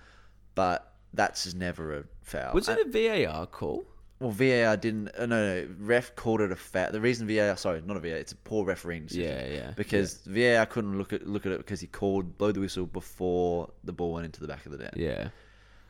But 0.55 0.93
that's 1.15 1.45
just 1.45 1.57
never 1.57 1.99
a 1.99 2.05
foul. 2.23 2.55
Was 2.55 2.69
it 2.69 2.79
a 2.87 3.27
VAR 3.27 3.47
call? 3.47 3.85
well, 4.19 4.31
VAR 4.31 4.77
didn't. 4.79 5.11
Uh, 5.17 5.27
no, 5.27 5.63
no, 5.63 5.69
ref 5.79 6.17
called 6.17 6.41
it 6.41 6.51
a 6.51 6.57
foul. 6.57 6.91
The 6.91 7.01
reason 7.01 7.27
VAR, 7.29 7.57
sorry, 7.57 7.83
not 7.85 7.99
a 7.99 8.01
VAR, 8.01 8.17
it's 8.17 8.33
a 8.33 8.37
poor 8.37 8.65
refereeing 8.65 9.05
decision. 9.07 9.53
Yeah, 9.53 9.55
yeah, 9.55 9.73
Because 9.77 10.21
yeah. 10.27 10.57
VAR 10.57 10.67
couldn't 10.67 10.97
look 10.97 11.13
at 11.13 11.27
look 11.27 11.45
at 11.47 11.53
it 11.53 11.59
because 11.59 11.81
he 11.81 11.87
called 11.87 12.39
blow 12.39 12.53
the 12.53 12.61
whistle 12.61 12.87
before 12.87 13.71
the 13.85 13.93
ball 13.93 14.15
went 14.15 14.25
into 14.25 14.41
the 14.41 14.49
back 14.49 14.65
of 14.67 14.73
the 14.73 14.79
net. 14.79 14.95
Yeah. 14.97 15.29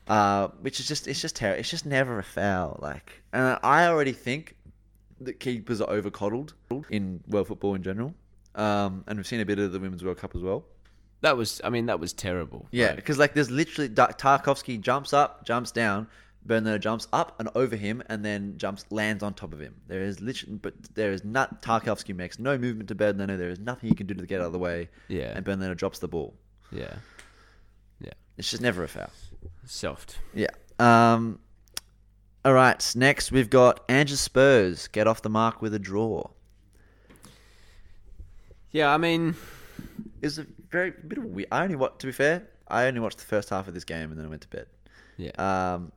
Uh, 0.08 0.48
which 0.60 0.78
is 0.80 0.86
just 0.86 1.06
it's 1.08 1.20
just 1.20 1.36
terrible. 1.36 1.60
It's 1.60 1.70
just 1.70 1.86
never 1.86 2.18
a 2.18 2.22
foul. 2.24 2.78
Like, 2.80 3.22
and 3.32 3.58
I 3.62 3.86
already 3.86 4.12
think 4.12 4.56
that 5.20 5.40
keepers 5.40 5.80
are 5.80 5.90
over 5.90 6.10
coddled 6.10 6.54
in 6.90 7.22
world 7.28 7.48
football 7.48 7.74
in 7.74 7.82
general. 7.82 8.14
Um, 8.54 9.04
and 9.06 9.18
we've 9.18 9.26
seen 9.26 9.40
a 9.40 9.44
bit 9.46 9.58
of 9.58 9.72
the 9.72 9.78
Women's 9.80 10.02
World 10.04 10.18
Cup 10.18 10.34
as 10.34 10.42
well. 10.42 10.64
That 11.22 11.36
was, 11.36 11.60
I 11.64 11.70
mean, 11.70 11.86
that 11.86 11.98
was 12.00 12.12
terrible. 12.12 12.66
Yeah, 12.70 12.94
because 12.94 13.18
like 13.18 13.34
there's 13.34 13.50
literally 13.50 13.88
Tarkowski 13.88 14.80
jumps 14.80 15.12
up, 15.12 15.44
jumps 15.46 15.72
down, 15.72 16.06
Bernardo 16.44 16.78
jumps 16.78 17.08
up 17.12 17.38
and 17.40 17.48
over 17.54 17.74
him, 17.74 18.02
and 18.08 18.24
then 18.24 18.56
jumps 18.58 18.84
lands 18.90 19.22
on 19.22 19.34
top 19.34 19.52
of 19.52 19.60
him. 19.60 19.74
There 19.88 20.02
is 20.02 20.20
literally, 20.20 20.56
but 20.56 20.74
there 20.94 21.12
is 21.12 21.24
not 21.24 21.62
Tarkowski 21.62 22.14
makes 22.14 22.38
no 22.38 22.56
movement 22.56 22.88
to 22.88 22.94
Bernardo. 22.94 23.36
There 23.36 23.48
is 23.50 23.58
nothing 23.58 23.88
he 23.88 23.94
can 23.94 24.06
do 24.06 24.14
to 24.14 24.26
get 24.26 24.40
out 24.40 24.46
of 24.48 24.52
the 24.52 24.58
way. 24.58 24.88
Yeah. 25.08 25.32
and 25.34 25.44
Bernardo 25.44 25.74
drops 25.74 25.98
the 25.98 26.08
ball. 26.08 26.34
yeah. 26.70 26.94
Yeah. 28.00 28.12
It's 28.36 28.50
just 28.50 28.62
never 28.62 28.84
a 28.84 28.88
foul. 28.88 29.10
Soft. 29.64 30.18
Yeah. 30.34 30.48
Um. 30.78 31.40
All 32.46 32.52
right. 32.54 32.92
Next, 32.94 33.32
we've 33.32 33.50
got 33.50 33.80
Ange's 33.88 34.20
Spurs 34.20 34.86
get 34.86 35.08
off 35.08 35.20
the 35.20 35.28
mark 35.28 35.60
with 35.60 35.74
a 35.74 35.80
draw. 35.80 36.28
Yeah, 38.70 38.94
I 38.94 38.98
mean, 38.98 39.34
It 40.22 40.26
was 40.26 40.38
a 40.38 40.46
very 40.70 40.92
bit 40.92 41.18
of 41.18 41.24
a 41.24 41.26
weird. 41.26 41.48
I 41.50 41.64
only 41.64 41.74
what 41.74 41.98
to 41.98 42.06
be 42.06 42.12
fair, 42.12 42.46
I 42.68 42.86
only 42.86 43.00
watched 43.00 43.18
the 43.18 43.24
first 43.24 43.50
half 43.50 43.66
of 43.66 43.74
this 43.74 43.82
game 43.82 44.10
and 44.10 44.16
then 44.18 44.26
I 44.26 44.28
went 44.28 44.42
to 44.42 44.48
bed. 44.48 44.66
yeah. 45.16 45.32
Um, 45.38 45.90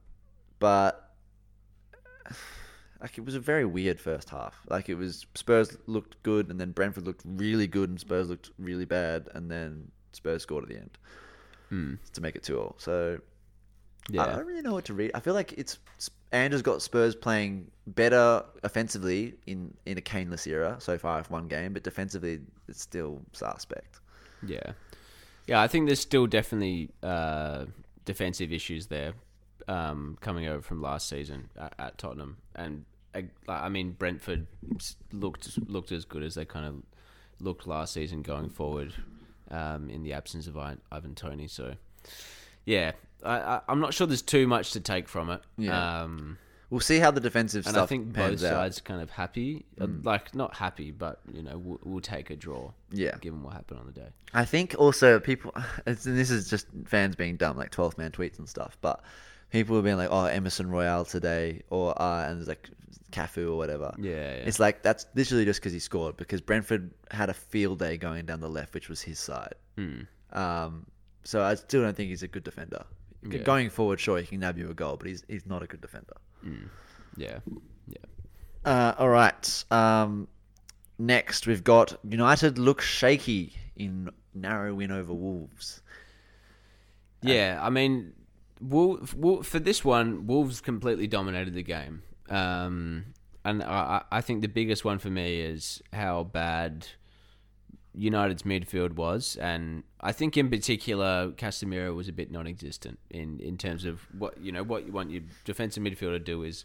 but 0.58 1.14
like 3.00 3.16
it 3.20 3.26
was 3.26 3.36
a 3.36 3.40
very 3.40 3.66
weird 3.66 4.00
first 4.00 4.32
half. 4.32 4.60
Like 4.70 4.90
it 4.90 4.96
was 4.96 5.28
Spurs 5.36 5.78
looked 5.86 6.22
good 6.24 6.50
and 6.50 6.60
then 6.60 6.72
Brentford 6.72 7.06
looked 7.06 7.22
really 7.26 7.68
good 7.68 7.90
and 7.92 8.00
Spurs 8.00 8.28
looked 8.28 8.50
really 8.58 8.86
bad 8.86 9.30
and 9.36 9.52
then 9.52 9.92
Spurs 10.14 10.42
scored 10.42 10.64
at 10.64 10.70
the 10.70 10.78
end 10.78 10.98
Hmm. 11.70 11.94
to 12.14 12.22
make 12.22 12.36
it 12.36 12.42
two 12.42 12.60
all. 12.60 12.74
So 12.80 13.20
yeah. 14.10 14.24
I 14.24 14.36
don't 14.36 14.48
really 14.48 14.64
know 14.64 14.74
what 14.74 14.86
to 14.86 14.96
read. 14.96 15.12
I 15.14 15.20
feel 15.20 15.36
like 15.36 15.54
it's 15.54 15.78
Ange's 16.32 16.62
got 16.62 16.82
Spurs 16.82 17.16
playing 17.16 17.72
better 17.88 18.44
offensively 18.64 19.36
in 19.48 19.74
in 19.86 19.98
a 19.98 20.02
Kaneless 20.02 20.46
era 20.46 20.78
so 20.80 20.98
far 20.98 21.20
of 21.20 21.30
one 21.32 21.48
game, 21.48 21.74
but 21.74 21.84
defensively 21.84 22.40
it's 22.68 22.82
still 22.82 23.22
suspect. 23.34 24.00
Yeah, 24.46 24.74
yeah. 25.48 25.62
I 25.62 25.68
think 25.68 25.88
there's 25.88 26.00
still 26.00 26.28
definitely 26.28 26.90
uh, 27.02 27.66
defensive 28.06 28.54
issues 28.54 28.88
there 28.88 29.14
um, 29.68 30.18
coming 30.22 30.48
over 30.48 30.62
from 30.62 30.82
last 30.82 31.10
season 31.10 31.50
at, 31.58 31.74
at 31.80 31.98
Tottenham, 31.98 32.38
and 32.56 32.86
uh, 33.16 33.22
I 33.48 33.70
mean 33.70 33.92
Brentford 33.92 34.46
looked 35.12 35.58
looked 35.68 35.92
as 35.92 36.06
good 36.06 36.24
as 36.24 36.36
they 36.36 36.46
kind 36.46 36.66
of 36.66 36.76
looked 37.40 37.66
last 37.66 37.94
season 37.94 38.22
going 38.22 38.50
forward 38.50 38.94
um, 39.50 39.90
in 39.90 40.04
the 40.04 40.14
absence 40.14 40.46
of 40.46 40.58
Ivan 40.58 41.16
Toney. 41.16 41.48
So 41.48 41.74
yeah, 42.66 42.92
I, 43.24 43.38
I, 43.38 43.62
I'm 43.68 43.80
not 43.80 43.94
sure 43.94 44.08
there's 44.08 44.22
too 44.22 44.48
much 44.48 44.72
to 44.72 44.80
take 44.80 45.08
from 45.08 45.30
it. 45.30 45.42
Yeah. 45.58 46.02
Um, 46.04 46.38
We'll 46.70 46.82
see 46.82 47.00
how 47.00 47.10
the 47.10 47.20
defensive 47.20 47.66
and 47.66 47.74
stuff 47.74 47.86
I 47.86 47.88
think 47.88 48.08
both 48.14 48.16
pans 48.16 48.44
out. 48.44 48.54
sides 48.54 48.82
kind 48.82 49.02
of 49.02 49.10
happy, 49.10 49.66
uh, 49.82 49.88
like 50.04 50.36
not 50.36 50.56
happy, 50.56 50.92
but 50.92 51.20
you 51.34 51.42
know 51.42 51.58
we'll, 51.58 51.80
we'll 51.84 52.02
take 52.02 52.30
a 52.30 52.36
draw. 52.36 52.72
Yeah. 52.92 53.18
given 53.22 53.42
what 53.42 53.54
happened 53.54 53.80
on 53.80 53.88
the 53.88 53.92
day. 53.92 54.10
I 54.36 54.46
think 54.46 54.76
also 54.78 55.20
people, 55.20 55.52
it's, 55.88 56.06
and 56.06 56.16
this 56.16 56.30
is 56.30 56.48
just 56.48 56.68
fans 56.86 57.16
being 57.16 57.38
dumb, 57.38 57.58
like 57.58 57.72
12th 57.72 57.98
man 57.98 58.12
tweets 58.12 58.38
and 58.38 58.48
stuff, 58.48 58.78
but 58.82 59.02
people 59.50 59.76
have 59.78 59.84
been 59.84 59.98
like, 59.98 60.10
oh, 60.12 60.26
Emerson 60.26 60.70
Royal 60.70 61.06
today, 61.06 61.64
or, 61.72 62.00
uh, 62.00 62.28
and 62.28 62.38
there's 62.38 62.48
like 62.48 62.70
Cafu 63.12 63.50
or 63.50 63.58
whatever. 63.58 63.96
Yeah, 63.98 64.12
yeah. 64.12 64.44
It's 64.46 64.60
like, 64.60 64.84
that's 64.84 65.08
literally 65.16 65.46
just 65.46 65.60
because 65.60 65.74
he 65.74 65.80
scored, 65.80 66.18
because 66.18 66.40
Brentford 66.40 66.92
had 67.10 67.32
a 67.32 67.34
field 67.34 67.80
day 67.80 67.98
going 67.98 68.28
down 68.28 68.42
the 68.42 68.50
left, 68.50 68.76
which 68.76 68.90
was 68.90 69.02
his 69.02 69.18
side. 69.18 69.56
Hmm. 69.76 70.02
Um, 70.34 70.86
so 71.24 71.42
I 71.42 71.56
still 71.56 71.82
don't 71.82 71.98
think 71.98 72.10
he's 72.10 72.22
a 72.22 72.28
good 72.28 72.44
defender. 72.44 72.84
Yeah. 73.24 73.40
Going 73.40 73.70
forward, 73.70 74.00
sure, 74.00 74.20
he 74.20 74.26
can 74.26 74.40
nab 74.40 74.58
you 74.58 74.70
a 74.70 74.74
goal, 74.74 74.98
but 74.98 75.08
he's, 75.08 75.24
he's 75.28 75.46
not 75.46 75.62
a 75.62 75.68
good 75.68 75.82
defender. 75.82 76.14
Yeah, 77.18 77.40
yeah. 77.88 77.98
Uh, 78.64 78.94
all 78.98 79.10
right. 79.10 79.64
Um, 79.72 80.28
next, 80.98 81.46
we've 81.46 81.64
got 81.64 82.00
United 82.08 82.58
look 82.58 82.82
shaky 82.82 83.54
in 83.76 84.10
narrow 84.34 84.74
win 84.74 84.92
over 84.92 85.14
Wolves. 85.14 85.82
Yeah, 87.22 87.60
I 87.62 87.70
mean, 87.70 88.14
Wolf, 88.62 89.14
Wolf, 89.14 89.48
for 89.48 89.60
this 89.60 89.84
one, 89.84 90.28
Wolves 90.28 90.62
completely 90.62 91.08
dominated 91.08 91.54
the 91.54 91.64
game. 91.64 92.04
Um, 92.30 93.06
and 93.44 93.64
I 93.64 94.04
I 94.12 94.22
think 94.22 94.42
the 94.42 94.48
biggest 94.48 94.86
one 94.86 95.00
for 95.00 95.10
me 95.10 95.42
is 95.42 95.82
how 95.92 96.24
bad 96.24 96.88
United's 98.00 98.44
midfield 98.44 98.94
was. 98.94 99.36
And 99.42 99.84
I 100.00 100.14
think 100.14 100.38
in 100.38 100.50
particular, 100.50 101.32
Casemiro 101.32 101.94
was 101.94 102.08
a 102.08 102.14
bit 102.14 102.32
non 102.32 102.48
existent 102.48 102.98
in, 103.10 103.40
in 103.40 103.58
terms 103.58 103.84
of 103.84 104.02
what, 104.18 104.40
you 104.40 104.52
know, 104.52 104.64
what 104.64 104.86
you 104.86 104.94
want 104.94 105.12
your 105.12 105.22
defensive 105.44 105.84
midfielder 105.84 106.14
to 106.14 106.20
do 106.20 106.44
is 106.44 106.64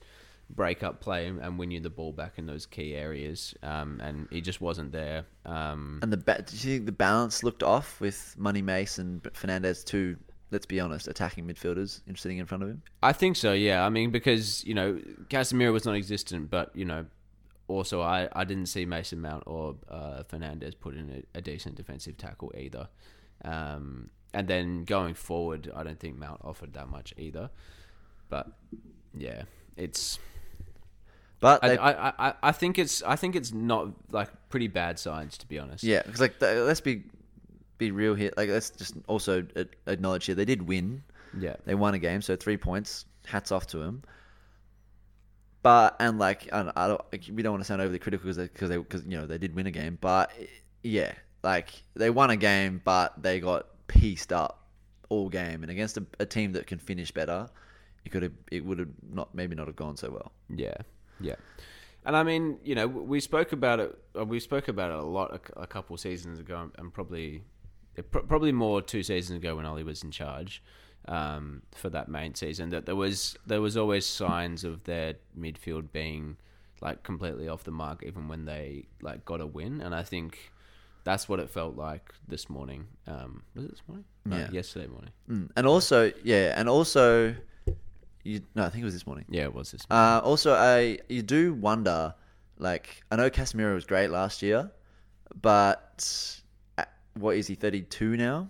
break 0.51 0.82
up 0.82 1.01
play 1.01 1.26
and 1.26 1.59
win 1.59 1.70
you 1.70 1.80
the 1.80 1.91
ball 1.91 2.12
back 2.12 2.35
in 2.39 2.47
those 2.47 2.66
key 2.66 2.95
areas. 2.95 3.55
Um, 3.62 4.01
and 4.03 4.28
he 4.30 4.41
just 4.41 4.61
wasn't 4.61 4.93
there. 4.93 5.24
Um, 5.45 5.99
And 6.03 6.12
the 6.12 6.18
ba- 6.18 6.43
did 6.43 6.62
you 6.62 6.74
think 6.74 6.87
the 6.87 6.93
balance 6.93 7.43
looked 7.43 7.62
off 7.64 8.01
with 8.01 8.37
Money 8.39 8.62
Mace 8.62 8.99
and 8.99 9.22
Fernandes 9.22 9.85
two 9.85 10.16
let's 10.51 10.66
be 10.66 10.78
honest, 10.78 11.09
attacking 11.09 11.45
midfielders 11.49 12.01
in 12.07 12.14
sitting 12.14 12.39
in 12.39 12.47
front 12.47 12.62
of 12.62 12.68
him. 12.68 12.80
I 13.03 13.12
think 13.12 13.35
so. 13.35 13.53
Yeah. 13.53 13.85
I 13.85 13.89
mean, 13.89 14.12
because 14.12 14.64
you 14.64 14.72
know, 14.72 15.01
Casemiro 15.28 15.72
was 15.72 15.85
non-existent, 15.85 16.49
but 16.49 16.70
you 16.76 16.85
know, 16.85 17.07
also 17.68 18.00
I, 18.00 18.28
I 18.32 18.44
didn't 18.44 18.66
see 18.66 18.84
Mason 18.84 19.20
Mount 19.20 19.44
or 19.46 19.76
uh, 19.88 20.22
Fernandes 20.30 20.74
put 20.78 20.94
in 20.94 21.24
a, 21.34 21.38
a 21.38 21.40
decent 21.40 21.76
defensive 21.76 22.16
tackle 22.16 22.52
either. 22.56 22.88
Um, 23.44 24.10
and 24.32 24.48
then 24.48 24.84
going 24.84 25.14
forward, 25.14 25.70
I 25.74 25.82
don't 25.84 25.98
think 25.98 26.18
Mount 26.18 26.40
offered 26.42 26.74
that 26.74 26.88
much 26.88 27.14
either. 27.16 27.50
But 28.28 28.48
yeah, 29.16 29.42
it's. 29.76 30.18
But 31.40 31.62
I, 31.62 31.68
they, 31.68 31.78
I, 31.78 32.08
I, 32.28 32.34
I 32.42 32.52
think 32.52 32.78
it's 32.78 33.02
I 33.02 33.16
think 33.16 33.36
it's 33.36 33.52
not 33.52 33.88
like 34.10 34.30
pretty 34.48 34.68
bad 34.68 34.98
signs 34.98 35.36
to 35.38 35.46
be 35.46 35.58
honest. 35.58 35.84
yeah, 35.84 36.02
because 36.02 36.20
like 36.20 36.40
let's 36.40 36.80
be 36.80 37.04
be 37.78 37.90
real 37.90 38.14
here. 38.14 38.30
Like 38.36 38.48
let's 38.48 38.70
just 38.70 38.94
also 39.06 39.46
acknowledge 39.86 40.26
here 40.26 40.34
they 40.34 40.44
did 40.44 40.62
win. 40.62 41.02
Yeah. 41.38 41.56
They 41.64 41.74
won 41.74 41.94
a 41.94 41.98
game, 41.98 42.22
so 42.22 42.36
three 42.36 42.56
points. 42.56 43.04
Hats 43.26 43.52
off 43.52 43.66
to 43.68 43.78
them. 43.78 44.02
But 45.64 45.96
and 45.98 46.18
like 46.18 46.50
I 46.52 46.62
don't, 46.62 46.76
I 46.76 46.88
don't 46.88 47.00
we 47.32 47.42
don't 47.42 47.52
want 47.52 47.62
to 47.62 47.66
sound 47.66 47.80
overly 47.80 47.98
critical 47.98 48.28
because 48.28 48.36
because 48.36 48.68
they 48.68 48.76
because 48.76 49.02
you 49.06 49.18
know 49.18 49.26
they 49.26 49.38
did 49.38 49.54
win 49.54 49.66
a 49.66 49.70
game, 49.70 49.96
but 49.98 50.30
yeah, 50.82 51.12
like 51.42 51.70
they 51.94 52.10
won 52.10 52.28
a 52.28 52.36
game, 52.36 52.82
but 52.84 53.20
they 53.22 53.40
got 53.40 53.66
pieced 53.86 54.30
up 54.30 54.68
all 55.08 55.30
game, 55.30 55.62
and 55.62 55.70
against 55.70 55.96
a, 55.96 56.04
a 56.20 56.26
team 56.26 56.52
that 56.52 56.66
can 56.66 56.78
finish 56.78 57.10
better, 57.10 57.48
it 58.04 58.10
could 58.10 58.22
have 58.22 58.32
it 58.52 58.62
would 58.62 58.78
have 58.78 58.90
not 59.10 59.34
maybe 59.34 59.56
not 59.56 59.66
have 59.66 59.74
gone 59.74 59.96
so 59.96 60.10
well. 60.10 60.32
Yeah, 60.54 60.76
yeah. 61.18 61.36
And 62.04 62.14
I 62.14 62.24
mean, 62.24 62.58
you 62.62 62.74
know, 62.74 62.86
we 62.86 63.18
spoke 63.20 63.52
about 63.52 63.80
it. 63.80 63.98
uh, 64.18 64.26
We 64.26 64.40
spoke 64.40 64.68
about 64.68 64.90
it 64.90 64.98
a 64.98 65.02
lot 65.02 65.32
a, 65.56 65.62
a 65.62 65.66
couple 65.66 65.96
seasons 65.96 66.38
ago, 66.38 66.70
and 66.76 66.92
probably, 66.92 67.42
probably 68.10 68.52
more 68.52 68.82
two 68.82 69.02
seasons 69.02 69.38
ago 69.38 69.56
when 69.56 69.64
Ollie 69.64 69.82
was 69.82 70.04
in 70.04 70.10
charge 70.10 70.62
um, 71.07 71.62
for 71.72 71.90
that 71.90 72.09
main 72.09 72.34
season. 72.34 72.70
That 72.70 72.86
there 72.86 72.96
was 72.96 73.36
there 73.46 73.61
was 73.61 73.76
always 73.76 74.07
signs 74.07 74.64
of 74.64 74.84
their 74.84 75.14
midfield 75.38 75.92
being 75.92 76.36
like 76.80 77.02
completely 77.02 77.48
off 77.48 77.64
the 77.64 77.70
mark, 77.70 78.02
even 78.07 78.28
when 78.28 78.44
they 78.44 78.86
like 79.02 79.24
got 79.24 79.40
a 79.40 79.46
win. 79.46 79.80
And 79.80 79.94
I 79.94 80.02
think 80.02 80.52
that's 81.05 81.28
what 81.28 81.38
it 81.40 81.50
felt 81.50 81.76
like 81.76 82.12
this 82.28 82.48
morning. 82.48 82.86
Um, 83.07 83.42
was 83.55 83.64
it 83.64 83.70
this 83.70 83.82
morning? 83.86 84.05
No, 84.24 84.36
Yeah. 84.36 84.50
yesterday 84.50 84.86
morning. 84.86 85.11
Mm. 85.30 85.50
And 85.57 85.66
also, 85.66 86.11
yeah, 86.22 86.59
and 86.59 86.68
also, 86.68 87.34
you 88.22 88.40
no, 88.55 88.64
I 88.64 88.70
think 88.70 88.82
it 88.82 88.84
was 88.84 88.94
this 88.94 89.07
morning. 89.07 89.26
Yeah, 89.28 89.44
it 89.44 89.55
was 89.55 89.72
this. 89.72 89.82
Uh, 89.90 90.20
also, 90.24 90.55
I 90.55 90.98
you 91.09 91.22
do 91.22 91.55
wonder, 91.55 92.14
like 92.59 93.02
I 93.11 93.16
know 93.16 93.28
Casemiro 93.30 93.74
was 93.74 93.84
great 93.84 94.09
last 94.11 94.40
year, 94.42 94.70
but 95.40 96.40
what 97.14 97.36
is 97.36 97.46
he 97.46 97.55
thirty 97.55 97.82
two 97.82 98.16
now? 98.16 98.48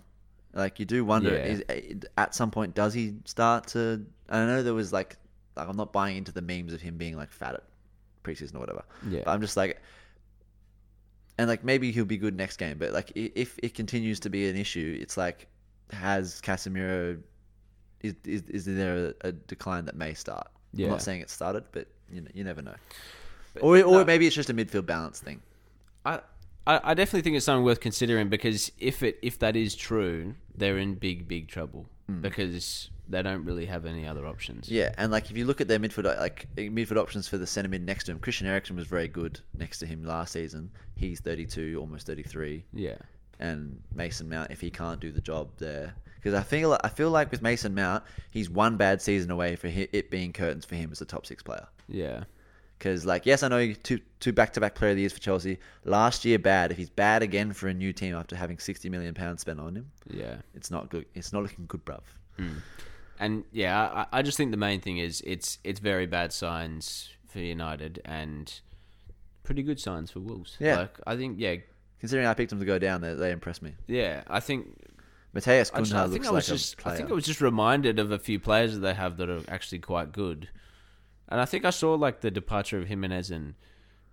Like 0.55 0.79
you 0.79 0.85
do 0.85 1.03
wonder, 1.05 1.31
Yeah. 1.31 1.43
is, 1.45 1.63
eh, 1.69 1.81
at 2.17 2.33
some 2.33 2.49
point 2.49 2.73
does 2.73 2.93
he 2.93 3.15
start 3.25 3.67
to? 3.67 4.05
I 4.29 4.45
know 4.45 4.63
there 4.63 4.73
was 4.73 4.91
like, 4.93 5.17
like 5.55 5.67
I'm 5.67 5.75
not 5.77 5.91
buying 5.93 6.17
into 6.17 6.31
the 6.31 6.41
memes 6.41 6.73
of 6.73 6.81
him 6.81 6.97
being 6.97 7.17
like 7.17 7.31
fat 7.31 7.55
at 7.55 7.63
preseason 8.23 8.55
or 8.55 8.59
whatever. 8.59 8.83
Yeah. 9.07 9.21
But 9.25 9.31
I'm 9.31 9.41
just 9.41 9.57
like, 9.57 9.81
and 11.37 11.49
like 11.49 11.63
maybe 11.63 11.91
he'll 11.91 12.05
be 12.05 12.17
good 12.17 12.35
next 12.35 12.57
game, 12.57 12.77
but 12.77 12.93
like 12.93 13.11
if 13.15 13.59
it 13.61 13.73
continues 13.73 14.19
to 14.21 14.29
be 14.29 14.47
an 14.49 14.55
issue, 14.55 14.97
it's 15.01 15.17
like 15.17 15.47
has 15.91 16.41
Casemiro 16.41 17.19
is 18.01 18.15
is, 18.23 18.43
is 18.43 18.65
there 18.65 19.13
a, 19.23 19.27
a 19.27 19.31
decline 19.33 19.85
that 19.85 19.95
may 19.95 20.13
start? 20.13 20.47
Yeah. 20.73 20.85
I'm 20.85 20.91
not 20.91 21.01
saying 21.01 21.21
it 21.21 21.29
started, 21.29 21.65
but 21.73 21.87
you 22.11 22.21
know, 22.21 22.29
you 22.33 22.43
never 22.45 22.61
know. 22.61 22.75
or 23.61 23.81
or 23.83 24.05
maybe 24.05 24.25
it's 24.25 24.35
just 24.35 24.49
a 24.49 24.53
midfield 24.53 24.85
balance 24.85 25.19
thing. 25.19 25.41
I, 26.05 26.21
I 26.67 26.79
I 26.83 26.93
definitely 26.93 27.21
think 27.21 27.35
it's 27.35 27.45
something 27.45 27.63
worth 27.63 27.79
considering 27.79 28.29
because 28.29 28.71
if 28.79 29.03
it 29.03 29.19
if 29.21 29.39
that 29.39 29.55
is 29.55 29.75
true, 29.75 30.35
they're 30.55 30.77
in 30.77 30.95
big 30.95 31.27
big 31.27 31.47
trouble 31.47 31.87
hmm. 32.07 32.21
because 32.21 32.89
they 33.07 33.21
don't 33.21 33.45
really 33.45 33.65
have 33.65 33.85
any 33.85 34.07
other 34.07 34.25
options. 34.25 34.69
Yeah, 34.69 34.93
and 34.97 35.11
like 35.11 35.29
if 35.29 35.37
you 35.37 35.45
look 35.45 35.61
at 35.61 35.67
their 35.67 35.79
midfield 35.79 36.05
like 36.19 36.47
midfield 36.55 36.97
options 36.97 37.27
for 37.27 37.37
the 37.37 37.47
centre 37.47 37.69
mid 37.69 37.85
next 37.85 38.05
to 38.05 38.11
him, 38.11 38.19
Christian 38.19 38.47
Eriksen 38.47 38.75
was 38.75 38.87
very 38.87 39.07
good 39.07 39.39
next 39.57 39.79
to 39.79 39.85
him 39.85 40.03
last 40.03 40.33
season. 40.33 40.71
He's 40.95 41.19
32, 41.19 41.77
almost 41.79 42.07
33. 42.07 42.63
Yeah. 42.73 42.95
and 43.39 43.81
Mason 43.93 44.29
Mount 44.29 44.49
if 44.51 44.61
he 44.61 44.71
can't 44.71 44.99
do 44.99 45.11
the 45.11 45.21
job 45.21 45.49
there. 45.57 45.93
Because 46.15 46.33
I 46.33 46.41
feel 46.41 46.77
I 46.83 46.89
feel 46.89 47.11
like 47.11 47.29
with 47.29 47.43
Mason 47.43 47.75
Mount, 47.75 48.03
he's 48.31 48.49
one 48.49 48.77
bad 48.77 49.01
season 49.01 49.29
away 49.29 49.55
for 49.55 49.67
it 49.67 50.09
being 50.09 50.33
curtains 50.33 50.65
for 50.65 50.73
him 50.75 50.91
as 50.91 50.99
a 51.01 51.05
top 51.05 51.27
six 51.27 51.43
player. 51.43 51.67
Yeah. 51.87 52.23
Because 52.85 53.03
like 53.03 53.25
yes, 53.25 53.41
I 53.41 53.47
know 53.47 53.57
you 53.57 53.73
two 53.73 53.99
two 54.19 54.31
back 54.31 54.53
to 54.53 54.59
back 54.61 54.75
player 54.75 54.91
of 54.91 54.95
the 54.97 55.01
years 55.01 55.11
for 55.11 55.17
Chelsea. 55.19 55.57
Last 55.85 56.23
year 56.23 56.37
bad. 56.37 56.69
If 56.69 56.77
he's 56.77 56.91
bad 56.91 57.23
again 57.23 57.51
for 57.51 57.67
a 57.67 57.73
new 57.73 57.91
team 57.91 58.13
after 58.13 58.35
having 58.35 58.59
sixty 58.59 58.89
million 58.89 59.15
pounds 59.15 59.41
spent 59.41 59.59
on 59.59 59.75
him, 59.75 59.89
Yeah. 60.07 60.35
it's 60.53 60.69
not 60.69 60.91
good. 60.91 61.07
It's 61.15 61.33
not 61.33 61.41
looking 61.41 61.65
good, 61.65 61.83
bruv. 61.83 62.01
Hmm. 62.37 62.57
And 63.19 63.43
yeah, 63.51 64.05
I, 64.11 64.19
I 64.19 64.21
just 64.21 64.37
think 64.37 64.51
the 64.51 64.57
main 64.57 64.81
thing 64.81 64.99
is 64.99 65.23
it's 65.25 65.57
it's 65.63 65.79
very 65.79 66.05
bad 66.05 66.31
signs 66.31 67.09
for 67.27 67.39
United 67.39 68.01
and 68.05 68.53
pretty 69.41 69.63
good 69.63 69.79
signs 69.79 70.11
for 70.11 70.19
Wolves. 70.19 70.55
Yeah. 70.59 70.81
Like 70.81 70.99
I 71.07 71.15
think 71.15 71.39
yeah, 71.39 71.55
Considering 71.99 72.27
I 72.27 72.35
picked 72.35 72.51
them 72.51 72.59
to 72.59 72.65
go 72.65 72.77
down, 72.77 73.01
they, 73.01 73.15
they 73.15 73.31
impressed 73.31 73.63
me. 73.63 73.73
yeah, 73.87 74.21
I 74.27 74.39
think 74.41 74.67
Matheus 75.33 75.71
I, 75.73 75.79
just, 75.79 75.91
I 75.95 76.03
think 76.03 76.13
looks 76.13 76.27
I 76.27 76.31
was 76.31 76.49
like 76.49 76.55
just 76.59 76.77
player. 76.77 76.93
I 76.93 76.97
think 76.97 77.09
I 77.09 77.13
was 77.13 77.25
just 77.25 77.41
reminded 77.41 77.97
of 77.97 78.11
a 78.11 78.19
few 78.19 78.39
players 78.39 78.75
that 78.75 78.81
they 78.81 78.93
have 78.93 79.17
that 79.17 79.27
are 79.27 79.41
actually 79.47 79.79
quite 79.79 80.11
good. 80.11 80.49
And 81.29 81.41
I 81.41 81.45
think 81.45 81.65
I 81.65 81.71
saw 81.71 81.95
like 81.95 82.21
the 82.21 82.31
departure 82.31 82.77
of 82.77 82.87
Jimenez 82.87 83.31
and 83.31 83.55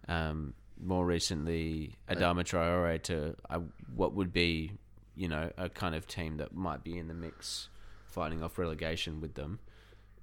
um, 0.09 0.55
more 0.81 1.05
recently 1.05 1.97
Adama 2.09 2.43
Traore 2.45 3.01
to 3.05 3.37
uh, 3.49 3.61
what 3.95 4.15
would 4.15 4.33
be, 4.33 4.73
you 5.15 5.29
know, 5.29 5.51
a 5.57 5.69
kind 5.69 5.95
of 5.95 6.07
team 6.07 6.39
that 6.39 6.55
might 6.55 6.83
be 6.83 6.99
in 6.99 7.09
the 7.09 7.15
mix, 7.15 7.69
fighting 8.07 8.43
off 8.43 8.59
relegation 8.59 9.21
with 9.21 9.35
them. 9.35 9.59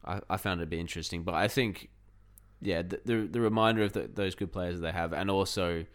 I, 0.06 0.22
I 0.30 0.38
found 0.38 0.62
it 0.62 0.66
to 0.66 0.70
be 0.70 0.80
interesting, 0.80 1.24
but 1.24 1.36
I 1.36 1.48
think, 1.48 1.90
yeah, 2.62 2.82
the 2.82 3.02
the, 3.06 3.16
the 3.32 3.42
reminder 3.42 3.84
of 3.84 3.94
the, 3.94 4.10
those 4.14 4.36
good 4.36 4.52
players 4.52 4.80
they 4.80 4.92
have, 4.92 5.14
and 5.14 5.30
also 5.30 5.86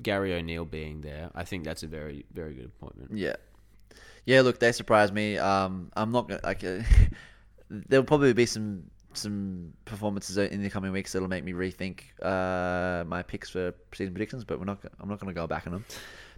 Gary 0.00 0.32
O'Neill 0.34 0.64
being 0.64 1.02
there, 1.02 1.30
I 1.34 1.44
think 1.44 1.64
that's 1.64 1.82
a 1.82 1.86
very 1.86 2.24
very 2.32 2.54
good 2.54 2.66
appointment. 2.66 3.10
Yeah, 3.14 3.36
yeah. 4.24 4.40
Look, 4.40 4.58
they 4.58 4.72
surprised 4.72 5.12
me. 5.12 5.38
Um, 5.38 5.90
I'm 5.94 6.10
not 6.12 6.28
gonna 6.28 6.40
like. 6.42 6.64
There'll 7.70 8.04
probably 8.04 8.34
be 8.34 8.44
some 8.44 8.84
some 9.16 9.72
performances 9.84 10.36
in 10.38 10.62
the 10.62 10.70
coming 10.70 10.92
weeks 10.92 11.12
that'll 11.12 11.28
make 11.28 11.44
me 11.44 11.52
rethink 11.52 12.00
uh, 12.22 13.04
my 13.04 13.22
picks 13.22 13.50
for 13.50 13.74
season 13.92 14.14
predictions. 14.14 14.44
But 14.44 14.58
we're 14.58 14.64
not. 14.64 14.78
I'm 15.00 15.08
not 15.08 15.20
going 15.20 15.32
to 15.32 15.38
go 15.38 15.46
back 15.46 15.66
on 15.66 15.72
them. 15.72 15.84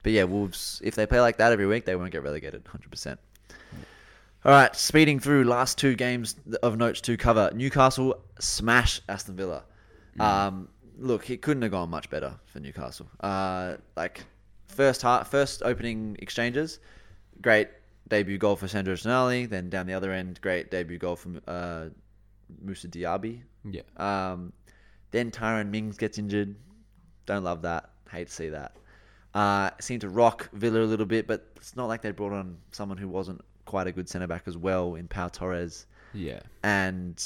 But 0.02 0.12
yeah, 0.12 0.24
Wolves. 0.24 0.80
If 0.84 0.94
they 0.94 1.06
play 1.06 1.20
like 1.20 1.38
that 1.38 1.52
every 1.52 1.66
week, 1.66 1.84
they 1.84 1.96
won't 1.96 2.12
get 2.12 2.22
relegated. 2.22 2.66
Hundred 2.66 2.90
percent. 2.90 3.18
All 4.44 4.52
right, 4.52 4.76
speeding 4.76 5.20
through 5.20 5.44
last 5.44 5.78
two 5.78 5.94
games 5.94 6.36
of 6.62 6.76
notes 6.76 7.00
to 7.02 7.16
cover. 7.16 7.50
Newcastle 7.54 8.20
smash 8.40 9.00
Aston 9.08 9.36
Villa. 9.36 9.64
Um, 10.20 10.68
look, 10.98 11.30
it 11.30 11.40
couldn't 11.40 11.62
have 11.62 11.70
gone 11.70 11.88
much 11.88 12.10
better 12.10 12.34
for 12.44 12.60
Newcastle. 12.60 13.08
Uh, 13.20 13.76
like 13.96 14.22
first 14.68 15.00
heart, 15.00 15.26
first 15.26 15.62
opening 15.62 16.16
exchanges, 16.20 16.80
great 17.40 17.68
debut 18.08 18.36
goal 18.36 18.54
for 18.54 18.68
Sandro 18.68 18.94
Tonali. 18.94 19.48
Then 19.48 19.70
down 19.70 19.86
the 19.86 19.94
other 19.94 20.12
end, 20.12 20.40
great 20.42 20.70
debut 20.70 20.98
goal 20.98 21.16
from 21.16 21.40
uh, 21.48 21.86
Moussa 22.62 22.88
Diaby. 22.88 23.42
Yeah. 23.64 23.82
Um, 23.96 24.52
then 25.10 25.30
Tyrone 25.30 25.70
Mings 25.70 25.96
gets 25.96 26.18
injured. 26.18 26.56
Don't 27.26 27.44
love 27.44 27.62
that. 27.62 27.90
Hate 28.10 28.28
to 28.28 28.32
see 28.32 28.48
that. 28.50 28.76
Uh, 29.34 29.70
seemed 29.80 30.02
to 30.02 30.08
rock 30.08 30.48
Villa 30.52 30.80
a 30.80 30.86
little 30.86 31.06
bit, 31.06 31.26
but 31.26 31.46
it's 31.56 31.76
not 31.76 31.86
like 31.86 32.02
they 32.02 32.10
brought 32.12 32.32
on 32.32 32.56
someone 32.72 32.98
who 32.98 33.08
wasn't 33.08 33.40
quite 33.64 33.86
a 33.86 33.92
good 33.92 34.08
centre 34.08 34.26
back 34.26 34.42
as 34.46 34.56
well 34.56 34.94
in 34.94 35.08
Pau 35.08 35.28
Torres. 35.28 35.86
Yeah. 36.12 36.40
And 36.62 37.22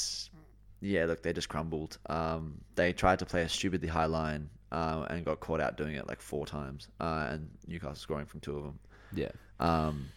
yeah, 0.81 1.05
look, 1.05 1.21
they 1.21 1.33
just 1.33 1.49
crumbled. 1.49 1.97
Um, 2.07 2.61
they 2.75 2.93
tried 2.93 3.19
to 3.19 3.25
play 3.25 3.43
a 3.43 3.49
stupidly 3.49 3.87
high 3.87 4.05
line 4.05 4.49
uh, 4.71 5.05
and 5.09 5.25
got 5.25 5.39
caught 5.39 5.59
out 5.59 5.77
doing 5.77 5.95
it 5.95 6.07
like 6.07 6.21
four 6.21 6.45
times, 6.45 6.87
uh, 6.99 7.27
and 7.29 7.49
Newcastle 7.67 7.95
scoring 7.95 8.25
from 8.25 8.39
two 8.39 8.57
of 8.57 8.63
them. 8.63 8.79
Yeah. 9.13 9.31
Um, 9.59 10.07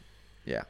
yeah, 0.45 0.63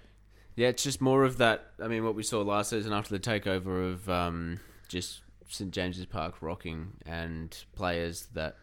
Yeah, 0.57 0.69
it's 0.69 0.83
just 0.83 1.01
more 1.01 1.25
of 1.25 1.39
that. 1.39 1.73
I 1.83 1.89
mean, 1.89 2.05
what 2.05 2.15
we 2.15 2.23
saw 2.23 2.43
last 2.43 2.71
season 2.71 2.93
after 2.93 3.17
the 3.17 3.21
takeover 3.21 3.91
of 3.93 4.09
um, 4.09 4.61
just 4.89 5.23
St 5.49 5.71
James's 5.71 6.07
Park 6.07 6.43
rocking 6.43 6.93
and 7.07 7.57
players 7.75 8.27
that 8.35 8.57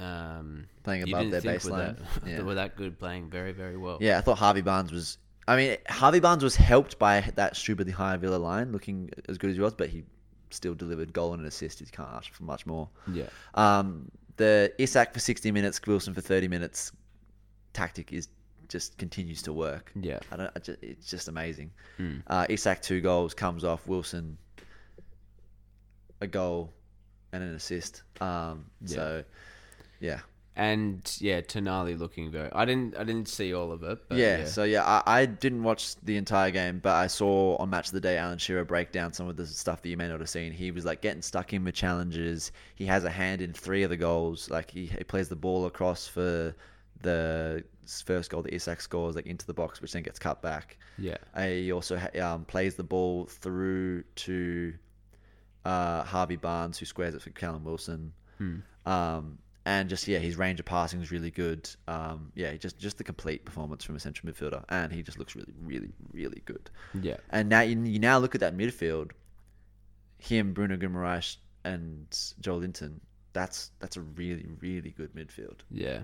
um, 0.00 0.66
Playing 0.84 1.04
above 1.04 1.30
their 1.30 1.40
think 1.40 1.64
were 1.64 1.70
baseline. 1.70 1.96
that, 2.22 2.26
Yeah. 2.28 2.42
were 2.42 2.54
that 2.54 2.76
good, 2.76 2.98
playing 2.98 3.30
very, 3.30 3.52
very 3.52 3.76
well. 3.76 3.98
yeah. 4.00 4.18
I 4.18 4.20
thought 4.20 4.38
Harvey 4.38 4.60
Barnes 4.62 4.92
was. 4.92 5.18
I 5.46 5.56
mean, 5.56 5.76
Harvey 5.88 6.20
Barnes 6.20 6.44
was 6.44 6.54
helped 6.56 6.98
by 6.98 7.22
that 7.36 7.56
stupidly 7.56 7.92
high 7.92 8.16
Villa 8.18 8.36
line, 8.36 8.70
looking 8.70 9.10
as 9.30 9.38
good 9.38 9.48
as 9.50 9.56
he 9.56 9.62
was, 9.62 9.72
but 9.72 9.88
he 9.88 10.04
still 10.50 10.74
delivered 10.74 11.12
goal 11.14 11.32
and 11.32 11.40
an 11.40 11.48
assist. 11.48 11.78
He 11.78 11.86
can't 11.86 12.10
ask 12.12 12.30
for 12.32 12.42
much 12.44 12.66
more. 12.66 12.88
yeah, 13.10 13.24
Um, 13.54 14.10
the 14.36 14.72
Isak 14.78 15.14
for 15.14 15.20
60 15.20 15.50
minutes, 15.52 15.80
Wilson 15.86 16.12
for 16.12 16.20
30 16.20 16.48
minutes 16.48 16.92
tactic 17.72 18.12
is 18.12 18.28
just 18.68 18.98
continues 18.98 19.42
to 19.42 19.52
work. 19.52 19.92
yeah, 20.00 20.18
I 20.30 20.36
don't. 20.36 20.50
I 20.54 20.58
just, 20.60 20.82
it's 20.82 21.08
just 21.10 21.28
amazing. 21.28 21.70
Mm. 21.98 22.22
Uh, 22.26 22.46
Isak 22.48 22.82
two 22.82 23.00
goals 23.00 23.34
comes 23.34 23.64
off 23.64 23.86
Wilson 23.86 24.38
a 26.20 26.26
goal 26.26 26.72
and 27.32 27.42
an 27.42 27.54
assist. 27.54 28.02
Um, 28.20 28.66
So 28.84 29.24
yeah, 30.00 30.20
and 30.56 31.16
yeah, 31.20 31.40
Tonali 31.40 31.98
looking 31.98 32.30
very. 32.30 32.50
I 32.52 32.64
didn't 32.64 32.96
I 32.96 33.04
didn't 33.04 33.28
see 33.28 33.54
all 33.54 33.70
of 33.72 33.82
it. 33.82 33.98
But 34.08 34.18
yeah, 34.18 34.38
yeah, 34.38 34.44
so 34.46 34.64
yeah, 34.64 34.84
I, 34.84 35.20
I 35.20 35.26
didn't 35.26 35.62
watch 35.62 35.96
the 36.02 36.16
entire 36.16 36.50
game, 36.50 36.80
but 36.80 36.94
I 36.94 37.06
saw 37.06 37.56
on 37.56 37.70
Match 37.70 37.88
of 37.88 37.92
the 37.92 38.00
Day 38.00 38.16
Alan 38.18 38.38
Shearer 38.38 38.64
break 38.64 38.92
down 38.92 39.12
some 39.12 39.28
of 39.28 39.36
the 39.36 39.46
stuff 39.46 39.82
that 39.82 39.88
you 39.88 39.96
may 39.96 40.08
not 40.08 40.20
have 40.20 40.28
seen. 40.28 40.52
He 40.52 40.70
was 40.70 40.84
like 40.84 41.00
getting 41.00 41.22
stuck 41.22 41.52
in 41.52 41.64
with 41.64 41.74
challenges. 41.74 42.52
He 42.74 42.86
has 42.86 43.04
a 43.04 43.10
hand 43.10 43.40
in 43.42 43.52
three 43.52 43.82
of 43.82 43.90
the 43.90 43.96
goals. 43.96 44.50
Like 44.50 44.70
he, 44.70 44.86
he 44.86 45.04
plays 45.04 45.28
the 45.28 45.36
ball 45.36 45.66
across 45.66 46.06
for 46.08 46.54
the 47.02 47.64
first 48.04 48.30
goal 48.30 48.42
that 48.42 48.52
Isak 48.54 48.80
scores, 48.80 49.16
like 49.16 49.26
into 49.26 49.46
the 49.46 49.54
box, 49.54 49.80
which 49.80 49.92
then 49.92 50.02
gets 50.02 50.18
cut 50.18 50.42
back. 50.42 50.76
yeah, 50.98 51.16
he 51.38 51.72
also 51.72 51.98
um, 52.20 52.44
plays 52.44 52.74
the 52.74 52.82
ball 52.84 53.26
through 53.26 54.02
to 54.16 54.74
uh, 55.64 56.02
Harvey 56.04 56.36
Barnes, 56.36 56.78
who 56.78 56.86
squares 56.86 57.14
it 57.14 57.22
for 57.22 57.30
Callum 57.30 57.64
Wilson. 57.64 58.12
Um, 58.86 59.38
and 59.66 59.88
just 59.90 60.08
yeah, 60.08 60.18
his 60.18 60.36
range 60.36 60.60
of 60.60 60.66
passing 60.66 61.02
is 61.02 61.10
really 61.10 61.30
good. 61.30 61.68
Um, 61.86 62.32
yeah, 62.34 62.54
just 62.54 62.78
just 62.78 62.96
the 62.98 63.04
complete 63.04 63.44
performance 63.44 63.84
from 63.84 63.96
a 63.96 64.00
central 64.00 64.32
midfielder, 64.32 64.64
and 64.70 64.90
he 64.92 65.02
just 65.02 65.18
looks 65.18 65.36
really, 65.36 65.52
really, 65.62 65.90
really 66.12 66.42
good. 66.46 66.70
yeah, 67.00 67.16
And 67.30 67.48
now 67.50 67.60
you, 67.60 67.78
you 67.82 67.98
now 67.98 68.18
look 68.18 68.34
at 68.34 68.40
that 68.40 68.56
midfield, 68.56 69.10
him, 70.18 70.52
Bruno 70.54 70.76
Guimaraes, 70.76 71.36
and 71.64 72.08
Joelinton. 72.40 73.00
That's 73.34 73.70
that's 73.78 73.96
a 73.96 74.00
really, 74.00 74.46
really 74.60 74.90
good 74.90 75.14
midfield. 75.14 75.58
yeah, 75.70 76.00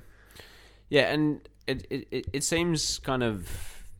yeah, 0.88 1.12
and 1.12 1.48
it 1.66 1.86
it, 1.90 2.26
it, 2.32 2.44
seems 2.44 2.98
kind 2.98 3.22
of 3.22 3.48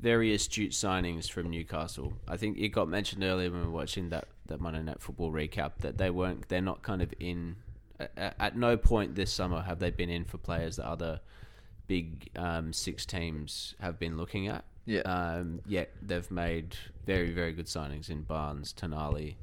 very 0.00 0.34
astute 0.34 0.72
signings 0.72 1.30
from 1.30 1.50
Newcastle. 1.50 2.12
I 2.28 2.36
think 2.36 2.58
it 2.58 2.68
got 2.68 2.88
mentioned 2.88 3.24
earlier 3.24 3.50
when 3.50 3.60
we 3.60 3.66
were 3.66 3.72
watching 3.72 4.10
that 4.10 4.28
that 4.46 4.60
Monday 4.60 4.82
Night 4.82 5.00
Football 5.00 5.32
recap 5.32 5.72
that 5.80 5.98
they 5.98 6.10
weren't 6.10 6.48
they're 6.48 6.60
not 6.60 6.82
kind 6.82 7.02
of 7.02 7.12
in. 7.18 7.56
At, 8.00 8.34
at 8.40 8.56
no 8.56 8.76
point 8.76 9.14
this 9.14 9.32
summer 9.32 9.62
have 9.62 9.78
they 9.78 9.90
been 9.90 10.10
in 10.10 10.24
for 10.24 10.36
players 10.36 10.76
that 10.76 10.86
other 10.86 11.20
big 11.86 12.28
um, 12.34 12.72
six 12.72 13.06
teams 13.06 13.76
have 13.80 13.98
been 14.00 14.16
looking 14.16 14.48
at. 14.48 14.64
Yeah. 14.84 15.02
Um, 15.02 15.60
yet 15.66 15.90
they've 16.02 16.28
made 16.30 16.76
very 17.06 17.30
very 17.30 17.52
good 17.52 17.66
signings 17.66 18.10
in 18.10 18.22
Barnes, 18.22 18.74
Tonali. 18.76 19.36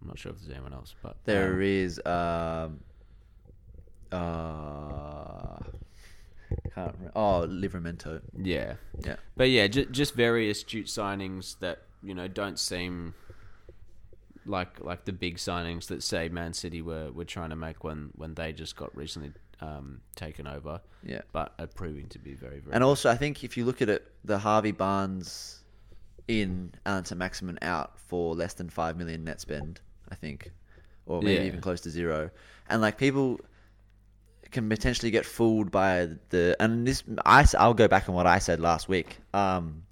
I'm 0.00 0.08
not 0.08 0.18
sure 0.18 0.32
if 0.32 0.38
there's 0.38 0.50
anyone 0.50 0.72
else, 0.72 0.94
but 1.02 1.16
There 1.24 1.54
um, 1.54 1.62
is 1.62 2.00
um, 2.06 2.80
uh, 4.12 5.58
can't 6.74 6.92
remember. 6.94 7.12
Oh, 7.16 7.46
Livramento. 7.48 8.20
yeah, 8.36 8.74
Yeah. 9.04 9.16
But 9.36 9.50
yeah, 9.50 9.66
just 9.66 9.90
just 9.90 10.14
very 10.14 10.50
astute 10.50 10.86
signings 10.86 11.58
that 11.60 11.82
you 12.02 12.14
know 12.14 12.28
don't 12.28 12.58
seem 12.58 13.14
like 14.46 14.80
like 14.80 15.04
the 15.04 15.12
big 15.12 15.36
signings 15.36 15.86
that 15.88 16.02
say 16.02 16.28
Man 16.28 16.52
City 16.54 16.82
were, 16.82 17.12
were 17.12 17.24
trying 17.24 17.50
to 17.50 17.56
make 17.56 17.84
when 17.84 18.10
when 18.16 18.34
they 18.34 18.52
just 18.52 18.76
got 18.76 18.94
recently 18.96 19.32
um, 19.60 20.00
taken 20.16 20.46
over. 20.46 20.80
Yeah. 21.02 21.22
but 21.32 21.54
are 21.58 21.66
proving 21.66 22.08
to 22.08 22.18
be 22.18 22.34
very 22.34 22.58
very. 22.60 22.74
And 22.74 22.84
also, 22.84 23.10
I 23.10 23.16
think 23.16 23.42
if 23.44 23.56
you 23.56 23.64
look 23.64 23.80
at 23.82 23.88
it, 23.88 24.10
the 24.24 24.38
Harvey 24.38 24.72
Barnes 24.72 25.62
in, 26.28 26.72
Allan 26.86 27.04
St. 27.04 27.18
Maximin 27.18 27.58
out 27.62 27.98
for 27.98 28.34
less 28.34 28.54
than 28.54 28.68
five 28.70 28.96
million 28.96 29.24
net 29.24 29.40
spend, 29.40 29.80
I 30.10 30.14
think, 30.14 30.50
or 31.06 31.22
maybe 31.22 31.40
Yeah. 31.42 31.46
even 31.48 31.60
close 31.60 31.80
to 31.82 31.90
zero. 31.90 32.30
And 32.68 32.80
like 32.80 32.98
people 32.98 33.40
can 34.50 34.68
potentially 34.68 35.10
get 35.10 35.24
fooled 35.24 35.70
by 35.70 36.08
the 36.30 36.56
and 36.60 36.86
this 36.86 37.02
I 37.24 37.46
I'll 37.58 37.74
go 37.74 37.88
back 37.88 38.08
on 38.08 38.14
what 38.14 38.26
I 38.26 38.38
said 38.38 38.60
last 38.60 38.88
week. 38.88 39.18
Um, 39.32 39.84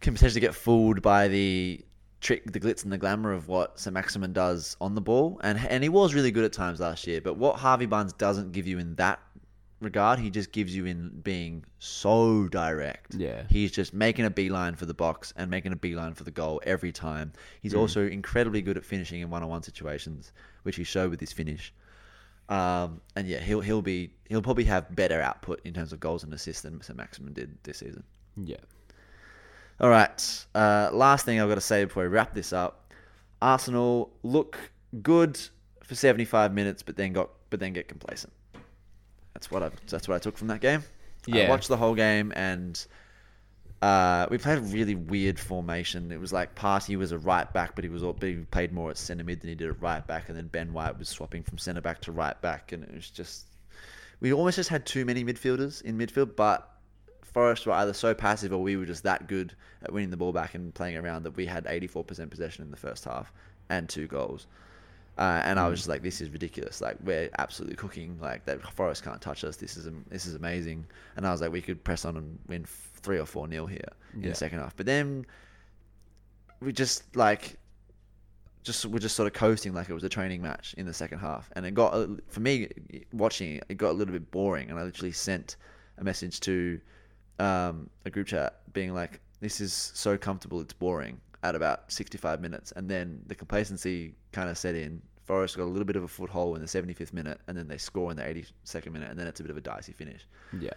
can 0.00 0.14
potentially 0.14 0.40
get 0.40 0.54
fooled 0.54 1.02
by 1.02 1.28
the 1.28 1.84
trick, 2.20 2.50
the 2.50 2.60
glitz 2.60 2.84
and 2.84 2.92
the 2.92 2.98
glamour 2.98 3.32
of 3.32 3.48
what 3.48 3.78
St. 3.78 3.92
Maximin 3.92 4.32
does 4.32 4.76
on 4.80 4.94
the 4.94 5.00
ball, 5.00 5.40
and 5.42 5.58
and 5.68 5.82
he 5.82 5.88
was 5.88 6.14
really 6.14 6.30
good 6.30 6.44
at 6.44 6.52
times 6.52 6.80
last 6.80 7.06
year. 7.06 7.20
But 7.20 7.36
what 7.36 7.56
Harvey 7.56 7.86
Barnes 7.86 8.12
doesn't 8.12 8.52
give 8.52 8.66
you 8.66 8.78
in 8.78 8.94
that 8.96 9.20
regard, 9.80 10.18
he 10.18 10.30
just 10.30 10.52
gives 10.52 10.74
you 10.74 10.86
in 10.86 11.20
being 11.22 11.64
so 11.78 12.48
direct. 12.48 13.14
Yeah. 13.14 13.42
he's 13.48 13.70
just 13.70 13.94
making 13.94 14.24
a 14.24 14.30
beeline 14.30 14.74
for 14.74 14.86
the 14.86 14.94
box 14.94 15.32
and 15.36 15.50
making 15.50 15.72
a 15.72 15.76
beeline 15.76 16.14
for 16.14 16.24
the 16.24 16.30
goal 16.30 16.60
every 16.64 16.92
time. 16.92 17.32
He's 17.62 17.74
also 17.74 18.06
incredibly 18.06 18.62
good 18.62 18.76
at 18.76 18.84
finishing 18.84 19.20
in 19.20 19.30
one-on-one 19.30 19.62
situations, 19.62 20.32
which 20.64 20.76
he 20.76 20.84
showed 20.84 21.10
with 21.10 21.20
his 21.20 21.32
finish. 21.32 21.72
Um, 22.48 23.00
and 23.14 23.28
yeah, 23.28 23.40
he'll 23.40 23.60
he'll 23.60 23.82
be 23.82 24.10
he'll 24.28 24.42
probably 24.42 24.64
have 24.64 24.94
better 24.96 25.20
output 25.20 25.60
in 25.64 25.74
terms 25.74 25.92
of 25.92 26.00
goals 26.00 26.24
and 26.24 26.32
assists 26.32 26.62
than 26.62 26.80
St. 26.80 26.96
Maximin 26.96 27.32
did 27.34 27.56
this 27.62 27.78
season. 27.78 28.02
yeah, 28.42 28.56
All 29.80 29.90
right. 29.90 30.46
Uh, 30.54 30.88
last 30.92 31.24
thing 31.26 31.40
I've 31.40 31.48
got 31.48 31.56
to 31.56 31.60
say 31.60 31.84
before 31.84 32.04
we 32.04 32.08
wrap 32.08 32.32
this 32.34 32.52
up: 32.52 32.92
Arsenal 33.42 34.10
look 34.22 34.58
good 35.02 35.38
for 35.82 35.94
75 35.94 36.52
minutes, 36.54 36.82
but 36.82 36.96
then 36.96 37.12
got 37.12 37.30
but 37.50 37.60
then 37.60 37.72
get 37.74 37.86
complacent. 37.88 38.32
That's 39.34 39.50
what 39.50 39.62
I 39.62 39.70
that's 39.88 40.08
what 40.08 40.14
I 40.14 40.18
took 40.18 40.36
from 40.38 40.48
that 40.48 40.60
game. 40.60 40.82
I 41.30 41.36
Yeah. 41.36 41.48
watched 41.50 41.68
the 41.68 41.76
whole 41.76 41.94
game 41.94 42.32
and 42.34 42.82
uh, 43.80 44.26
we 44.30 44.38
played 44.38 44.58
a 44.58 44.62
really 44.62 44.94
weird 44.94 45.38
formation. 45.38 46.10
It 46.10 46.20
was 46.20 46.32
like 46.32 46.54
Partey 46.54 46.96
was 46.96 47.12
a 47.12 47.18
right 47.18 47.50
back, 47.52 47.74
but 47.74 47.84
he 47.84 47.90
was 47.90 48.02
all, 48.02 48.16
he 48.20 48.34
played 48.50 48.72
more 48.72 48.90
at 48.90 48.96
centre 48.96 49.24
mid 49.24 49.40
than 49.40 49.50
he 49.50 49.54
did 49.54 49.68
at 49.68 49.80
right 49.80 50.04
back, 50.06 50.28
and 50.28 50.36
then 50.36 50.48
Ben 50.48 50.72
White 50.72 50.98
was 50.98 51.08
swapping 51.08 51.42
from 51.42 51.58
centre 51.58 51.80
back 51.80 52.00
to 52.02 52.12
right 52.12 52.40
back, 52.40 52.72
and 52.72 52.84
it 52.84 52.94
was 52.94 53.10
just 53.10 53.46
we 54.20 54.32
almost 54.32 54.56
just 54.56 54.68
had 54.68 54.84
too 54.84 55.04
many 55.04 55.24
midfielders 55.24 55.82
in 55.82 55.96
midfield, 55.96 56.34
but 56.34 56.68
Forest 57.22 57.66
were 57.66 57.72
either 57.74 57.92
so 57.92 58.14
passive 58.14 58.52
or 58.52 58.62
we 58.62 58.76
were 58.76 58.86
just 58.86 59.04
that 59.04 59.28
good 59.28 59.54
at 59.82 59.92
winning 59.92 60.10
the 60.10 60.16
ball 60.16 60.32
back 60.32 60.54
and 60.54 60.74
playing 60.74 60.96
around 60.96 61.22
that 61.22 61.36
we 61.36 61.46
had 61.46 61.66
84% 61.66 62.30
possession 62.30 62.64
in 62.64 62.70
the 62.70 62.76
first 62.76 63.04
half 63.04 63.32
and 63.68 63.88
two 63.88 64.06
goals. 64.08 64.46
Uh, 65.18 65.42
and 65.44 65.58
I 65.58 65.68
was 65.68 65.80
just 65.80 65.88
like, 65.88 66.02
this 66.02 66.20
is 66.20 66.30
ridiculous. 66.30 66.80
Like 66.80 66.96
we're 67.02 67.28
absolutely 67.38 67.74
cooking. 67.76 68.16
Like 68.20 68.44
that 68.44 68.62
Forest 68.72 69.02
can't 69.02 69.20
touch 69.20 69.42
us. 69.42 69.56
This 69.56 69.76
is 69.76 69.88
this 70.08 70.26
is 70.26 70.34
amazing. 70.36 70.86
And 71.16 71.26
I 71.26 71.32
was 71.32 71.40
like, 71.40 71.50
we 71.50 71.60
could 71.60 71.82
press 71.82 72.04
on 72.04 72.16
and 72.16 72.38
win 72.46 72.64
three 72.66 73.18
or 73.18 73.26
four 73.26 73.48
nil 73.48 73.66
here 73.66 73.80
in 74.14 74.22
Yeah. 74.22 74.28
the 74.30 74.34
second 74.36 74.60
half. 74.60 74.76
But 74.76 74.86
then 74.86 75.26
we 76.60 76.72
just 76.72 77.16
like 77.16 77.58
just 78.62 78.84
we're 78.86 78.98
just 79.00 79.16
sort 79.16 79.26
of 79.26 79.32
coasting 79.32 79.72
like 79.74 79.88
it 79.88 79.94
was 79.94 80.04
a 80.04 80.08
training 80.08 80.42
match 80.42 80.74
in 80.78 80.86
the 80.86 80.94
second 80.94 81.18
half, 81.18 81.50
and 81.56 81.64
it 81.66 81.74
got 81.74 82.08
for 82.28 82.40
me 82.40 82.68
watching 83.12 83.56
it, 83.56 83.64
it 83.68 83.76
got 83.76 83.90
a 83.90 83.92
little 83.98 84.12
bit 84.12 84.30
boring, 84.30 84.70
and 84.70 84.78
I 84.78 84.82
literally 84.84 85.12
sent 85.12 85.56
a 85.98 86.04
message 86.04 86.38
to 86.40 86.80
um, 87.40 87.88
a 88.04 88.10
group 88.10 88.26
chat 88.28 88.60
being 88.72 88.94
like, 88.94 89.20
"This 89.40 89.60
is 89.60 89.72
so 89.72 90.16
comfortable, 90.18 90.60
it's 90.60 90.72
boring." 90.72 91.20
At 91.48 91.54
about 91.54 91.90
sixty-five 91.90 92.40
minutes, 92.40 92.72
and 92.76 92.88
then 92.90 93.20
the 93.26 93.34
complacency 93.34 94.14
kind 94.32 94.48
of 94.50 94.58
set 94.58 94.74
in. 94.74 95.00
Forest 95.24 95.56
got 95.56 95.64
a 95.64 95.66
little 95.66 95.84
bit 95.84 95.96
of 95.96 96.02
a 96.04 96.08
foothold 96.08 96.56
in 96.56 96.62
the 96.62 96.68
seventy-fifth 96.68 97.12
minute, 97.12 97.40
and 97.48 97.56
then 97.56 97.68
they 97.68 97.76
score 97.78 98.10
in 98.10 98.16
the 98.16 98.26
eighty-second 98.26 98.92
minute, 98.92 99.10
and 99.10 99.18
then 99.18 99.26
it's 99.26 99.40
a 99.40 99.42
bit 99.42 99.50
of 99.50 99.56
a 99.56 99.60
dicey 99.60 99.92
finish. 99.92 100.26
yeah, 100.58 100.70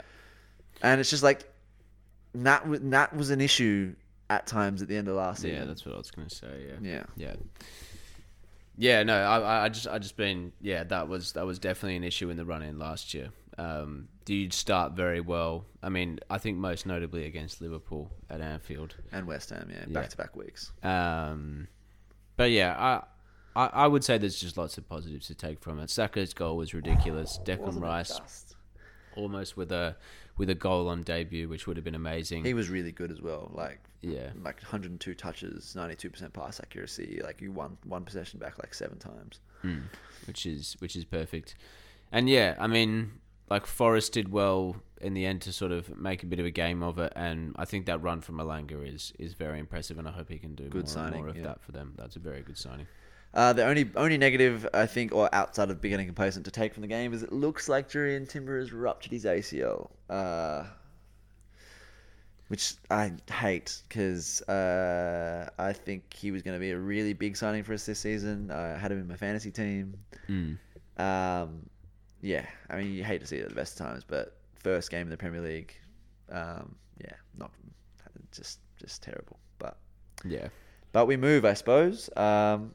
And 0.82 1.00
it's 1.00 1.10
just 1.10 1.24
like 1.24 1.44
that. 2.36 2.68
wa- 2.68 2.78
That 2.82 3.16
was 3.16 3.30
an 3.32 3.40
issue 3.42 3.96
at 4.30 4.48
times 4.48 4.82
at 4.82 4.88
the 4.88 4.96
end 4.98 5.08
of 5.10 5.16
last 5.16 5.42
season. 5.42 5.58
yeah. 5.58 5.66
That's 5.66 5.86
what 5.86 5.96
I 5.96 5.98
was 5.98 6.12
gonna 6.12 6.30
say. 6.30 6.68
Yeah, 6.68 6.76
yeah. 6.82 7.04
yeah. 7.16 7.36
Yeah, 8.78 9.04
no, 9.04 9.16
I, 9.16 9.40
I- 9.40 9.66
I 9.66 9.70
just, 9.70 9.88
I 9.88 10.00
just 10.00 10.18
been, 10.18 10.54
yeah, 10.62 10.84
that 10.86 11.08
was 11.08 11.34
that 11.34 11.46
was 11.46 11.60
definitely 11.60 11.98
an 11.98 12.04
issue 12.04 12.30
in 12.30 12.38
the 12.38 12.46
run 12.46 12.62
in 12.62 12.80
last 12.80 13.14
year. 13.14 13.30
Um, 13.62 14.08
did 14.26 14.54
start 14.54 14.94
very 14.94 15.20
well. 15.20 15.66
I 15.84 15.90
mean, 15.90 16.20
I 16.30 16.38
think 16.38 16.58
most 16.58 16.86
notably 16.86 17.26
against 17.26 17.62
Liverpool 17.62 18.12
at 18.30 18.42
Anfield. 18.42 18.96
and 19.12 19.28
West 19.28 19.50
Ham, 19.50 19.70
yeah, 19.72 19.86
back 19.88 20.10
to 20.10 20.18
back 20.18 20.36
weeks. 20.36 20.72
Um, 20.84 21.68
but 22.38 22.52
yeah, 22.52 22.76
I, 22.78 23.62
I, 23.62 23.70
I 23.84 23.88
would 23.88 24.04
say 24.04 24.18
there's 24.18 24.40
just 24.40 24.58
lots 24.58 24.78
of 24.78 24.88
positives 24.88 25.28
to 25.28 25.36
take 25.36 25.60
from 25.60 25.80
it. 25.80 25.90
Saka's 25.90 26.34
goal 26.34 26.58
was 26.58 26.74
ridiculous. 26.74 27.40
Declan 27.44 27.82
Rice 27.82 28.20
almost 29.16 29.58
with 29.58 29.72
a 29.72 29.96
with 30.38 30.50
a 30.50 30.56
goal 30.56 30.88
on 30.88 31.04
debut, 31.04 31.48
which 31.48 31.68
would 31.68 31.78
have 31.78 31.84
been 31.84 31.96
amazing. 31.96 32.44
He 32.46 32.54
was 32.54 32.70
really 32.70 32.92
good 32.92 33.12
as 33.12 33.22
well. 33.22 33.52
Like 33.54 33.80
yeah, 34.02 34.30
like 34.42 34.62
102 34.62 35.14
touches, 35.14 35.76
92% 35.78 36.34
pass 36.34 36.60
accuracy. 36.60 37.22
Like 37.24 37.42
you 37.42 37.52
won 37.52 37.78
one 37.84 38.04
possession 38.04 38.40
back 38.40 38.58
like 38.58 38.74
seven 38.74 38.98
times. 38.98 39.40
Mm, 39.64 39.84
which 40.26 40.46
is 40.46 40.76
which 40.80 40.96
is 40.96 41.06
perfect. 41.06 41.56
And 42.12 42.30
yeah, 42.30 42.56
I 42.60 42.68
mean, 42.68 43.12
like 43.52 43.66
Forest 43.66 44.14
did 44.14 44.32
well 44.32 44.78
in 45.02 45.14
the 45.14 45.26
end 45.26 45.42
to 45.42 45.52
sort 45.52 45.74
of 45.74 45.98
make 45.98 46.24
a 46.24 46.26
bit 46.26 46.40
of 46.40 46.46
a 46.46 46.52
game 46.52 46.82
of 46.82 46.98
it, 47.00 47.12
and 47.18 47.54
I 47.58 47.66
think 47.66 47.86
that 47.88 48.02
run 48.02 48.22
from 48.22 48.38
Elanga 48.38 48.82
is 48.82 49.12
is 49.20 49.34
very 49.34 49.60
impressive, 49.60 50.00
and 50.00 50.08
I 50.08 50.12
hope 50.12 50.30
he 50.30 50.38
can 50.38 50.56
do 50.56 50.70
Good 50.70 50.84
more, 50.84 50.88
signing, 50.88 51.20
more 51.20 51.28
of 51.28 51.36
yeah. 51.36 51.44
that 51.44 51.62
for 51.62 51.74
them. 51.74 51.94
That's 51.98 52.16
a 52.16 52.20
very 52.20 52.42
good 52.42 52.58
signing. 52.58 52.88
Uh, 53.34 53.52
the 53.52 53.66
only 53.66 53.92
only 53.98 54.18
negative 54.18 54.66
I 54.74 54.86
think, 54.86 55.14
or 55.14 55.30
outside 55.36 55.70
of 55.70 55.82
getting 55.82 56.06
complacent 56.06 56.46
to 56.46 56.52
take 56.52 56.74
from 56.74 56.82
the 56.82 56.88
game, 56.88 57.14
is 57.14 57.24
it 57.24 57.34
looks 57.34 57.68
like 57.68 57.90
Jurriën 57.90 58.28
Timber 58.28 58.58
has 58.58 58.72
ruptured 58.72 59.12
his 59.12 59.26
ACL, 59.26 59.90
uh, 60.10 60.64
which 62.48 62.76
I 62.90 63.12
hate 63.30 63.82
because 63.90 64.42
uh, 64.44 65.50
I 65.60 65.74
think 65.74 66.14
he 66.14 66.32
was 66.32 66.42
going 66.42 66.56
to 66.56 66.60
be 66.60 66.72
a 66.72 66.80
really 66.80 67.12
big 67.12 67.36
signing 67.36 67.64
for 67.64 67.74
us 67.74 67.86
this 67.86 68.00
season. 68.00 68.50
I 68.50 68.78
had 68.78 68.94
him 68.94 69.00
in 69.02 69.10
my 69.10 69.18
fantasy 69.18 69.52
team. 69.52 69.98
Mm. 70.30 70.58
Um, 70.98 71.70
yeah, 72.22 72.46
I 72.70 72.78
mean 72.78 72.94
you 72.94 73.04
hate 73.04 73.22
to 73.22 73.28
see 73.28 73.38
it 73.38 73.44
at 73.44 73.50
the 73.50 73.56
best 73.56 73.80
of 73.80 73.88
times, 73.88 74.04
but 74.08 74.38
first 74.56 74.92
game 74.92 75.04
in 75.04 75.10
the 75.10 75.18
Premier 75.18 75.42
League, 75.42 75.76
um, 76.32 76.76
yeah, 77.00 77.14
not 77.38 77.52
just 78.32 78.60
just 78.80 79.04
terrible. 79.04 79.38
But 79.60 79.78
Yeah, 80.26 80.48
but 80.92 81.06
we 81.06 81.18
move, 81.18 81.46
I 81.46 81.54
suppose. 81.54 82.10
Um, 82.16 82.74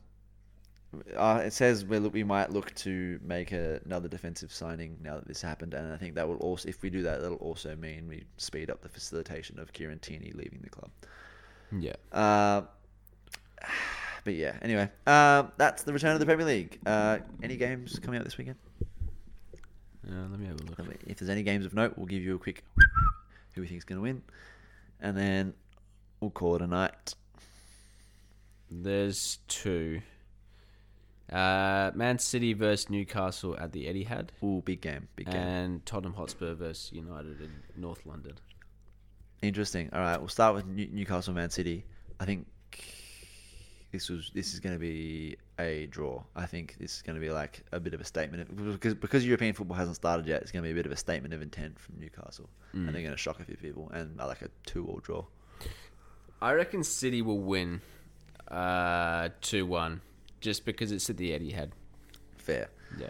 uh, 1.17 1.43
it 1.45 1.53
says 1.53 1.85
we 1.85 1.99
look, 1.99 2.13
we 2.13 2.25
might 2.25 2.51
look 2.51 2.75
to 2.75 3.21
make 3.23 3.53
a, 3.53 3.81
another 3.85 4.09
defensive 4.09 4.53
signing 4.53 4.97
now 5.03 5.17
that 5.17 5.27
this 5.27 5.43
happened, 5.43 5.75
and 5.75 5.93
I 5.93 5.97
think 5.97 6.15
that 6.15 6.27
will 6.27 6.37
also, 6.37 6.69
if 6.69 6.83
we 6.83 6.91
do 6.91 7.03
that, 7.03 7.21
that'll 7.21 7.37
also 7.39 7.77
mean 7.77 8.09
we 8.09 8.25
speed 8.37 8.71
up 8.71 8.83
the 8.83 8.89
facilitation 8.89 9.59
of 9.59 9.73
Kieran 9.73 9.99
Tierney 9.99 10.33
leaving 10.35 10.61
the 10.63 10.71
club. 10.71 10.91
Yeah. 11.77 11.97
Uh, 12.13 12.63
but 14.25 14.35
yeah, 14.35 14.57
anyway, 14.63 14.91
uh, 15.07 15.45
that's 15.57 15.83
the 15.83 15.93
return 15.93 16.13
of 16.13 16.21
the 16.21 16.27
Premier 16.27 16.47
League. 16.47 16.79
Uh, 16.87 17.19
any 17.43 17.57
games 17.57 17.99
coming 17.99 18.19
out 18.19 18.25
this 18.25 18.39
weekend? 18.39 18.57
Uh, 20.09 20.29
let 20.31 20.39
me 20.39 20.47
have 20.47 20.61
a 20.61 20.65
look. 20.65 20.79
If 21.07 21.19
there's 21.19 21.29
any 21.31 21.43
games 21.43 21.67
of 21.67 21.75
note, 21.75 21.95
we'll 21.97 22.07
give 22.07 22.23
you 22.23 22.37
a 22.37 22.39
quick 22.39 22.63
who 23.55 23.61
we 23.63 23.67
think 23.67 23.79
is 23.79 23.85
going 23.85 23.99
to 23.99 24.03
win, 24.03 24.23
and 25.01 25.17
then 25.17 25.55
we'll 26.21 26.31
call 26.31 26.57
it 26.57 26.63
a 26.63 26.67
night. 26.67 27.15
There's 28.71 29.39
two. 29.49 30.01
Uh, 31.31 31.91
Man 31.95 32.21
City 32.21 32.53
versus 32.53 32.89
Newcastle 32.89 33.57
at 33.59 33.73
the 33.73 33.87
Etihad, 33.87 34.29
Ooh, 34.45 34.63
big 34.65 34.81
game, 34.81 35.09
big 35.17 35.27
game. 35.27 35.35
and 35.35 35.87
Tottenham 35.87 36.15
Hotspur 36.15 36.55
versus 36.55 36.93
United 36.93 37.41
in 37.41 37.51
North 37.77 38.07
London. 38.07 38.35
Interesting. 39.43 39.91
All 39.93 40.01
right, 40.01 40.19
we'll 40.19 40.29
start 40.29 40.55
with 40.55 40.67
New- 40.67 40.89
Newcastle 40.93 41.35
Man 41.35 41.51
City. 41.51 41.85
I 42.21 42.27
think 42.27 42.47
this 43.91 44.09
was 44.09 44.31
this 44.35 44.55
is 44.55 44.61
going 44.61 44.75
to 44.77 44.79
be 44.79 45.37
a 45.59 45.87
draw. 45.87 46.23
I 46.35 46.47
think 46.47 46.77
this 46.79 46.97
is 46.97 47.03
going 47.03 47.15
to 47.15 47.21
be 47.21 47.31
like 47.31 47.63
a 47.73 47.81
bit 47.81 47.95
of 47.95 48.01
a 48.01 48.05
statement 48.05 48.49
of, 48.49 48.73
because 48.73 48.95
because 48.95 49.27
European 49.27 49.55
football 49.55 49.77
hasn't 49.77 49.97
started 49.97 50.27
yet. 50.27 50.43
It's 50.43 50.53
going 50.53 50.63
to 50.63 50.67
be 50.67 50.73
a 50.73 50.75
bit 50.75 50.87
of 50.87 50.93
a 50.93 50.97
statement 50.97 51.35
of 51.35 51.43
intent 51.43 51.79
from 51.79 51.99
Newcastle, 51.99 52.49
and 52.73 52.89
they're 52.89 53.03
going 53.03 53.15
to 53.15 53.17
shock 53.17 53.41
a 53.41 53.45
few 53.45 53.57
people. 53.57 53.91
And 53.93 54.21
I 54.21 54.27
like 54.27 54.43
a 54.43 54.51
two-all 54.67 55.01
draw. 55.03 55.25
I 56.43 56.53
reckon 56.53 56.85
City 56.85 57.23
will 57.23 57.39
win 57.39 57.81
uh, 58.49 59.31
2 59.41 59.65
1, 59.67 60.01
just 60.41 60.65
because 60.65 60.93
it's 60.93 61.09
at 61.09 61.17
the 61.17 61.31
Etihad. 61.31 61.71
Fair. 62.37 62.69
Yeah. 62.99 63.09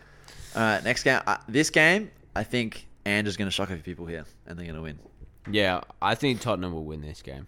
All 0.54 0.62
right, 0.62 0.84
next 0.84 1.02
game. 1.02 1.20
Uh, 1.26 1.38
this 1.48 1.70
game, 1.70 2.10
I 2.34 2.44
think 2.44 2.86
Ange's 3.04 3.36
going 3.36 3.46
to 3.46 3.52
shock 3.52 3.70
a 3.70 3.74
few 3.74 3.82
people 3.82 4.06
here, 4.06 4.24
and 4.46 4.58
they're 4.58 4.66
going 4.66 4.76
to 4.76 4.82
win. 4.82 4.98
Yeah, 5.50 5.82
I 6.00 6.14
think 6.14 6.40
Tottenham 6.40 6.72
will 6.72 6.84
win 6.84 7.00
this 7.00 7.22
game. 7.22 7.46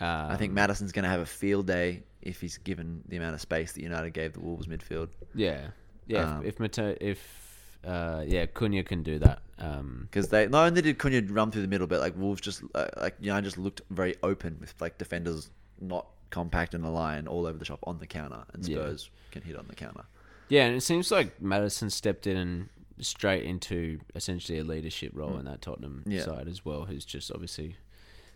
Um, 0.00 0.30
I 0.30 0.36
think 0.36 0.52
Maddison's 0.52 0.92
going 0.92 1.04
to 1.04 1.08
have 1.08 1.20
a 1.20 1.26
field 1.26 1.66
day 1.66 2.02
if 2.24 2.40
he's 2.40 2.58
given 2.58 3.02
the 3.08 3.16
amount 3.16 3.34
of 3.34 3.40
space 3.40 3.72
that 3.72 3.82
United 3.82 4.10
gave 4.12 4.32
the 4.32 4.40
Wolves 4.40 4.66
midfield. 4.66 5.08
Yeah, 5.34 5.68
yeah. 6.06 6.36
Um, 6.38 6.44
if 6.44 6.60
if, 6.60 6.78
if 7.00 7.78
uh, 7.86 8.24
yeah, 8.26 8.46
Cunha 8.46 8.84
can 8.84 9.02
do 9.02 9.18
that. 9.20 9.40
Um, 9.58 10.08
Because 10.10 10.28
they 10.28 10.48
not 10.48 10.66
only 10.66 10.82
did 10.82 10.98
Cunha 10.98 11.20
run 11.30 11.50
through 11.50 11.62
the 11.62 11.68
middle, 11.68 11.86
but 11.86 12.00
like 12.00 12.16
Wolves 12.16 12.40
just 12.40 12.62
uh, 12.74 12.86
like 12.96 13.14
United 13.20 13.44
just 13.44 13.58
looked 13.58 13.82
very 13.90 14.14
open 14.22 14.56
with 14.60 14.74
like 14.80 14.98
defenders 14.98 15.50
not 15.80 16.06
compact 16.30 16.74
in 16.74 16.82
a 16.82 16.90
line 16.90 17.26
all 17.28 17.46
over 17.46 17.58
the 17.58 17.64
shop 17.64 17.78
on 17.84 17.98
the 17.98 18.06
counter, 18.06 18.42
and 18.52 18.66
Yeah. 18.66 18.76
Spurs 18.78 19.10
can 19.30 19.42
hit 19.42 19.56
on 19.56 19.66
the 19.68 19.74
counter. 19.74 20.04
yeah, 20.48 20.64
and 20.66 20.76
it 20.76 20.80
seems 20.82 21.10
like 21.10 21.40
Maddison 21.40 21.90
stepped 21.90 22.26
in 22.26 22.36
and 22.36 22.68
straight 23.00 23.44
into 23.44 24.00
essentially 24.14 24.58
a 24.58 24.64
leadership 24.64 25.10
role 25.14 25.36
in 25.38 25.44
that 25.44 25.60
Tottenham 25.60 26.04
Mm. 26.06 26.12
Yeah. 26.12 26.22
side 26.24 26.48
as 26.48 26.64
well. 26.64 26.84
Who's 26.86 27.04
just 27.04 27.30
obviously 27.30 27.76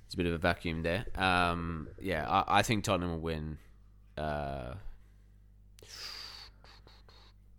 it's 0.04 0.14
a 0.14 0.16
bit 0.16 0.26
of 0.26 0.32
a 0.32 0.38
vacuum 0.38 0.82
there. 0.82 1.04
Um, 1.16 1.88
yeah, 2.00 2.28
I, 2.28 2.58
I 2.58 2.62
think 2.62 2.84
Tottenham 2.84 3.10
will 3.10 3.20
win. 3.20 3.58
Uh, 4.18 4.74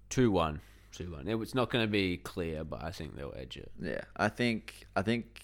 Two 0.09 0.31
one, 0.31 0.59
two 0.91 1.11
one. 1.11 1.27
It's 1.27 1.53
not 1.53 1.69
going 1.69 1.85
to 1.85 1.91
be 1.91 2.17
clear, 2.17 2.63
but 2.63 2.83
I 2.83 2.89
think 2.91 3.15
they'll 3.15 3.33
edge 3.37 3.57
it. 3.57 3.71
Yeah, 3.79 4.01
I 4.17 4.29
think 4.29 4.87
I 4.95 5.03
think 5.03 5.41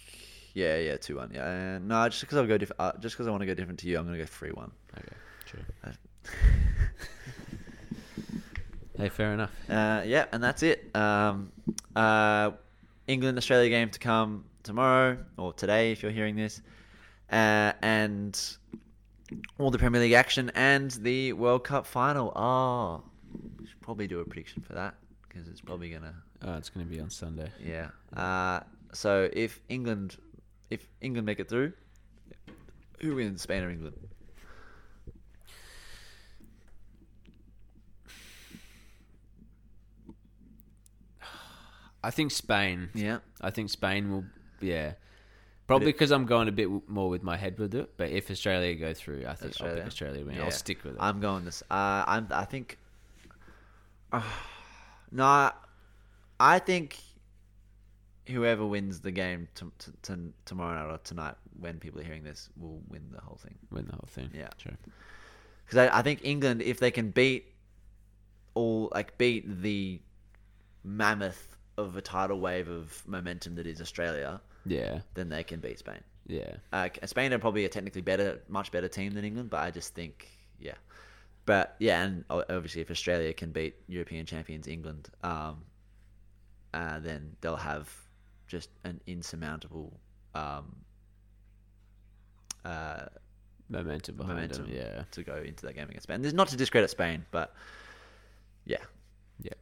yeah 0.55 0.77
yeah 0.77 0.97
two 0.97 1.17
one 1.17 1.29
yeah. 1.33 1.75
Uh, 1.75 1.79
no, 1.83 2.09
just 2.09 2.21
because 2.21 2.39
I'll 2.39 2.47
go 2.47 2.57
different. 2.57 2.79
Uh, 2.79 2.93
just 2.99 3.15
because 3.15 3.27
I 3.27 3.31
want 3.31 3.41
to 3.41 3.45
go 3.45 3.53
different 3.53 3.79
to 3.81 3.87
you, 3.87 3.99
I'm 3.99 4.05
gonna 4.05 4.17
go 4.17 4.25
three 4.25 4.49
one. 4.49 4.71
Okay, 4.97 5.15
true. 5.45 5.59
hey, 8.97 9.09
fair 9.09 9.33
enough. 9.33 9.51
Uh, 9.69 10.01
yeah, 10.03 10.25
and 10.31 10.43
that's 10.43 10.63
it. 10.63 10.89
Um, 10.95 11.51
uh, 11.95 12.51
England 13.05 13.37
Australia 13.37 13.69
game 13.69 13.91
to 13.91 13.99
come 13.99 14.45
tomorrow 14.63 15.19
or 15.37 15.53
today 15.53 15.91
if 15.91 16.01
you're 16.01 16.11
hearing 16.11 16.35
this, 16.35 16.59
uh, 17.31 17.73
and 17.83 18.57
all 19.57 19.71
the 19.71 19.77
Premier 19.79 20.01
League 20.01 20.11
action 20.13 20.51
and 20.55 20.91
the 20.91 21.33
World 21.33 21.63
Cup 21.63 21.85
final. 21.85 22.31
Oh, 22.35 23.03
we 23.59 23.67
should 23.67 23.81
probably 23.81 24.07
do 24.07 24.19
a 24.19 24.25
prediction 24.25 24.61
for 24.61 24.73
that 24.73 24.95
because 25.27 25.47
it's 25.47 25.61
probably 25.61 25.89
gonna 25.89 26.13
Oh, 26.43 26.55
it's 26.55 26.69
going 26.69 26.85
to 26.85 26.91
be 26.91 26.99
on 26.99 27.09
Sunday. 27.09 27.49
yeah. 27.63 27.89
Uh, 28.15 28.59
so 28.93 29.29
if 29.33 29.59
England 29.69 30.17
if 30.69 30.87
England 31.01 31.25
make 31.25 31.39
it 31.39 31.49
through, 31.49 31.73
who 33.01 33.15
wins 33.15 33.41
Spain 33.41 33.63
or 33.63 33.69
England? 33.71 33.95
I 42.03 42.11
think 42.11 42.31
Spain. 42.31 42.89
Yeah. 42.93 43.19
I 43.41 43.49
think 43.49 43.69
Spain 43.69 44.11
will. 44.11 44.25
Yeah. 44.61 44.93
Probably 45.67 45.91
because 45.91 46.11
I'm 46.11 46.25
going 46.25 46.47
a 46.47 46.51
bit 46.51 46.65
w- 46.65 46.83
more 46.87 47.09
with 47.09 47.23
my 47.23 47.37
head 47.37 47.57
with 47.57 47.73
it. 47.73 47.97
But 47.97 48.11
if 48.11 48.29
Australia 48.29 48.75
go 48.75 48.93
through, 48.93 49.25
I 49.27 49.33
think 49.33 49.59
I'll 49.61 49.73
pick 49.75 49.85
Australia 49.85 50.23
win. 50.25 50.35
Yeah. 50.35 50.43
I'll 50.45 50.51
stick 50.51 50.83
with 50.83 50.93
it. 50.93 50.99
I'm 51.01 51.19
going 51.19 51.45
this. 51.45 51.63
Uh, 51.71 52.03
I'm. 52.05 52.27
I 52.31 52.45
think. 52.45 52.77
Uh, 54.11 54.21
no, 55.11 55.51
I 56.39 56.59
think 56.59 56.97
whoever 58.27 58.65
wins 58.65 58.99
the 59.01 59.11
game 59.11 59.47
t- 59.55 59.65
t- 59.79 59.91
t- 60.01 60.13
tomorrow 60.45 60.83
night 60.87 60.93
or 60.93 60.97
tonight, 60.99 61.35
when 61.59 61.79
people 61.79 61.99
are 61.99 62.03
hearing 62.03 62.23
this, 62.23 62.49
will 62.57 62.81
win 62.89 63.03
the 63.11 63.21
whole 63.21 63.37
thing. 63.37 63.55
win 63.71 63.85
the 63.85 63.93
whole 63.93 64.07
thing. 64.07 64.29
Yeah. 64.33 64.49
True. 64.57 64.73
Because 65.65 65.89
I, 65.89 65.99
I 65.99 66.01
think 66.03 66.19
England, 66.23 66.61
if 66.61 66.79
they 66.79 66.91
can 66.91 67.09
beat 67.09 67.45
all, 68.53 68.91
like 68.93 69.17
beat 69.17 69.61
the 69.63 69.99
mammoth 70.83 71.57
of 71.77 71.97
a 71.97 72.01
tidal 72.01 72.39
wave 72.39 72.69
of 72.69 73.03
momentum 73.07 73.55
that 73.55 73.65
is 73.67 73.81
Australia, 73.81 74.39
Yeah. 74.65 75.01
then 75.13 75.29
they 75.29 75.43
can 75.43 75.59
beat 75.59 75.79
Spain. 75.79 76.01
Yeah. 76.27 76.55
Uh, 76.73 76.89
Spain 77.05 77.33
are 77.33 77.39
probably 77.39 77.65
a 77.65 77.69
technically 77.69 78.01
better, 78.01 78.41
much 78.47 78.71
better 78.71 78.87
team 78.87 79.13
than 79.13 79.23
England, 79.23 79.49
but 79.49 79.59
I 79.59 79.71
just 79.71 79.93
think, 79.93 80.27
yeah. 80.59 80.73
But 81.45 81.75
yeah, 81.79 82.03
and 82.03 82.25
obviously, 82.29 82.81
if 82.81 82.89
Australia 82.89 83.31
can 83.33 83.51
beat 83.51 83.75
European 83.87 84.25
champions 84.25 84.67
England, 84.67 85.09
um, 85.23 85.63
uh, 86.73 86.99
then 86.99 87.35
they'll 87.41 87.55
have 87.55 87.87
just 88.47 88.69
an 88.83 88.99
insurmountable 89.05 89.99
um, 90.33 90.75
uh, 92.63 93.05
Momentum 93.67 94.15
behind 94.15 94.35
momentum 94.35 94.67
them. 94.67 94.75
Yeah. 94.75 95.03
to 95.11 95.23
go 95.23 95.37
into 95.37 95.65
that 95.65 95.73
game 95.73 95.87
against 95.89 96.03
Spain. 96.03 96.21
There's 96.21 96.35
not 96.35 96.49
to 96.49 96.57
discredit 96.57 96.89
Spain, 96.91 97.25
but 97.31 97.53
yeah, 98.65 98.77
Yeah. 99.41 99.53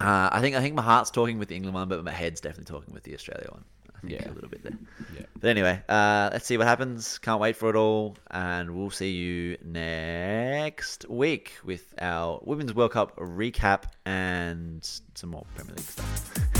Uh, 0.00 0.28
I 0.32 0.40
think 0.40 0.56
I 0.56 0.60
think 0.60 0.74
my 0.74 0.82
heart's 0.82 1.10
talking 1.10 1.38
with 1.38 1.48
the 1.48 1.56
England 1.56 1.74
one, 1.74 1.88
but 1.88 2.02
my 2.04 2.10
head's 2.10 2.40
definitely 2.40 2.72
talking 2.72 2.92
with 2.94 3.04
the 3.04 3.14
Australia 3.14 3.48
one. 3.50 3.64
I 3.94 4.00
think 4.06 4.12
Yeah. 4.20 4.30
a 4.30 4.34
little 4.34 4.50
bit 4.50 4.62
there. 4.62 4.76
Yeah. 5.16 5.26
But 5.40 5.48
anyway, 5.50 5.80
uh, 5.88 6.30
let's 6.32 6.46
see 6.46 6.58
what 6.58 6.66
happens. 6.66 7.18
Can't 7.18 7.40
wait 7.40 7.56
for 7.56 7.70
it 7.70 7.76
all. 7.76 8.16
And 8.30 8.76
we'll 8.76 8.90
see 8.90 9.12
you 9.12 9.56
next 9.64 11.08
week 11.08 11.52
with 11.64 11.94
our 12.00 12.40
Women's 12.44 12.74
World 12.74 12.90
Cup 12.92 13.16
recap 13.16 13.84
and 14.04 14.84
some 15.14 15.30
more 15.30 15.46
Premier 15.54 15.74
League 15.76 15.86
stuff. 15.86 16.53